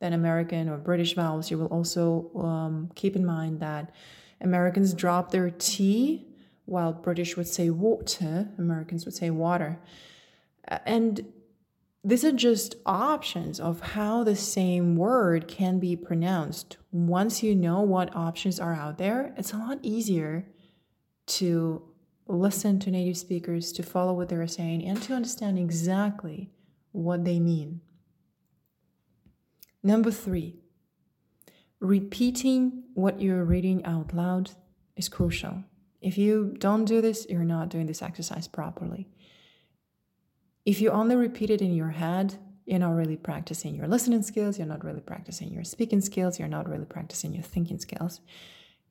than 0.00 0.12
American 0.12 0.68
or 0.68 0.76
British 0.76 1.14
vowels. 1.14 1.50
You 1.50 1.58
will 1.58 1.66
also 1.66 2.30
um, 2.36 2.90
keep 2.94 3.16
in 3.16 3.24
mind 3.24 3.60
that 3.60 3.92
Americans 4.40 4.92
drop 4.94 5.30
their 5.30 5.50
T 5.50 6.26
while 6.66 6.92
British 6.92 7.36
would 7.36 7.46
say 7.46 7.70
water, 7.70 8.48
Americans 8.58 9.04
would 9.04 9.14
say 9.14 9.30
water. 9.30 9.78
And 10.84 11.32
these 12.04 12.24
are 12.24 12.32
just 12.32 12.76
options 12.84 13.58
of 13.58 13.80
how 13.80 14.22
the 14.22 14.36
same 14.36 14.96
word 14.96 15.48
can 15.48 15.78
be 15.78 15.96
pronounced. 15.96 16.76
Once 16.92 17.42
you 17.42 17.54
know 17.54 17.80
what 17.80 18.14
options 18.14 18.60
are 18.60 18.74
out 18.74 18.98
there, 18.98 19.34
it's 19.36 19.52
a 19.52 19.56
lot 19.58 19.78
easier 19.82 20.46
to 21.26 21.82
listen 22.26 22.78
to 22.80 22.90
native 22.90 23.16
speakers, 23.16 23.72
to 23.72 23.82
follow 23.82 24.12
what 24.12 24.28
they're 24.28 24.46
saying, 24.46 24.84
and 24.84 25.00
to 25.02 25.14
understand 25.14 25.58
exactly 25.58 26.50
what 26.92 27.24
they 27.24 27.38
mean. 27.38 27.80
Number 29.82 30.10
three, 30.10 30.56
repeating 31.80 32.84
what 32.94 33.20
you're 33.20 33.44
reading 33.44 33.84
out 33.84 34.14
loud 34.14 34.50
is 34.96 35.08
crucial. 35.08 35.64
If 36.00 36.18
you 36.18 36.54
don't 36.58 36.84
do 36.84 37.00
this, 37.00 37.26
you're 37.28 37.44
not 37.44 37.68
doing 37.68 37.86
this 37.86 38.02
exercise 38.02 38.48
properly. 38.48 39.08
If 40.64 40.80
you 40.80 40.90
only 40.90 41.14
repeat 41.14 41.50
it 41.50 41.62
in 41.62 41.74
your 41.74 41.90
head, 41.90 42.36
you're 42.64 42.80
not 42.80 42.96
really 42.96 43.16
practicing 43.16 43.76
your 43.76 43.86
listening 43.86 44.22
skills, 44.22 44.58
you're 44.58 44.66
not 44.66 44.84
really 44.84 45.00
practicing 45.00 45.52
your 45.52 45.62
speaking 45.62 46.00
skills, 46.00 46.38
you're 46.38 46.48
not 46.48 46.68
really 46.68 46.84
practicing 46.84 47.32
your 47.32 47.44
thinking 47.44 47.78
skills. 47.78 48.20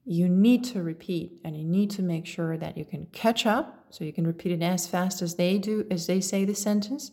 You 0.06 0.30
need 0.30 0.64
to 0.66 0.84
repeat 0.84 1.42
and 1.44 1.58
you 1.58 1.66
need 1.66 1.90
to 1.92 2.04
make 2.04 2.28
sure 2.28 2.58
that 2.58 2.78
you 2.78 2.86
can 2.86 3.08
catch 3.08 3.46
up 3.46 3.86
so 3.90 4.04
you 4.04 4.14
can 4.14 4.28
repeat 4.28 4.52
it 4.52 4.62
as 4.62 4.86
fast 4.86 5.22
as 5.22 5.36
they 5.36 5.58
do 5.58 5.86
as 5.90 6.06
they 6.06 6.22
say 6.22 6.46
the 6.46 6.54
sentence. 6.54 7.12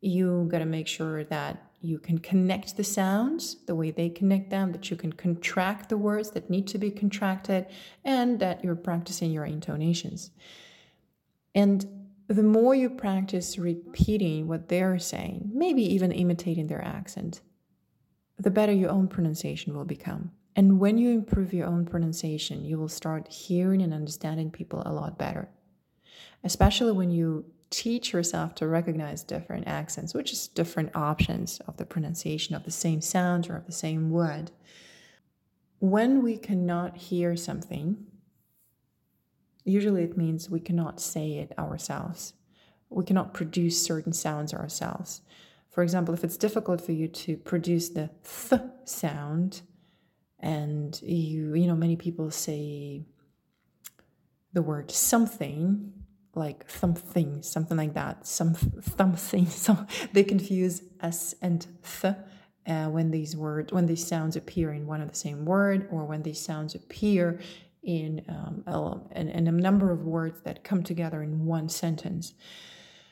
You 0.00 0.46
got 0.50 0.58
to 0.58 0.66
make 0.66 0.86
sure 0.86 1.24
that 1.24 1.62
you 1.80 1.98
can 1.98 2.18
connect 2.18 2.76
the 2.76 2.84
sounds 2.84 3.56
the 3.66 3.74
way 3.74 3.90
they 3.90 4.10
connect 4.10 4.50
them, 4.50 4.72
that 4.72 4.90
you 4.90 4.96
can 4.96 5.12
contract 5.12 5.88
the 5.88 5.96
words 5.96 6.30
that 6.32 6.50
need 6.50 6.66
to 6.68 6.78
be 6.78 6.90
contracted, 6.90 7.66
and 8.04 8.40
that 8.40 8.62
you're 8.64 8.76
practicing 8.76 9.30
your 9.30 9.44
intonations. 9.44 10.30
And 11.54 11.86
the 12.26 12.42
more 12.42 12.74
you 12.74 12.90
practice 12.90 13.58
repeating 13.58 14.46
what 14.48 14.68
they're 14.68 14.98
saying, 14.98 15.50
maybe 15.54 15.82
even 15.94 16.12
imitating 16.12 16.66
their 16.66 16.84
accent, 16.84 17.40
the 18.38 18.50
better 18.50 18.72
your 18.72 18.90
own 18.90 19.08
pronunciation 19.08 19.74
will 19.74 19.84
become. 19.84 20.32
And 20.56 20.80
when 20.80 20.98
you 20.98 21.10
improve 21.10 21.52
your 21.52 21.66
own 21.66 21.86
pronunciation, 21.86 22.64
you 22.64 22.78
will 22.78 22.88
start 22.88 23.28
hearing 23.28 23.82
and 23.82 23.94
understanding 23.94 24.50
people 24.50 24.82
a 24.84 24.92
lot 24.92 25.18
better. 25.18 25.48
Especially 26.42 26.92
when 26.92 27.10
you 27.10 27.44
teach 27.70 28.12
yourself 28.12 28.54
to 28.56 28.66
recognize 28.66 29.22
different 29.22 29.68
accents, 29.68 30.14
which 30.14 30.32
is 30.32 30.48
different 30.48 30.94
options 30.96 31.60
of 31.66 31.76
the 31.76 31.84
pronunciation 31.84 32.54
of 32.54 32.64
the 32.64 32.70
same 32.70 33.00
sound 33.00 33.48
or 33.48 33.56
of 33.56 33.66
the 33.66 33.72
same 33.72 34.10
word. 34.10 34.50
When 35.80 36.22
we 36.22 36.36
cannot 36.36 36.96
hear 36.96 37.36
something, 37.36 38.06
usually 39.64 40.02
it 40.02 40.16
means 40.16 40.50
we 40.50 40.60
cannot 40.60 41.00
say 41.00 41.34
it 41.34 41.52
ourselves. 41.58 42.32
We 42.90 43.04
cannot 43.04 43.34
produce 43.34 43.80
certain 43.84 44.12
sounds 44.12 44.54
ourselves. 44.54 45.20
For 45.70 45.82
example, 45.82 46.14
if 46.14 46.24
it's 46.24 46.38
difficult 46.38 46.80
for 46.80 46.92
you 46.92 47.06
to 47.06 47.36
produce 47.36 47.90
the 47.90 48.10
th 48.24 48.62
sound, 48.84 49.60
and 50.40 51.00
you, 51.02 51.54
you 51.54 51.66
know, 51.66 51.74
many 51.74 51.96
people 51.96 52.30
say 52.30 53.04
the 54.52 54.62
word 54.62 54.90
something 54.90 55.92
like 56.34 56.70
something, 56.70 57.42
something 57.42 57.76
like 57.76 57.94
that, 57.94 58.26
some 58.26 58.54
something. 58.96 59.46
So 59.50 59.86
they 60.12 60.24
confuse 60.24 60.82
s 61.00 61.34
and 61.42 61.66
th 62.00 62.14
uh, 62.66 62.88
when 62.88 63.10
these 63.10 63.34
words, 63.34 63.72
when 63.72 63.86
these 63.86 64.06
sounds 64.06 64.36
appear 64.36 64.72
in 64.72 64.86
one 64.86 65.00
of 65.00 65.08
the 65.08 65.16
same 65.16 65.44
word, 65.44 65.88
or 65.90 66.04
when 66.04 66.22
these 66.22 66.40
sounds 66.40 66.74
appear 66.74 67.40
in, 67.82 68.22
um, 68.28 68.62
a, 68.66 69.18
in 69.18 69.46
a 69.46 69.52
number 69.52 69.90
of 69.90 70.04
words 70.04 70.42
that 70.42 70.64
come 70.64 70.82
together 70.82 71.22
in 71.22 71.46
one 71.46 71.68
sentence. 71.68 72.34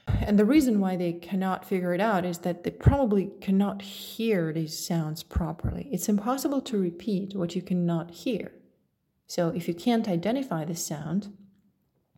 And 0.06 0.38
the 0.38 0.44
reason 0.44 0.80
why 0.80 0.96
they 0.96 1.12
cannot 1.12 1.64
figure 1.64 1.94
it 1.94 2.00
out 2.00 2.24
is 2.24 2.38
that 2.38 2.64
they 2.64 2.70
probably 2.70 3.30
cannot 3.40 3.82
hear 3.82 4.52
these 4.52 4.78
sounds 4.78 5.22
properly. 5.22 5.88
It's 5.92 6.08
impossible 6.08 6.60
to 6.62 6.78
repeat 6.78 7.34
what 7.34 7.54
you 7.54 7.62
cannot 7.62 8.10
hear. 8.10 8.52
So 9.26 9.48
if 9.48 9.68
you 9.68 9.74
can't 9.74 10.08
identify 10.08 10.64
the 10.64 10.76
sound, 10.76 11.36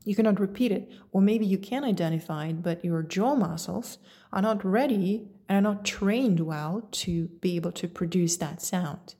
you 0.04 0.14
cannot 0.14 0.40
repeat 0.40 0.72
it. 0.72 0.90
Or 1.12 1.20
maybe 1.20 1.44
you 1.44 1.58
can 1.58 1.84
identify 1.84 2.46
it, 2.46 2.62
but 2.62 2.84
your 2.84 3.02
jaw 3.02 3.34
muscles 3.34 3.98
are 4.32 4.42
not 4.42 4.64
ready 4.64 5.28
and 5.48 5.66
are 5.66 5.74
not 5.74 5.84
trained 5.84 6.40
well 6.40 6.88
to 6.90 7.28
be 7.40 7.56
able 7.56 7.72
to 7.72 7.88
produce 7.88 8.36
that 8.38 8.62
sound. 8.62 9.16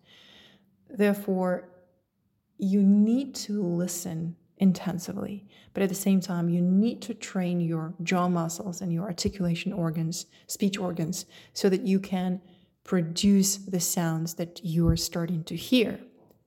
Therefore, 0.89 1.69
you 2.57 2.83
need 2.83 3.35
to 3.35 3.63
listen 3.63 4.37
intensively, 4.59 5.47
but 5.75 5.83
at 5.83 5.89
the 5.89 5.95
same 5.95 6.21
time, 6.21 6.49
you 6.49 6.61
need 6.61 7.01
to 7.03 7.15
train 7.15 7.61
your 7.61 7.95
jaw 8.03 8.29
muscles 8.29 8.81
and 8.81 8.93
your 8.93 9.05
articulation 9.05 9.73
organs, 9.73 10.27
speech 10.47 10.79
organs, 10.79 11.27
so 11.53 11.69
that 11.69 11.83
you 11.83 12.01
can 12.01 12.41
produce 12.85 13.57
the 13.57 13.81
sounds 13.81 14.35
that 14.35 14.65
you 14.65 14.89
are 14.89 14.97
starting 14.97 15.45
to 15.45 15.55
hear. 15.55 16.01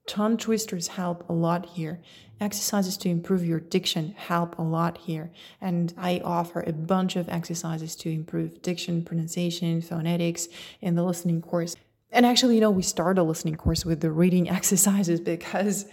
Tongue 0.06 0.36
twisters 0.36 0.88
help 0.88 1.28
a 1.28 1.32
lot 1.32 1.66
here. 1.66 2.00
Exercises 2.40 2.96
to 2.98 3.08
improve 3.08 3.46
your 3.46 3.60
diction 3.60 4.14
help 4.16 4.58
a 4.58 4.62
lot 4.62 4.98
here. 4.98 5.30
And 5.60 5.94
I 5.96 6.20
offer 6.24 6.60
a 6.60 6.72
bunch 6.72 7.14
of 7.14 7.28
exercises 7.28 7.94
to 7.96 8.10
improve 8.10 8.62
diction, 8.62 9.04
pronunciation, 9.04 9.80
phonetics 9.80 10.48
in 10.80 10.96
the 10.96 11.04
listening 11.04 11.40
course. 11.40 11.76
And 12.10 12.26
actually, 12.26 12.56
you 12.56 12.60
know, 12.60 12.70
we 12.70 12.82
start 12.82 13.16
a 13.18 13.22
listening 13.22 13.54
course 13.54 13.86
with 13.86 14.00
the 14.00 14.10
reading 14.10 14.50
exercises 14.58 15.20
because 15.20 15.86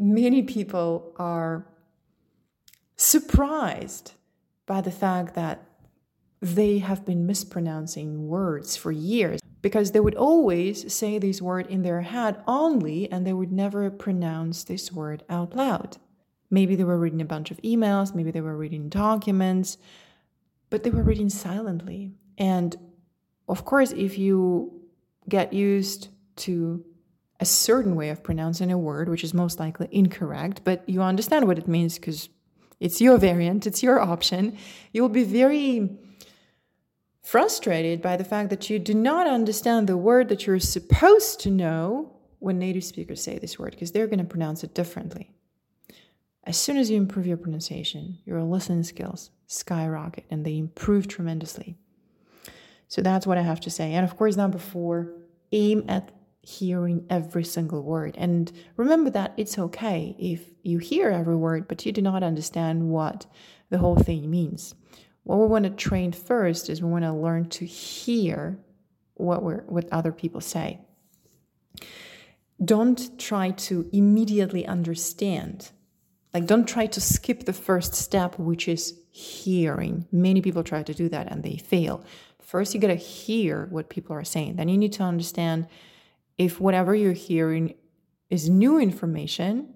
many 0.00 0.42
people 0.42 1.12
are 1.16 1.66
surprised 2.96 4.12
by 4.66 4.80
the 4.80 4.90
fact 4.90 5.34
that 5.34 5.62
they 6.40 6.78
have 6.78 7.04
been 7.04 7.26
mispronouncing 7.26 8.26
words 8.26 8.76
for 8.76 8.90
years 8.90 9.40
because 9.62 9.92
they 9.92 10.00
would 10.00 10.14
always 10.14 10.92
say 10.92 11.18
this 11.18 11.42
word 11.42 11.66
in 11.66 11.82
their 11.82 12.00
head 12.00 12.42
only 12.46 13.10
and 13.12 13.26
they 13.26 13.32
would 13.32 13.52
never 13.52 13.90
pronounce 13.90 14.64
this 14.64 14.90
word 14.90 15.22
out 15.28 15.54
loud. 15.54 15.98
Maybe 16.50 16.74
they 16.76 16.84
were 16.84 16.98
reading 16.98 17.20
a 17.20 17.26
bunch 17.26 17.50
of 17.50 17.58
emails, 17.58 18.14
maybe 18.14 18.30
they 18.30 18.40
were 18.40 18.56
reading 18.56 18.88
documents, 18.88 19.76
but 20.70 20.82
they 20.82 20.90
were 20.90 21.02
reading 21.02 21.28
silently. 21.28 22.12
And 22.38 22.74
of 23.48 23.64
course, 23.64 23.92
if 23.92 24.16
you 24.16 24.80
get 25.28 25.52
used 25.52 26.08
to 26.36 26.84
a 27.40 27.44
certain 27.44 27.96
way 27.96 28.10
of 28.10 28.22
pronouncing 28.22 28.70
a 28.70 28.78
word, 28.78 29.08
which 29.08 29.24
is 29.24 29.32
most 29.32 29.58
likely 29.58 29.88
incorrect, 29.90 30.60
but 30.62 30.86
you 30.88 31.02
understand 31.02 31.46
what 31.46 31.58
it 31.58 31.66
means 31.66 31.98
because 31.98 32.28
it's 32.78 33.00
your 33.00 33.18
variant, 33.18 33.66
it's 33.66 33.82
your 33.82 33.98
option, 33.98 34.56
you 34.92 35.02
will 35.02 35.08
be 35.08 35.24
very 35.24 35.90
frustrated 37.22 38.02
by 38.02 38.16
the 38.16 38.24
fact 38.24 38.50
that 38.50 38.68
you 38.68 38.78
do 38.78 38.94
not 38.94 39.26
understand 39.26 39.86
the 39.86 39.96
word 39.96 40.28
that 40.28 40.46
you're 40.46 40.58
supposed 40.58 41.40
to 41.40 41.50
know 41.50 42.12
when 42.38 42.58
native 42.58 42.84
speakers 42.84 43.22
say 43.22 43.38
this 43.38 43.58
word 43.58 43.72
because 43.72 43.92
they're 43.92 44.06
going 44.06 44.18
to 44.18 44.24
pronounce 44.24 44.64
it 44.64 44.74
differently. 44.74 45.30
As 46.44 46.56
soon 46.56 46.76
as 46.78 46.90
you 46.90 46.96
improve 46.96 47.26
your 47.26 47.36
pronunciation, 47.36 48.18
your 48.24 48.42
listening 48.42 48.82
skills 48.82 49.30
skyrocket 49.46 50.24
and 50.30 50.44
they 50.44 50.56
improve 50.56 51.06
tremendously. 51.06 51.76
So 52.88 53.02
that's 53.02 53.26
what 53.26 53.38
I 53.38 53.42
have 53.42 53.60
to 53.60 53.70
say. 53.70 53.92
And 53.92 54.04
of 54.04 54.16
course, 54.16 54.36
number 54.36 54.58
four, 54.58 55.12
aim 55.52 55.84
at 55.88 56.10
hearing 56.42 57.06
every 57.10 57.44
single 57.44 57.82
word. 57.82 58.14
And 58.16 58.50
remember 58.76 59.10
that 59.10 59.34
it's 59.36 59.58
okay 59.58 60.16
if 60.18 60.50
you 60.62 60.78
hear 60.78 61.10
every 61.10 61.36
word, 61.36 61.68
but 61.68 61.84
you 61.84 61.92
do 61.92 62.02
not 62.02 62.22
understand 62.22 62.90
what 62.90 63.26
the 63.68 63.78
whole 63.78 63.96
thing 63.96 64.30
means. 64.30 64.74
What 65.24 65.38
we 65.38 65.46
want 65.46 65.64
to 65.64 65.70
train 65.70 66.12
first 66.12 66.70
is 66.70 66.82
we 66.82 66.90
want 66.90 67.04
to 67.04 67.12
learn 67.12 67.48
to 67.50 67.66
hear 67.66 68.58
what 69.14 69.42
we're 69.42 69.62
what 69.64 69.86
other 69.92 70.12
people 70.12 70.40
say. 70.40 70.80
Don't 72.62 73.18
try 73.18 73.50
to 73.50 73.88
immediately 73.92 74.66
understand. 74.66 75.70
Like 76.32 76.46
don't 76.46 76.66
try 76.66 76.86
to 76.86 77.00
skip 77.00 77.44
the 77.44 77.52
first 77.52 77.94
step 77.94 78.38
which 78.38 78.66
is 78.66 78.98
hearing. 79.10 80.06
Many 80.10 80.40
people 80.40 80.64
try 80.64 80.82
to 80.82 80.94
do 80.94 81.08
that 81.10 81.30
and 81.30 81.42
they 81.42 81.56
fail. 81.56 82.04
First 82.40 82.74
you 82.74 82.80
got 82.80 82.88
to 82.88 82.94
hear 82.94 83.66
what 83.70 83.90
people 83.90 84.16
are 84.16 84.24
saying. 84.24 84.56
Then 84.56 84.68
you 84.68 84.78
need 84.78 84.92
to 84.94 85.02
understand 85.02 85.66
if 86.40 86.58
whatever 86.58 86.94
you're 86.94 87.12
hearing 87.12 87.74
is 88.30 88.48
new 88.48 88.78
information 88.78 89.74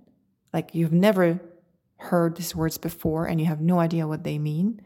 like 0.55 0.75
you've 0.75 0.95
never 0.95 1.39
heard 1.99 2.37
these 2.37 2.57
words 2.57 2.79
before 2.79 3.27
and 3.27 3.39
you 3.39 3.45
have 3.47 3.61
no 3.61 3.81
idea 3.81 4.09
what 4.09 4.25
they 4.25 4.39
mean 4.39 4.81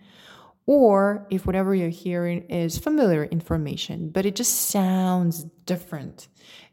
or 0.66 1.24
if 1.30 1.46
whatever 1.46 1.76
you're 1.76 1.88
hearing 1.88 2.42
is 2.50 2.78
familiar 2.78 3.24
information, 3.26 4.10
but 4.10 4.26
it 4.26 4.34
just 4.34 4.68
sounds 4.68 5.44
different. 5.66 6.26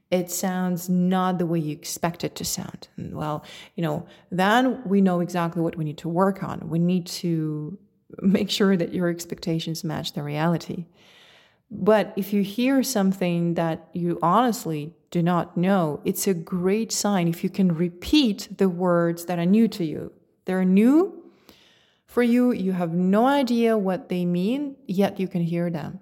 It 0.10 0.32
sounds 0.32 0.90
not 0.90 1.38
the 1.38 1.46
way 1.46 1.60
you 1.60 1.74
expect 1.74 2.24
it 2.24 2.34
to 2.38 2.44
sound. 2.44 2.88
Well, 2.98 3.46
you 3.76 3.84
know, 3.84 4.08
then 4.32 4.82
we 4.88 5.02
know 5.02 5.20
exactly 5.20 5.62
what 5.62 5.76
we 5.76 5.86
need 5.86 6.00
to 6.00 6.10
work 6.10 6.42
on. 6.42 6.68
We 6.68 6.80
need 6.80 7.06
to 7.22 7.78
make 8.22 8.50
sure 8.50 8.76
that 8.76 8.92
your 8.92 9.08
expectations 9.08 9.84
match 9.84 10.14
the 10.14 10.24
reality. 10.24 10.88
But 11.72 12.14
if 12.16 12.32
you 12.32 12.42
hear 12.42 12.84
something 12.84 13.56
that 13.56 13.90
you 13.94 14.20
honestly 14.22 14.94
do 15.12 15.22
not 15.24 15.58
know, 15.58 16.02
it's 16.06 16.28
a 16.28 16.34
great 16.34 16.92
sign 16.92 17.28
if 17.28 17.44
you 17.44 17.50
can 17.50 17.76
repeat 17.76 18.48
the 18.58 18.70
words 18.70 19.26
that 19.26 19.40
are 19.40 19.46
new 19.46 19.68
to 19.70 19.84
you. 19.84 20.12
They're 20.46 20.66
new, 20.66 21.26
for 22.06 22.24
you, 22.24 22.54
you 22.54 22.72
have 22.72 22.94
no 22.94 23.26
idea 23.26 23.78
what 23.78 24.08
they 24.10 24.26
mean, 24.26 24.78
yet 24.88 25.20
you 25.20 25.28
can 25.28 25.42
hear 25.42 25.70
them. 25.70 26.00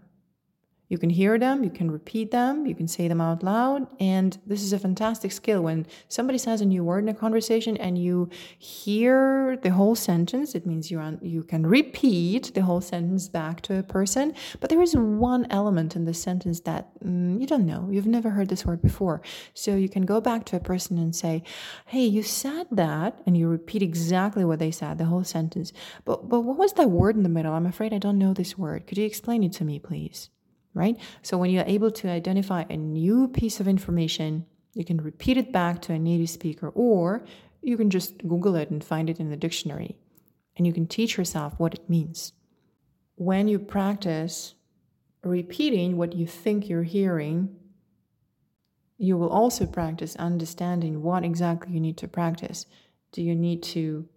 You 0.90 0.98
can 0.98 1.10
hear 1.10 1.40
them, 1.40 1.64
you 1.64 1.70
can 1.70 1.90
repeat 1.90 2.32
them, 2.32 2.66
you 2.66 2.76
can 2.76 2.88
say 2.88 3.08
them 3.08 3.22
out 3.22 3.42
loud. 3.42 3.88
And 4.00 4.38
this 4.46 4.62
is 4.62 4.74
a 4.74 4.80
fantastic 4.80 5.32
skill. 5.32 5.62
When 5.64 5.88
somebody 6.08 6.38
says 6.38 6.62
a 6.62 6.66
new 6.66 6.84
word 6.84 7.04
in 7.04 7.10
a 7.10 7.14
conversation 7.14 7.78
and 7.78 7.98
you 7.98 8.30
hear 8.60 9.58
the 9.64 9.72
whole 9.72 9.96
sentence, 9.96 10.56
it 10.56 10.66
means 10.66 10.92
you, 10.92 11.00
un- 11.00 11.20
you 11.22 11.44
can 11.44 11.66
repeat 11.66 12.54
the 12.54 12.62
whole 12.62 12.82
sentence 12.82 13.28
back 13.30 13.62
to 13.62 13.78
a 13.80 13.84
person. 13.84 14.34
But 14.60 14.70
there 14.70 14.82
is 14.82 14.96
one 14.96 15.48
element 15.50 15.96
in 15.96 16.06
the 16.06 16.14
sentence 16.14 16.60
that 16.62 16.90
mm, 17.00 17.40
you 17.40 17.48
don't 17.48 17.66
know. 17.66 17.88
You've 17.90 18.06
never 18.06 18.30
heard 18.30 18.50
this 18.50 18.66
word 18.66 18.82
before. 18.82 19.22
So 19.54 19.76
you 19.76 19.90
can 19.90 20.04
go 20.04 20.20
back 20.20 20.46
to 20.46 20.58
a 20.58 20.60
person 20.60 20.98
and 20.98 21.16
say, 21.16 21.44
Hey, 21.88 22.06
you 22.06 22.24
said 22.24 22.68
that. 22.72 23.22
And 23.26 23.38
you 23.38 23.48
repeat 23.48 23.82
exactly 23.82 24.44
what 24.44 24.60
they 24.60 24.72
said, 24.72 24.98
the 24.98 25.06
whole 25.06 25.24
sentence. 25.24 25.72
But, 26.06 26.28
but 26.30 26.42
what 26.42 26.58
was 26.58 26.74
that 26.74 26.90
word 26.90 27.16
in 27.16 27.24
the 27.24 27.30
middle? 27.30 27.54
I'm 27.54 27.66
afraid 27.66 27.94
I 27.94 27.98
don't 28.00 28.18
know 28.18 28.34
this 28.34 28.58
word. 28.58 28.86
Could 28.86 28.98
you 28.98 29.06
explain 29.06 29.44
it 29.44 29.54
to 29.54 29.66
me, 29.66 29.80
please? 29.80 30.30
Right? 30.74 30.98
So 31.22 31.38
when 31.38 31.52
you're 31.52 31.66
able 31.66 31.92
to 31.92 32.10
identify 32.10 32.66
a 32.70 32.78
new 32.78 33.28
piece 33.28 33.60
of 33.60 33.68
information, 33.68 34.46
you 34.74 34.84
can 34.84 34.98
repeat 34.98 35.38
it 35.38 35.52
back 35.52 35.82
to 35.84 35.94
a 35.94 36.00
native 36.00 36.30
speaker, 36.30 36.70
or 36.70 37.24
you 37.62 37.78
can 37.78 37.90
just 37.90 38.18
Google 38.28 38.56
it 38.56 38.70
and 38.72 38.84
find 38.84 39.10
it 39.10 39.20
in 39.20 39.30
the 39.30 39.38
dictionary. 39.38 39.96
And 40.58 40.68
you 40.68 40.74
can 40.74 40.88
teach 40.88 41.18
yourself 41.18 41.54
what 41.58 41.74
it 41.74 41.90
means. 41.90 42.34
When 43.16 43.48
you 43.48 43.60
practice 43.60 44.56
repeating 45.24 45.98
what 45.98 46.14
you 46.14 46.28
think 46.28 46.68
you're 46.68 46.84
hearing, 46.84 47.56
you 48.98 49.18
will 49.18 49.30
also 49.30 49.66
practice 49.66 50.16
understanding 50.18 51.02
what 51.02 51.24
exactly 51.24 51.74
you 51.74 51.80
need 51.80 51.98
to 51.98 52.08
practice. 52.08 52.66
Do 53.12 53.22
you 53.22 53.36
need 53.36 53.64
to 53.64 54.08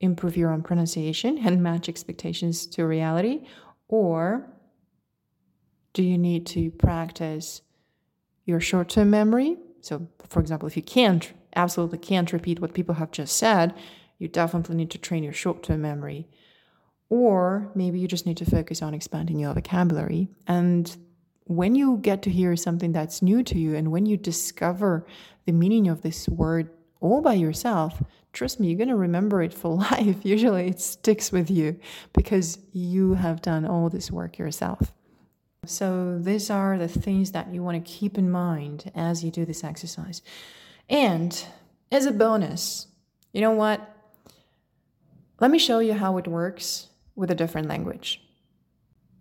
improve 0.00 0.36
your 0.36 0.50
own 0.50 0.62
pronunciation 0.62 1.38
and 1.38 1.62
match 1.62 1.88
expectations 1.88 2.66
to 2.66 2.86
reality? 2.86 3.46
Or 3.88 4.48
do 5.94 6.02
you 6.02 6.18
need 6.18 6.44
to 6.48 6.70
practice 6.72 7.62
your 8.44 8.60
short 8.60 8.90
term 8.90 9.10
memory? 9.10 9.56
So, 9.80 10.06
for 10.28 10.40
example, 10.40 10.66
if 10.66 10.76
you 10.76 10.82
can't, 10.82 11.32
absolutely 11.56 11.98
can't 11.98 12.32
repeat 12.32 12.60
what 12.60 12.74
people 12.74 12.96
have 12.96 13.12
just 13.12 13.36
said, 13.36 13.74
you 14.18 14.28
definitely 14.28 14.76
need 14.76 14.90
to 14.90 14.98
train 14.98 15.24
your 15.24 15.32
short 15.32 15.62
term 15.62 15.82
memory. 15.82 16.28
Or 17.08 17.70
maybe 17.74 17.98
you 18.00 18.08
just 18.08 18.26
need 18.26 18.36
to 18.38 18.44
focus 18.44 18.82
on 18.82 18.94
expanding 18.94 19.38
your 19.38 19.54
vocabulary. 19.54 20.28
And 20.46 20.94
when 21.44 21.74
you 21.74 21.98
get 21.98 22.22
to 22.22 22.30
hear 22.30 22.56
something 22.56 22.92
that's 22.92 23.22
new 23.22 23.42
to 23.44 23.58
you 23.58 23.74
and 23.74 23.92
when 23.92 24.06
you 24.06 24.16
discover 24.16 25.06
the 25.44 25.52
meaning 25.52 25.88
of 25.88 26.02
this 26.02 26.28
word 26.28 26.70
all 27.00 27.20
by 27.20 27.34
yourself, 27.34 28.02
trust 28.32 28.58
me, 28.58 28.68
you're 28.68 28.78
going 28.78 28.88
to 28.88 28.96
remember 28.96 29.42
it 29.42 29.52
for 29.52 29.76
life. 29.90 30.16
Usually 30.24 30.68
it 30.68 30.80
sticks 30.80 31.30
with 31.30 31.50
you 31.50 31.78
because 32.14 32.58
you 32.72 33.14
have 33.14 33.42
done 33.42 33.66
all 33.66 33.90
this 33.90 34.10
work 34.10 34.38
yourself. 34.38 34.92
So, 35.66 36.18
these 36.18 36.50
are 36.50 36.78
the 36.78 36.88
things 36.88 37.32
that 37.32 37.52
you 37.52 37.62
want 37.62 37.84
to 37.84 37.92
keep 37.92 38.18
in 38.18 38.30
mind 38.30 38.90
as 38.94 39.24
you 39.24 39.30
do 39.30 39.44
this 39.44 39.64
exercise. 39.64 40.22
And 40.88 41.46
as 41.90 42.06
a 42.06 42.12
bonus, 42.12 42.88
you 43.32 43.40
know 43.40 43.52
what? 43.52 43.80
Let 45.40 45.50
me 45.50 45.58
show 45.58 45.80
you 45.80 45.94
how 45.94 46.16
it 46.18 46.28
works 46.28 46.88
with 47.16 47.30
a 47.30 47.34
different 47.34 47.68
language. 47.68 48.20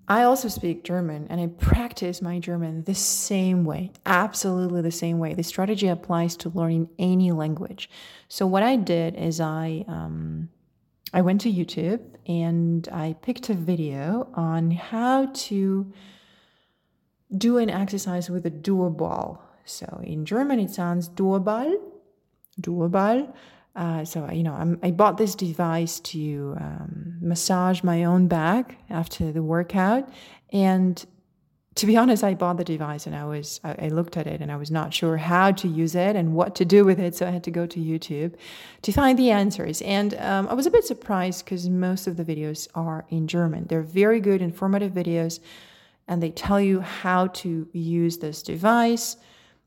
I 0.08 0.24
also 0.24 0.50
speak 0.50 0.84
German 0.84 1.28
and 1.30 1.40
I 1.40 1.48
practice 1.48 2.22
my 2.22 2.38
German 2.40 2.84
the 2.84 2.94
same 2.94 3.64
way, 3.64 3.92
absolutely 4.06 4.82
the 4.82 4.92
same 4.92 5.18
way. 5.18 5.34
The 5.34 5.44
strategy 5.44 5.88
applies 5.88 6.36
to 6.38 6.50
learning 6.50 6.90
any 7.00 7.32
language. 7.32 7.90
So, 8.28 8.46
what 8.46 8.64
I 8.64 8.76
did 8.76 9.16
is 9.16 9.40
I, 9.40 9.86
um, 9.88 10.50
I 11.14 11.22
went 11.22 11.42
to 11.42 11.52
YouTube 11.52 12.02
and 12.28 12.88
I 12.90 13.16
picked 13.22 13.50
a 13.50 13.54
video 13.54 14.28
on 14.34 14.72
how 14.72 15.28
to 15.28 15.92
do 17.38 17.58
an 17.58 17.70
exercise 17.70 18.30
with 18.30 18.46
a 18.46 18.52
Duoball. 18.52 19.40
So 19.66 20.02
in 20.04 20.26
German, 20.26 20.60
it 20.60 20.70
sounds 20.70 21.10
Duoball, 21.10 21.76
Duoball. 22.60 23.34
Uh, 23.76 24.06
so 24.06 24.30
you 24.32 24.44
know, 24.44 24.54
I'm, 24.54 24.80
i 24.84 24.92
bought 24.92 25.18
this 25.18 25.34
device 25.34 26.00
to 26.02 26.56
um, 26.60 27.18
massage 27.22 27.82
my 27.82 28.04
own 28.04 28.28
back 28.28 28.78
after 28.90 29.32
the 29.32 29.42
workout, 29.42 30.08
and 30.52 31.04
to 31.76 31.88
be 31.88 31.98
honest, 31.98 32.24
I 32.24 32.36
bought 32.36 32.58
the 32.58 32.64
device 32.64 33.08
and 33.08 33.16
I 33.16 33.26
was 33.26 33.60
I, 33.64 33.86
I, 33.86 33.88
looked 33.88 34.16
at 34.16 34.28
it 34.28 34.42
and 34.42 34.52
I 34.52 34.58
was 34.58 34.70
not 34.70 34.94
sure 34.94 35.18
how 35.18 35.52
to 35.54 35.68
use 35.68 35.96
it 35.96 36.16
and 36.16 36.36
what 36.36 36.54
to 36.56 36.66
do 36.66 36.86
with 36.86 37.00
it, 37.00 37.16
so 37.16 37.26
I 37.26 37.32
had 37.32 37.44
to 37.46 37.52
go 37.52 37.66
to 37.66 37.80
YouTube 37.80 38.36
to 38.84 38.92
find 38.92 39.18
the 39.18 39.32
answers. 39.32 39.82
And 39.82 40.14
um, 40.16 40.48
I 40.50 40.54
was 40.54 40.68
a 40.68 40.72
bit 40.72 40.86
surprised 40.86 41.46
because 41.46 41.68
most 41.70 42.06
of 42.06 42.16
the 42.16 42.24
videos 42.24 42.68
are 42.76 43.06
in 43.10 43.28
German. 43.28 43.66
They're 43.68 43.82
very 43.82 44.20
good, 44.20 44.42
informative 44.42 44.92
videos 44.92 45.40
and 46.08 46.22
they 46.22 46.32
tell 46.32 46.60
you 46.60 46.82
how 46.82 47.28
to 47.28 47.68
use 47.74 48.18
this 48.18 48.44
device. 48.44 49.18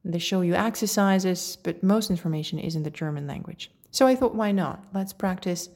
They 0.04 0.18
show 0.18 0.42
you 0.42 0.54
exercises, 0.54 1.58
but 1.62 1.82
most 1.82 2.10
information 2.10 2.58
is 2.58 2.76
in 2.76 2.82
the 2.82 2.90
German 2.90 3.26
language. 3.26 3.70
So 3.90 4.06
I 4.06 4.14
thought, 4.14 4.34
why 4.34 4.52
not? 4.52 4.84
Let's 4.92 5.12
practice 5.12 5.68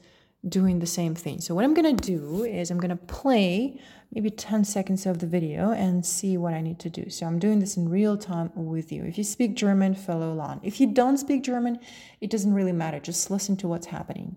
doing 0.47 0.79
the 0.79 0.87
same 0.87 1.13
thing. 1.15 1.39
So 1.39 1.53
what 1.53 1.63
I'm 1.63 1.73
going 1.73 1.95
to 1.95 2.03
do 2.03 2.43
is 2.43 2.71
I'm 2.71 2.79
going 2.79 2.89
to 2.89 2.95
play 2.95 3.79
maybe 4.11 4.29
10 4.29 4.63
seconds 4.63 5.05
of 5.05 5.19
the 5.19 5.27
video 5.27 5.71
and 5.71 6.05
see 6.05 6.37
what 6.37 6.53
I 6.53 6.61
need 6.61 6.79
to 6.79 6.89
do. 6.89 7.09
So 7.09 7.25
I'm 7.25 7.39
doing 7.39 7.59
this 7.59 7.77
in 7.77 7.89
real 7.89 8.17
time 8.17 8.51
with 8.55 8.91
you. 8.91 9.03
If 9.03 9.17
you 9.17 9.23
speak 9.23 9.55
German, 9.55 9.95
follow 9.95 10.31
along. 10.31 10.61
If 10.63 10.79
you 10.79 10.87
don't 10.87 11.17
speak 11.17 11.43
German, 11.43 11.79
it 12.21 12.29
doesn't 12.29 12.53
really 12.53 12.71
matter. 12.71 12.99
Just 12.99 13.29
listen 13.29 13.55
to 13.57 13.67
what's 13.67 13.87
happening. 13.87 14.35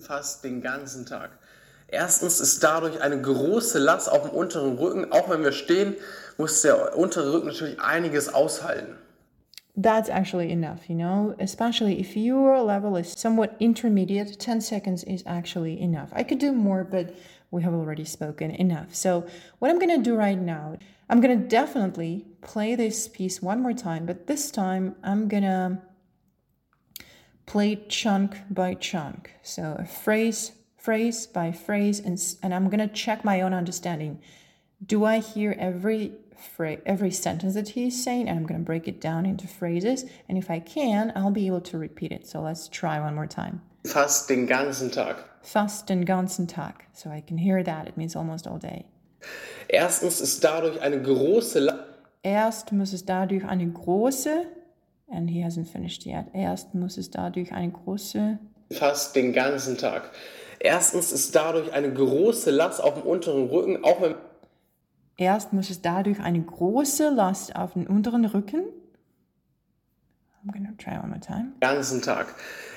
Fast 0.00 0.42
den 0.42 0.60
ganzen 0.60 1.04
Tag. 1.08 1.30
Erstens 1.88 2.38
ist 2.40 2.62
dadurch 2.62 3.00
eine 3.00 3.20
große 3.20 3.78
Last 3.78 4.12
auf 4.12 4.22
dem 4.22 4.30
unteren 4.30 4.76
Rücken. 4.76 5.10
Auch 5.10 5.30
wenn 5.30 5.42
wir 5.42 5.52
stehen, 5.52 5.96
muss 6.36 6.60
der 6.60 6.96
untere 6.96 7.32
Rücken 7.32 7.48
natürlich 7.48 7.80
einiges 7.80 8.32
aushalten. 8.32 8.96
That's 9.80 10.10
actually 10.10 10.50
enough, 10.50 10.88
you 10.88 10.96
know, 10.96 11.34
especially 11.38 12.00
if 12.00 12.16
your 12.16 12.64
level 12.64 12.96
is 12.96 13.12
somewhat 13.12 13.54
intermediate, 13.60 14.36
10 14.36 14.60
seconds 14.60 15.04
is 15.04 15.22
actually 15.24 15.80
enough. 15.80 16.10
I 16.12 16.24
could 16.24 16.40
do 16.40 16.52
more, 16.52 16.82
but 16.82 17.14
we 17.52 17.62
have 17.62 17.72
already 17.72 18.04
spoken 18.04 18.50
enough. 18.50 18.94
So, 18.94 19.24
what 19.60 19.70
I'm 19.70 19.78
to 19.78 19.98
do 19.98 20.16
right 20.16 20.38
now, 20.38 20.76
I'm 21.08 21.20
to 21.22 21.46
definitely 21.46 22.26
play 22.42 22.74
this 22.74 23.06
piece 23.06 23.40
one 23.40 23.62
more 23.62 23.72
time, 23.72 24.04
but 24.04 24.26
this 24.26 24.50
time 24.50 24.96
I'm 25.04 25.28
to 25.28 25.78
play 27.46 27.76
chunk 27.88 28.36
by 28.50 28.74
chunk. 28.74 29.32
So, 29.42 29.76
a 29.78 29.84
phrase 29.84 30.57
phrase 30.88 31.26
by 31.26 31.52
phrase 31.52 32.00
and, 32.00 32.18
and 32.42 32.54
I'm 32.54 32.70
going 32.70 32.80
to 32.80 32.94
check 32.94 33.22
my 33.22 33.42
own 33.42 33.52
understanding. 33.52 34.22
Do 34.86 35.04
I 35.04 35.18
hear 35.18 35.54
every 35.58 36.12
phrase, 36.56 36.78
every 36.86 37.10
sentence 37.10 37.52
that 37.52 37.68
he's 37.68 38.02
saying? 38.02 38.26
And 38.26 38.38
I'm 38.38 38.46
going 38.46 38.58
to 38.58 38.64
break 38.64 38.88
it 38.88 38.98
down 38.98 39.26
into 39.26 39.46
phrases. 39.46 40.06
And 40.30 40.38
if 40.38 40.50
I 40.50 40.60
can, 40.60 41.12
I'll 41.14 41.30
be 41.30 41.46
able 41.46 41.60
to 41.60 41.76
repeat 41.76 42.10
it. 42.10 42.26
So 42.26 42.40
let's 42.40 42.68
try 42.68 42.98
one 43.00 43.14
more 43.14 43.26
time. 43.26 43.60
Fast 43.84 44.28
den 44.30 44.46
ganzen 44.46 44.90
Tag. 44.90 45.16
Fast 45.42 45.88
den 45.88 46.06
ganzen 46.06 46.48
Tag. 46.48 46.86
So 46.94 47.10
I 47.10 47.20
can 47.20 47.36
hear 47.36 47.62
that. 47.62 47.86
It 47.86 47.98
means 47.98 48.16
almost 48.16 48.46
all 48.46 48.58
day. 48.58 48.86
Erstens 49.68 50.22
ist 50.22 50.42
dadurch 50.42 50.80
eine 50.80 51.02
große 51.02 51.60
La 51.60 51.84
Erst 52.22 52.72
muss 52.72 52.94
es 52.94 53.04
dadurch 53.04 53.44
eine 53.44 53.66
große 53.66 54.46
and 55.10 55.28
he 55.28 55.42
hasn't 55.42 55.66
finished 55.66 56.06
yet. 56.06 56.28
Erst 56.32 56.74
muss 56.74 56.96
es 56.96 57.10
dadurch 57.10 57.52
eine 57.52 57.72
große 57.72 58.38
Fast 58.72 59.16
den 59.16 59.34
ganzen 59.34 59.76
Tag. 59.76 60.10
Erstens 60.60 61.12
ist 61.12 61.34
dadurch 61.34 61.72
eine 61.72 61.92
große 61.92 62.50
Last 62.50 62.82
auf 62.82 62.94
dem 62.94 63.02
unteren 63.02 63.48
Rücken, 63.48 63.84
auch 63.84 64.00
wenn. 64.00 64.14
Erst 65.16 65.52
muss 65.52 65.70
es 65.70 65.82
dadurch 65.82 66.20
eine 66.20 66.40
große 66.40 67.10
Last 67.10 67.54
auf 67.56 67.74
den 67.74 67.86
unteren 67.86 68.24
Rücken. 68.24 68.64
I'm 70.44 70.52
gonna 70.52 70.72
try 70.78 70.98
one 70.98 71.08
more 71.08 71.20
time. 71.20 71.52
Ganzen 71.60 72.00
Tag. 72.02 72.34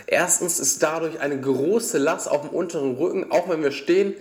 Erstens 0.07 0.59
ist 0.59 0.81
dadurch 0.81 1.19
eine 1.19 1.39
große 1.39 1.97
Last 1.97 2.29
auf 2.29 2.41
dem 2.41 2.49
unteren 2.49 2.95
Rücken, 2.95 3.31
auch 3.31 3.47
wenn 3.49 3.61
wir 3.61 3.71
stehen. 3.71 4.15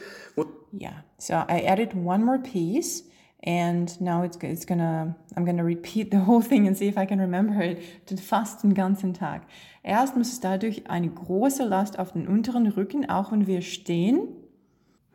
Yeah. 0.73 1.05
So 1.19 1.35
I 1.35 1.67
added 1.67 1.95
one 1.95 2.25
more 2.25 2.39
piece. 2.39 3.05
And 3.43 3.99
now 4.01 4.23
it's, 4.23 4.37
it's 4.43 4.67
gonna, 4.67 5.17
I'm 5.35 5.47
gonna 5.47 5.65
repeat 5.65 6.11
the 6.11 6.27
whole 6.27 6.43
thing 6.43 6.67
and 6.67 6.77
see 6.77 6.89
if 6.89 6.99
I 6.99 7.07
can 7.07 7.21
remember 7.21 7.63
it. 7.63 7.79
Fast 8.21 8.63
den 8.63 8.75
ganzen 8.75 9.15
Tag. 9.15 9.43
Erst 9.83 10.17
muss 10.17 10.41
dadurch 10.41 10.91
eine 10.91 11.09
große 11.09 11.65
Last 11.65 11.99
auf 11.99 12.13
den 12.13 12.29
unteren 12.29 12.67
Rücken, 12.67 13.09
auch 13.09 13.33
wenn 13.33 13.47
wir 13.47 13.63
stehen. 13.63 14.29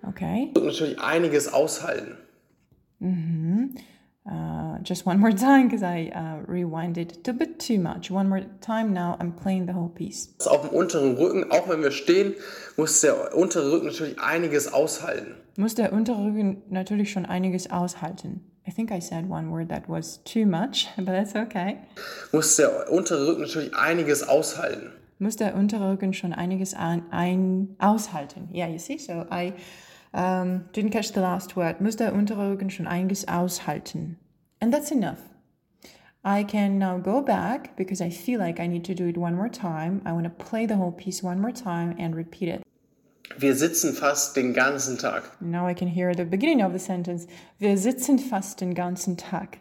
Okay. 0.01 0.51
Und 0.55 0.65
natürlich 0.65 0.99
einiges 0.99 1.53
aushalten. 1.53 2.17
Mhm. 2.99 3.75
Uh, 4.27 4.79
just 4.81 5.05
one 5.05 5.19
more 5.19 5.31
time 5.31 5.67
because 5.67 5.83
I 5.83 6.11
uh, 6.15 6.43
rewinded 6.51 7.27
a 7.27 7.33
bit 7.33 7.59
too 7.59 7.77
much. 7.77 8.09
One 8.09 8.27
more 8.27 8.41
time 8.59 8.91
now, 8.91 9.17
I'm 9.19 9.31
playing 9.31 9.67
the 9.67 9.73
whole 9.73 9.89
piece. 9.89 10.33
Auf 10.47 10.61
dem 10.61 10.71
unteren 10.71 11.15
Rücken, 11.15 11.51
auch 11.51 11.69
wenn 11.69 11.83
wir 11.83 11.91
stehen, 11.91 12.33
muss 12.75 13.01
der 13.01 13.35
untere 13.35 13.71
Rücken 13.71 13.85
natürlich 13.85 14.19
einiges 14.19 14.73
aushalten. 14.73 15.35
Muss 15.57 15.75
der 15.75 15.93
untere 15.93 16.23
Rücken 16.23 16.63
natürlich 16.69 17.11
schon 17.11 17.27
einiges 17.27 17.69
aushalten. 17.69 18.41
I 18.67 18.71
think 18.71 18.91
I 18.91 18.99
said 18.99 19.29
one 19.29 19.51
word 19.51 19.69
that 19.69 19.87
was 19.87 20.23
too 20.23 20.47
much, 20.47 20.87
but 20.97 21.05
that's 21.05 21.35
okay. 21.35 21.77
Muss 22.31 22.55
der 22.55 22.91
untere 22.91 23.27
Rücken 23.27 23.41
natürlich 23.41 23.75
einiges 23.75 24.27
aushalten. 24.27 24.91
Muss 25.19 25.35
der 25.35 25.55
untere 25.55 25.91
Rücken 25.91 26.13
schon 26.13 26.33
einiges 26.33 26.73
ein, 26.73 27.03
ein 27.11 27.75
aushalten. 27.77 28.49
Yeah, 28.51 28.67
you 28.67 28.79
see, 28.79 28.97
so 28.97 29.25
I 29.31 29.53
Um, 30.15 30.69
didn't 30.71 30.91
catch 30.91 31.11
the 31.11 31.19
last 31.19 31.57
word. 31.57 31.81
Muss 31.81 31.97
der 31.97 32.13
untere 32.13 32.49
Rücken 32.49 32.69
schon 32.69 32.87
einiges 32.87 33.27
aushalten. 33.27 34.17
And 34.61 34.73
that's 34.73 34.89
enough. 34.89 35.19
I 36.23 36.45
can 36.45 36.79
now 36.79 36.97
go 36.97 37.21
back 37.21 37.75
because 37.75 38.01
I 38.01 38.09
feel 38.09 38.39
like 38.39 38.57
I 38.61 38.67
need 38.67 38.85
to 38.85 38.95
do 38.95 39.07
it 39.07 39.17
one 39.17 39.35
more 39.35 39.49
time. 39.49 40.01
I 40.05 40.13
want 40.13 40.23
to 40.23 40.29
play 40.29 40.65
the 40.65 40.75
whole 40.77 40.93
piece 40.93 41.21
one 41.21 41.41
more 41.41 41.51
time 41.51 41.93
and 41.99 42.15
repeat 42.15 42.47
it. 42.47 42.61
Wir 43.37 43.55
sitzen 43.55 43.93
fast 43.93 44.37
den 44.37 44.53
ganzen 44.53 44.97
Tag. 44.97 45.23
Now 45.41 45.67
I 45.67 45.73
can 45.73 45.89
hear 45.89 46.15
the 46.15 46.23
beginning 46.23 46.63
of 46.63 46.71
the 46.71 46.79
sentence. 46.79 47.27
Wir 47.59 47.77
sitzen 47.77 48.17
fast 48.17 48.61
den 48.61 48.73
ganzen 48.73 49.17
Tag. 49.17 49.57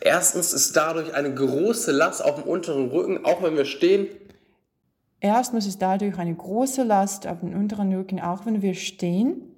Erstens 0.00 0.52
ist 0.52 0.76
dadurch 0.76 1.14
eine 1.14 1.32
große 1.32 1.92
Last 1.92 2.24
auf 2.24 2.42
dem 2.42 2.50
unteren 2.50 2.88
Rücken, 2.88 3.24
auch 3.24 3.44
wenn 3.44 3.56
wir 3.56 3.64
stehen. 3.64 4.08
Erstens 5.20 5.66
ist 5.66 5.80
dadurch 5.80 6.18
eine 6.18 6.34
große 6.34 6.82
Last 6.82 7.28
auf 7.28 7.40
den 7.40 7.54
unteren 7.54 7.94
Rücken, 7.94 8.18
auch 8.18 8.44
wenn 8.44 8.60
wir 8.60 8.74
stehen. 8.74 9.54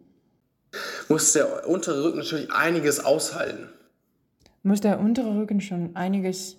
Muss 1.08 1.32
der 1.32 1.68
untere 1.68 2.04
Rücken 2.04 2.18
natürlich 2.18 2.52
einiges 2.52 3.04
aushalten. 3.04 3.68
Muss 4.62 4.80
der 4.80 5.00
untere 5.00 5.36
Rücken 5.36 5.60
schon 5.60 5.96
einiges 5.96 6.56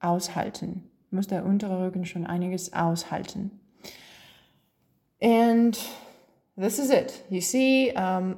aushalten. 0.00 0.90
Muss 1.10 1.28
der 1.28 1.44
untere 1.44 1.86
Rücken 1.86 2.04
schon 2.04 2.26
einiges 2.26 2.72
aushalten. 2.72 3.50
And 5.22 5.78
this 6.56 6.78
is 6.78 6.90
it. 6.90 7.24
You 7.30 7.40
see, 7.40 7.92
um, 7.92 8.36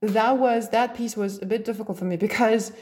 that 0.00 0.38
was 0.38 0.70
that 0.70 0.94
piece 0.94 1.16
was 1.16 1.40
a 1.40 1.46
bit 1.46 1.66
difficult 1.66 1.98
for 1.98 2.04
me 2.04 2.16
because 2.16 2.72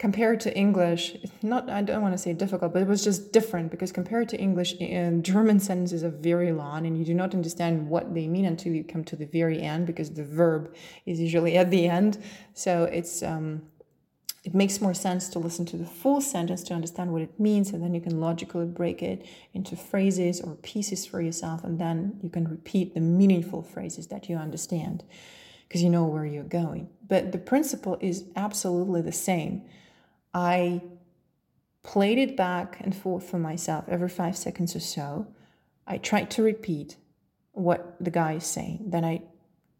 compared 0.00 0.40
to 0.40 0.56
English, 0.56 1.14
not 1.42 1.68
I 1.68 1.82
don't 1.82 2.00
want 2.00 2.14
to 2.14 2.18
say 2.18 2.32
difficult, 2.32 2.72
but 2.72 2.80
it 2.80 2.88
was 2.88 3.04
just 3.04 3.34
different 3.34 3.70
because 3.70 3.92
compared 3.92 4.30
to 4.30 4.40
English, 4.40 4.72
German 5.20 5.60
sentences 5.60 6.02
are 6.02 6.16
very 6.30 6.52
long 6.52 6.86
and 6.86 6.98
you 6.98 7.04
do 7.04 7.12
not 7.12 7.34
understand 7.34 7.86
what 7.86 8.14
they 8.14 8.26
mean 8.26 8.46
until 8.46 8.72
you 8.72 8.82
come 8.82 9.04
to 9.04 9.14
the 9.14 9.26
very 9.26 9.60
end 9.60 9.86
because 9.86 10.10
the 10.14 10.24
verb 10.24 10.74
is 11.04 11.20
usually 11.20 11.58
at 11.58 11.70
the 11.70 11.86
end. 11.86 12.16
So 12.54 12.84
it's 12.84 13.22
um, 13.22 13.60
it 14.42 14.54
makes 14.54 14.80
more 14.80 14.94
sense 14.94 15.28
to 15.28 15.38
listen 15.38 15.66
to 15.66 15.76
the 15.76 15.84
full 15.84 16.22
sentence 16.22 16.62
to 16.62 16.72
understand 16.72 17.12
what 17.12 17.20
it 17.20 17.38
means, 17.38 17.68
and 17.70 17.82
then 17.84 17.92
you 17.92 18.00
can 18.00 18.20
logically 18.22 18.64
break 18.64 19.02
it 19.02 19.26
into 19.52 19.76
phrases 19.76 20.40
or 20.40 20.54
pieces 20.72 21.04
for 21.04 21.20
yourself, 21.20 21.62
and 21.62 21.78
then 21.78 22.18
you 22.22 22.30
can 22.30 22.48
repeat 22.48 22.94
the 22.94 23.00
meaningful 23.00 23.62
phrases 23.62 24.06
that 24.06 24.30
you 24.30 24.36
understand 24.36 25.04
because 25.68 25.82
you 25.82 25.90
know 25.90 26.06
where 26.06 26.24
you're 26.24 26.42
going. 26.42 26.88
But 27.06 27.32
the 27.32 27.38
principle 27.38 27.98
is 28.00 28.24
absolutely 28.34 29.02
the 29.02 29.12
same. 29.12 29.60
I 30.32 30.82
played 31.82 32.18
it 32.18 32.36
back 32.36 32.78
and 32.80 32.94
forth 32.94 33.28
for 33.28 33.38
myself 33.38 33.84
every 33.88 34.08
five 34.08 34.36
seconds 34.36 34.76
or 34.76 34.80
so. 34.80 35.26
I 35.86 35.98
tried 35.98 36.30
to 36.32 36.42
repeat 36.42 36.96
what 37.52 37.96
the 38.00 38.10
guy 38.10 38.34
is 38.34 38.44
saying. 38.46 38.84
Then 38.86 39.04
I 39.04 39.22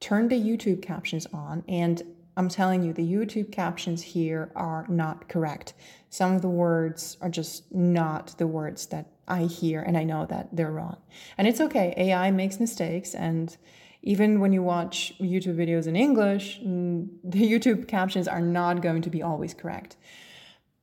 turned 0.01 0.31
the 0.31 0.41
YouTube 0.41 0.83
captions 0.83 1.27
on, 1.33 1.63
and 1.69 2.03
I'm 2.37 2.49
telling 2.49 2.83
you, 2.83 2.93
the 2.93 3.07
YouTube 3.07 3.53
captions 3.53 4.03
here 4.03 4.51
are 4.57 4.87
not 4.89 5.29
correct. 5.29 5.75
Some 6.09 6.35
of 6.35 6.43
the 6.43 6.49
words 6.49 7.17
are 7.21 7.29
just 7.29 7.73
not 7.73 8.35
the 8.39 8.47
words 8.47 8.87
that 8.87 9.07
I 9.29 9.43
hear, 9.45 9.83
and 9.83 9.97
I 9.97 10.05
know 10.05 10.27
that 10.27 10.49
they're 10.53 10.73
wrong. 10.73 10.97
And 11.39 11.47
it's 11.47 11.61
okay, 11.61 11.95
AI 11.97 12.31
makes 12.31 12.59
mistakes, 12.59 13.15
and 13.15 13.57
even 14.03 14.41
when 14.41 14.53
you 14.53 14.63
watch 14.63 15.13
YouTube 15.21 15.57
videos 15.57 15.87
in 15.87 15.95
English, 15.95 16.61
mm, 16.61 17.09
the 17.23 17.41
YouTube 17.53 17.87
captions 17.87 18.27
are 18.27 18.41
not 18.41 18.83
going 18.83 19.03
to 19.03 19.11
be 19.11 19.23
always 19.23 19.55
correct. 19.55 19.97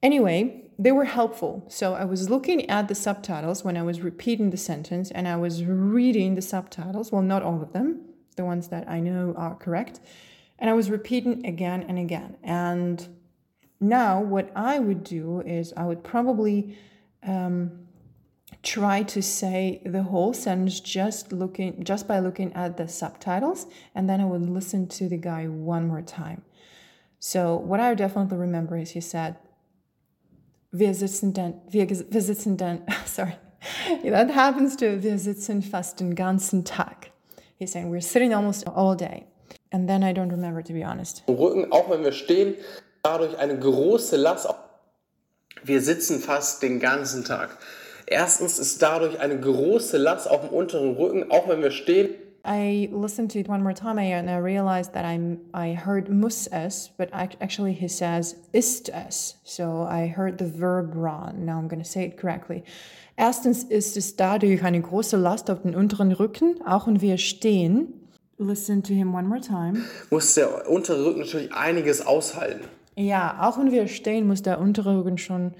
Anyway, 0.03 0.63
they 0.79 0.91
were 0.91 1.05
helpful. 1.05 1.65
So 1.69 1.95
I 1.95 2.05
was 2.05 2.29
looking 2.29 2.69
at 2.69 2.87
the 2.87 2.95
subtitles 2.95 3.63
when 3.63 3.77
I 3.77 3.83
was 3.83 4.01
repeating 4.01 4.51
the 4.51 4.57
sentence 4.57 5.09
and 5.11 5.27
I 5.27 5.35
was 5.37 5.63
reading 5.63 6.35
the 6.35 6.41
subtitles. 6.41 7.11
Well, 7.11 7.23
not 7.23 7.41
all 7.41 7.61
of 7.61 7.73
them, 7.73 8.01
the 8.35 8.45
ones 8.45 8.67
that 8.67 8.87
I 8.87 8.99
know 8.99 9.33
are 9.35 9.55
correct. 9.55 9.99
And 10.59 10.69
I 10.69 10.73
was 10.73 10.89
repeating 10.89 11.45
again 11.45 11.83
and 11.87 11.97
again. 11.97 12.37
And 12.43 13.07
now, 13.79 14.21
what 14.21 14.51
I 14.55 14.79
would 14.79 15.03
do 15.03 15.41
is 15.41 15.71
I 15.77 15.85
would 15.85 16.03
probably 16.03 16.77
um, 17.21 17.87
try 18.63 19.03
to 19.03 19.21
say 19.21 19.81
the 19.85 20.03
whole 20.03 20.33
sentence 20.33 20.79
just 20.79 21.31
looking 21.31 21.83
just 21.83 22.07
by 22.07 22.19
looking 22.19 22.51
at 22.53 22.77
the 22.77 22.87
subtitles 22.87 23.67
and 23.93 24.09
then 24.09 24.19
i 24.21 24.25
would 24.25 24.41
listen 24.41 24.87
to 24.87 25.07
the 25.09 25.17
guy 25.17 25.45
one 25.47 25.87
more 25.87 26.01
time 26.01 26.41
so 27.19 27.55
what 27.55 27.79
i 27.79 27.93
definitely 27.93 28.37
remember 28.37 28.77
is 28.77 28.91
he 28.91 29.01
said 29.01 29.35
wir 30.71 30.93
sitzen 30.93 31.33
dann, 31.33 31.61
wir, 31.69 31.89
wir 31.89 32.21
sitzen 32.21 32.57
dann, 32.57 32.81
sorry, 33.05 33.33
that 34.03 34.35
happens 34.35 34.75
to 34.77 35.03
wir 35.03 35.17
sitzen 35.17 35.61
fast 35.61 35.99
den 35.99 36.15
ganzen 36.15 36.65
Tag. 36.65 37.11
He's 37.57 37.71
saying 37.71 37.91
we're 37.91 38.01
sitting 38.01 38.33
almost 38.33 38.67
all 38.67 38.95
day. 38.95 39.25
And 39.71 39.89
then 39.89 40.03
I 40.03 40.13
don't 40.13 40.31
remember, 40.31 40.63
to 40.63 40.73
be 40.73 40.83
honest. 40.83 41.23
Rücken, 41.27 41.71
auch 41.71 41.89
wenn 41.89 42.03
wir 42.03 42.11
stehen, 42.11 42.55
dadurch 43.03 43.37
eine 43.37 43.57
große 43.57 44.15
Last. 44.15 44.47
Wir 45.63 45.81
sitzen 45.81 46.19
fast 46.19 46.61
den 46.61 46.79
ganzen 46.79 47.25
Tag. 47.25 47.57
Erstens 48.05 48.59
ist 48.59 48.81
dadurch 48.81 49.19
eine 49.19 49.39
große 49.39 49.97
Last 49.97 50.29
auf 50.29 50.41
dem 50.41 50.49
unteren 50.49 50.95
Rücken, 50.95 51.29
auch 51.31 51.49
wenn 51.49 51.61
wir 51.61 51.71
stehen. 51.71 52.09
I 52.47 52.87
listened 52.93 53.31
to 53.31 53.39
it 53.39 53.49
one 53.49 53.61
more 53.61 53.73
time 53.73 53.99
and 53.99 54.29
I 54.29 54.37
realized 54.37 54.93
that 54.93 55.03
I'm 55.03 55.39
I 55.53 55.73
heard 55.73 56.09
muss 56.09 56.47
es, 56.47 56.89
but 56.97 57.09
actually 57.11 57.73
he 57.73 57.89
says 57.89 58.37
ist 58.53 58.89
es. 58.89 59.35
So 59.43 59.83
I 59.83 60.07
heard 60.07 60.37
the 60.37 60.45
verb 60.45 60.95
wrong. 60.95 61.45
Now 61.45 61.59
I'm 61.59 61.67
going 61.67 61.83
to 61.83 61.89
say 61.89 62.05
it 62.05 62.17
correctly. 62.17 62.63
Erstens 63.17 63.63
ist 63.63 63.97
es 63.97 64.15
dadurch 64.15 64.63
eine 64.63 64.79
große 64.79 65.17
Last 65.17 65.49
auf 65.49 65.63
den 65.63 65.75
unteren 65.75 66.13
Rücken, 66.13 66.61
auch 66.65 66.87
wenn 66.87 67.01
wir 67.01 67.17
stehen. 67.17 67.93
Listen 68.37 68.81
to 68.83 68.93
him 68.93 69.13
one 69.13 69.27
more 69.27 69.41
time. 69.41 69.81
Muss 70.09 70.35
der 70.35 70.69
untere 70.69 71.03
Rücken 71.03 71.21
natürlich 71.21 71.51
einiges 71.53 72.05
aushalten. 72.05 72.65
Ja, 72.95 73.39
auch 73.41 73.57
wenn 73.57 73.71
wir 73.71 73.87
stehen, 73.87 74.25
muss 74.25 74.41
der 74.41 74.59
untere 74.59 74.97
Rücken 74.97 75.17
schon 75.17 75.53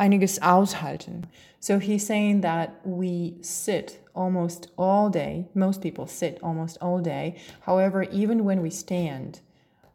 einiges 0.00 0.38
aushalten. 0.40 1.24
So 1.60 1.78
he's 1.78 2.06
saying 2.06 2.40
that 2.40 2.80
we 2.84 3.36
sit 3.42 4.00
almost 4.14 4.68
all 4.78 5.10
day. 5.10 5.46
Most 5.54 5.82
people 5.82 6.06
sit 6.06 6.38
almost 6.42 6.78
all 6.80 7.00
day. 7.00 7.36
However, 7.60 8.04
even 8.04 8.44
when 8.44 8.62
we 8.62 8.70
stand, 8.70 9.40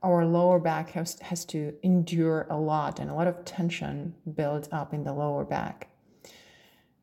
our 0.03 0.24
lower 0.24 0.60
back 0.60 0.91
has, 0.91 1.20
has 1.22 1.43
to 1.45 1.74
endure 1.82 2.45
a 2.49 2.58
lot 2.58 2.99
and 2.99 3.10
a 3.10 3.14
lot 3.16 3.26
of 3.26 3.43
tension 3.43 4.14
builds 4.36 4.70
up 4.72 4.93
in 4.93 5.03
the 5.03 5.12
lower 5.12 5.43
back. 5.43 5.89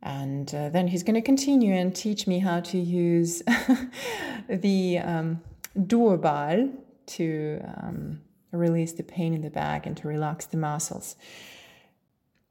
And 0.00 0.52
uh, 0.54 0.68
then 0.68 0.88
he's 0.88 1.02
going 1.02 1.14
to 1.14 1.22
continue 1.22 1.74
and 1.74 1.94
teach 1.94 2.26
me 2.28 2.38
how 2.38 2.60
to 2.60 2.78
use 2.78 3.42
the 4.48 4.98
um, 4.98 5.40
Duoball 5.76 6.72
to 7.06 7.60
um, 7.78 8.20
release 8.52 8.92
the 8.92 9.02
pain 9.02 9.34
in 9.34 9.42
the 9.42 9.50
back 9.50 9.86
and 9.86 9.96
to 9.96 10.08
relax 10.08 10.46
the 10.46 10.56
muscles. 10.56 11.16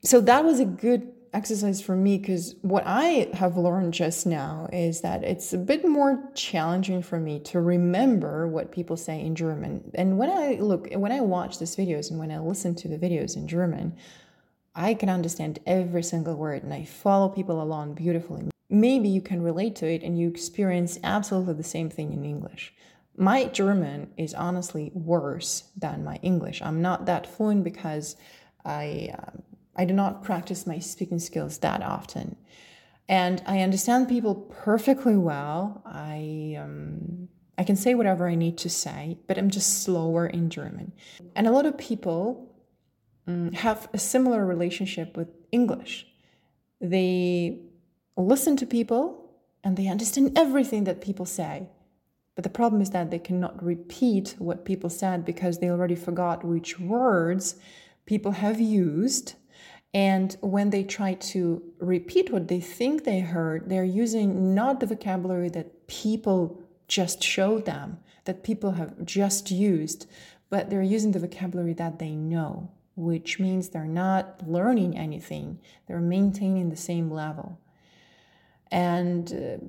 So 0.04 0.20
that 0.22 0.44
was 0.44 0.60
a 0.60 0.66
good 0.66 1.12
exercise 1.34 1.80
for 1.82 1.96
me 1.96 2.18
because 2.18 2.56
what 2.62 2.84
I 2.86 3.30
have 3.34 3.56
learned 3.56 3.94
just 3.94 4.26
now 4.26 4.68
is 4.74 5.02
that 5.02 5.24
it's 5.24 5.54
a 5.54 5.58
bit 5.58 5.88
more 5.88 6.22
challenging 6.34 7.02
for 7.04 7.20
me 7.20 7.40
to 7.40 7.62
remember 7.62 8.48
what 8.48 8.72
people 8.72 8.98
say 8.98 9.22
in 9.22 9.36
German. 9.36 9.92
And 9.94 10.18
when 10.18 10.30
I 10.30 10.56
look, 10.60 10.92
when 10.94 11.12
I 11.12 11.22
watch 11.22 11.60
these 11.60 11.76
videos 11.76 12.10
and 12.10 12.20
when 12.20 12.32
I 12.32 12.40
listen 12.40 12.76
to 12.76 12.88
the 12.88 12.98
videos 12.98 13.36
in 13.36 13.48
German, 13.48 13.96
I 14.76 14.94
can 14.94 15.10
understand 15.10 15.60
every 15.66 16.04
single 16.04 16.36
word 16.36 16.64
and 16.64 16.74
I 16.74 16.84
follow 16.84 17.30
people 17.30 17.62
along 17.62 17.94
beautifully. 17.94 18.50
Maybe 18.70 19.08
you 19.08 19.22
can 19.22 19.42
relate 19.42 19.76
to 19.78 19.88
it 19.88 20.02
and 20.02 20.18
you 20.18 20.28
experience 20.30 20.98
absolutely 21.04 21.54
the 21.54 21.64
same 21.64 21.90
thing 21.90 22.12
in 22.12 22.26
English. 22.26 22.74
My 23.18 23.46
German 23.46 24.10
is 24.18 24.34
honestly 24.34 24.92
worse 24.94 25.66
than 25.78 26.04
my 26.04 26.16
English. 26.24 26.62
I'm 26.62 26.82
not 26.82 27.06
that 27.06 27.28
fluent 27.28 27.64
because 27.64 28.16
I. 28.66 29.12
Uh, 29.14 29.42
I 29.76 29.86
do 29.86 29.94
not 29.94 30.24
practice 30.24 30.68
my 30.68 30.80
speaking 30.80 31.20
skills 31.20 31.58
that 31.60 31.82
often. 31.82 32.36
And 33.08 33.42
I 33.46 33.62
understand 33.62 34.10
people 34.10 34.36
perfectly 34.36 35.18
well. 35.18 35.82
I 35.86 36.58
um, 36.60 37.28
I 37.58 37.64
can 37.64 37.76
say 37.76 37.94
whatever 37.94 38.28
I 38.28 38.36
need 38.36 38.58
to 38.60 38.70
say, 38.70 39.18
but 39.28 39.38
I'm 39.38 39.50
just 39.50 39.84
slower 39.84 40.26
in 40.26 40.50
German. 40.50 40.94
And 41.36 41.46
a 41.46 41.52
lot 41.52 41.66
of 41.66 41.78
people 41.78 42.56
um, 43.28 43.52
have 43.52 43.90
a 43.94 43.98
similar 43.98 44.46
relationship 44.46 45.16
with 45.16 45.28
English. 45.52 46.08
They 46.80 47.60
listen 48.18 48.58
to 48.58 48.66
people 48.66 49.32
and 49.64 49.78
they 49.78 49.88
understand 49.88 50.38
everything 50.38 50.86
that 50.86 51.02
people 51.02 51.26
say. 51.26 51.68
But 52.36 52.44
the 52.44 52.50
problem 52.50 52.82
is 52.82 52.92
that 52.92 53.12
they 53.12 53.20
cannot 53.20 53.62
repeat 53.64 54.36
what 54.40 54.66
people 54.66 54.90
said 54.90 55.26
because 55.26 55.60
they 55.60 55.70
already 55.70 55.96
forgot 55.96 56.44
which 56.44 56.80
words 56.80 57.56
people 58.06 58.32
have 58.32 58.60
used 58.60 59.36
and 59.94 60.38
when 60.40 60.70
they 60.70 60.84
try 60.84 61.16
to 61.16 61.62
repeat 61.80 62.32
what 62.32 62.48
they 62.48 62.62
think 62.62 63.04
they 63.04 63.20
heard, 63.20 63.70
they're 63.70 63.84
using 63.84 64.56
not 64.56 64.80
the 64.80 64.86
vocabulary 64.86 65.50
that 65.50 65.88
people 65.88 66.62
just 66.88 67.22
showed 67.22 67.66
them, 67.66 68.00
that 68.26 68.44
people 68.44 68.72
have 68.72 69.04
just 69.04 69.52
used, 69.52 70.08
but 70.50 70.70
they're 70.70 70.82
using 70.82 71.12
the 71.12 71.20
vocabulary 71.20 71.74
that 71.74 72.00
they 72.00 72.12
know, 72.12 72.70
which 72.96 73.40
means 73.40 73.70
they're 73.70 73.86
not 73.86 74.48
learning 74.48 74.98
anything, 74.98 75.60
they're 75.88 76.00
maintaining 76.00 76.70
the 76.70 76.78
same 76.78 77.12
level. 77.12 77.60
And 78.72 79.34
uh, 79.34 79.66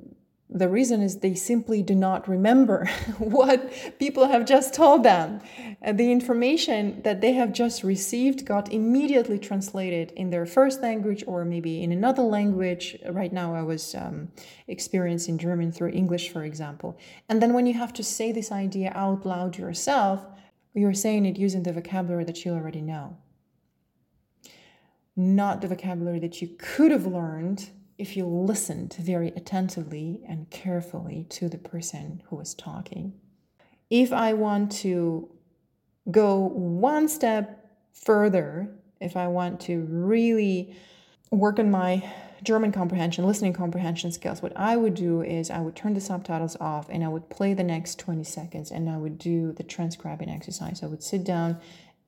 the 0.55 0.68
reason 0.68 1.00
is 1.00 1.18
they 1.18 1.34
simply 1.34 1.82
do 1.82 1.94
not 1.94 2.28
remember 2.28 2.86
what 3.18 3.72
people 3.98 4.26
have 4.28 4.44
just 4.44 4.74
told 4.74 5.03
them. 5.03 5.40
And 5.80 5.98
the 5.98 6.12
information 6.12 7.00
that 7.03 7.20
they 7.20 7.32
have 7.32 7.53
just 7.53 7.82
received 7.82 8.44
got 8.44 8.70
immediately 8.70 9.38
translated 9.38 10.12
in 10.12 10.30
their 10.30 10.44
first 10.44 10.82
language 10.82 11.24
or 11.26 11.44
maybe 11.44 11.82
in 11.82 11.90
another 11.90 12.22
language. 12.22 12.96
Right 13.09 13.32
now, 13.32 13.55
I 13.55 13.62
was 13.62 13.94
um, 13.94 14.28
experiencing 14.68 15.38
German 15.38 15.72
through 15.72 15.90
English, 15.90 16.28
for 16.30 16.44
example. 16.44 16.98
And 17.28 17.40
then 17.40 17.55
when 17.55 17.66
you 17.66 17.74
have 17.74 17.94
to 17.94 18.05
say 18.05 18.30
this 18.30 18.53
idea 18.53 18.92
out 18.94 19.24
loud 19.24 19.57
yourself, 19.57 20.26
you're 20.74 20.94
saying 20.94 21.24
it 21.24 21.38
using 21.38 21.62
the 21.62 21.72
vocabulary 21.72 22.24
that 22.24 22.44
you 22.44 22.53
already 22.53 22.82
know, 22.82 23.16
not 25.16 25.61
the 25.61 25.68
vocabulary 25.68 26.18
that 26.18 26.42
you 26.42 26.50
could 26.59 26.90
have 26.90 27.07
learned 27.07 27.70
if 28.03 28.16
you 28.16 28.26
listened 28.26 28.96
very 28.98 29.28
attentively 29.28 30.20
and 30.28 30.50
carefully 30.50 31.24
to 31.30 31.48
the 31.48 31.57
person 31.57 32.20
who 32.26 32.34
was 32.34 32.53
talking. 32.53 33.12
If 33.90 34.12
I 34.12 34.32
want 34.32 34.72
to 34.82 35.30
go 36.11 36.48
one 36.48 37.09
step 37.09 37.64
further, 37.92 38.68
if 39.00 39.16
I 39.16 39.28
want 39.28 39.61
to 39.62 39.82
really 39.88 40.74
work 41.30 41.61
on 41.61 41.70
my 41.70 42.03
German 42.42 42.72
comprehension, 42.72 43.24
listening 43.24 43.53
comprehension 43.53 44.11
skills, 44.11 44.42
what 44.42 44.53
I 44.57 44.76
would 44.76 44.94
do 44.96 45.22
is 45.22 45.48
I 45.48 45.61
would 45.61 45.76
turn 45.76 45.94
the 45.94 46.00
subtitles 46.00 46.57
off 46.61 46.88
and 46.90 47.05
I 47.05 47.09
would 47.09 47.30
play 47.30 47.55
the 47.55 47.62
next 47.62 48.00
20 48.00 48.24
seconds 48.24 48.72
and 48.72 48.90
I 48.90 48.96
would 48.96 49.16
do 49.16 49.53
the 49.53 49.62
transcribing 49.62 50.28
exercise. 50.28 50.82
I 50.82 50.86
would 50.86 51.05
sit 51.05 51.22
down 51.22 51.61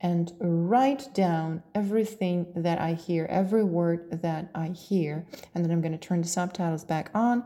and 0.04 0.32
write 0.38 1.08
down 1.14 1.62
everything 1.74 2.46
that 2.54 2.78
I 2.78 2.92
hear, 2.92 3.26
every 3.30 3.64
word 3.64 4.20
that 4.20 4.50
I 4.54 4.68
hear. 4.68 5.26
And 5.54 5.64
then 5.64 5.72
I'm 5.72 5.80
going 5.80 5.98
to 5.98 5.98
turn 5.98 6.20
the 6.20 6.28
subtitles 6.28 6.84
back 6.84 7.10
on 7.14 7.42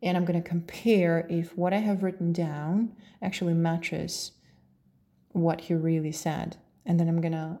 and 0.00 0.16
I'm 0.16 0.24
going 0.24 0.40
to 0.40 0.48
compare 0.48 1.26
if 1.28 1.58
what 1.58 1.72
I 1.72 1.78
have 1.78 2.04
written 2.04 2.32
down 2.32 2.92
actually 3.20 3.54
matches 3.54 4.30
what 5.32 5.62
he 5.62 5.74
really 5.74 6.12
said. 6.12 6.56
And 6.84 7.00
then 7.00 7.08
I'm 7.08 7.20
going 7.20 7.32
to 7.32 7.58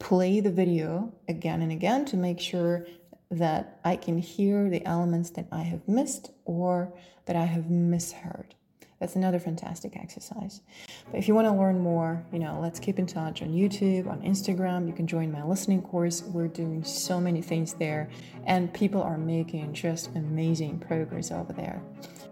play 0.00 0.40
the 0.40 0.50
video 0.50 1.14
again 1.28 1.62
and 1.62 1.70
again 1.70 2.04
to 2.06 2.16
make 2.16 2.40
sure 2.40 2.88
that 3.30 3.78
I 3.84 3.94
can 3.94 4.18
hear 4.18 4.68
the 4.68 4.84
elements 4.84 5.30
that 5.30 5.46
I 5.52 5.62
have 5.62 5.86
missed 5.86 6.32
or 6.44 6.92
that 7.26 7.36
I 7.36 7.44
have 7.44 7.70
misheard. 7.70 8.56
That's 9.04 9.16
another 9.16 9.38
fantastic 9.38 9.98
exercise. 9.98 10.62
But 11.10 11.18
if 11.18 11.28
you 11.28 11.34
want 11.34 11.46
to 11.46 11.52
learn 11.52 11.78
more, 11.78 12.24
you 12.32 12.38
know, 12.38 12.58
let's 12.58 12.80
keep 12.80 12.98
in 12.98 13.04
touch 13.04 13.42
on 13.42 13.48
YouTube, 13.48 14.08
on 14.08 14.22
Instagram. 14.22 14.86
You 14.86 14.94
can 14.94 15.06
join 15.06 15.30
my 15.30 15.44
listening 15.44 15.82
course. 15.82 16.22
We're 16.22 16.48
doing 16.48 16.82
so 16.82 17.20
many 17.20 17.42
things 17.42 17.74
there, 17.74 18.08
and 18.46 18.72
people 18.72 19.02
are 19.02 19.18
making 19.18 19.74
just 19.74 20.08
amazing 20.14 20.78
progress 20.78 21.30
over 21.30 21.52
there. 21.52 21.82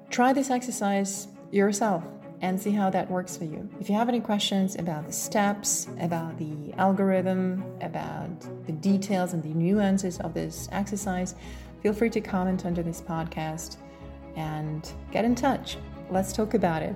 Try 0.09 0.33
this 0.33 0.49
exercise 0.49 1.29
yourself 1.51 2.05
and 2.41 2.59
see 2.59 2.71
how 2.71 2.89
that 2.89 3.11
works 3.11 3.37
for 3.37 3.45
you. 3.45 3.69
If 3.79 3.91
you 3.91 3.95
have 3.97 4.09
any 4.09 4.21
questions 4.21 4.77
about 4.77 5.07
the 5.07 5.13
steps, 5.13 5.89
about 6.01 6.39
the 6.39 6.73
algorithm, 6.79 7.63
about 7.83 8.41
the 8.65 8.73
details 8.73 9.35
and 9.35 9.43
the 9.43 9.53
nuances 9.53 10.19
of 10.21 10.33
this 10.33 10.71
exercise, 10.73 11.35
feel 11.83 11.93
free 11.93 12.09
to 12.09 12.23
comment 12.23 12.65
under 12.65 12.83
this 12.83 13.03
podcast 13.03 13.77
and 14.37 14.91
get 15.11 15.27
in 15.27 15.35
touch 15.35 15.77
let's 16.13 16.33
talk 16.33 16.53
about 16.53 16.83
it 16.83 16.95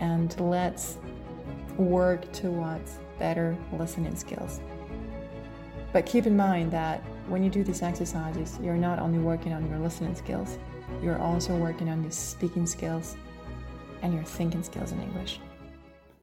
and 0.00 0.38
let's 0.40 0.96
work 1.76 2.32
towards 2.32 2.98
better 3.18 3.56
listening 3.72 4.16
skills. 4.16 4.60
But 5.92 6.06
keep 6.06 6.26
in 6.26 6.36
mind 6.36 6.70
that 6.70 7.02
when 7.28 7.44
you 7.44 7.50
do 7.50 7.62
these 7.62 7.82
exercises, 7.82 8.58
you're 8.62 8.76
not 8.76 9.00
only 9.00 9.18
working 9.18 9.52
on 9.52 9.68
your 9.68 9.78
listening 9.78 10.14
skills, 10.14 10.58
you're 11.02 11.18
also 11.18 11.54
working 11.56 11.90
on 11.90 12.02
your 12.02 12.12
speaking 12.12 12.66
skills 12.66 13.16
and 14.02 14.14
your 14.14 14.24
thinking 14.24 14.62
skills 14.62 14.92
in 14.92 15.02
English. 15.02 15.40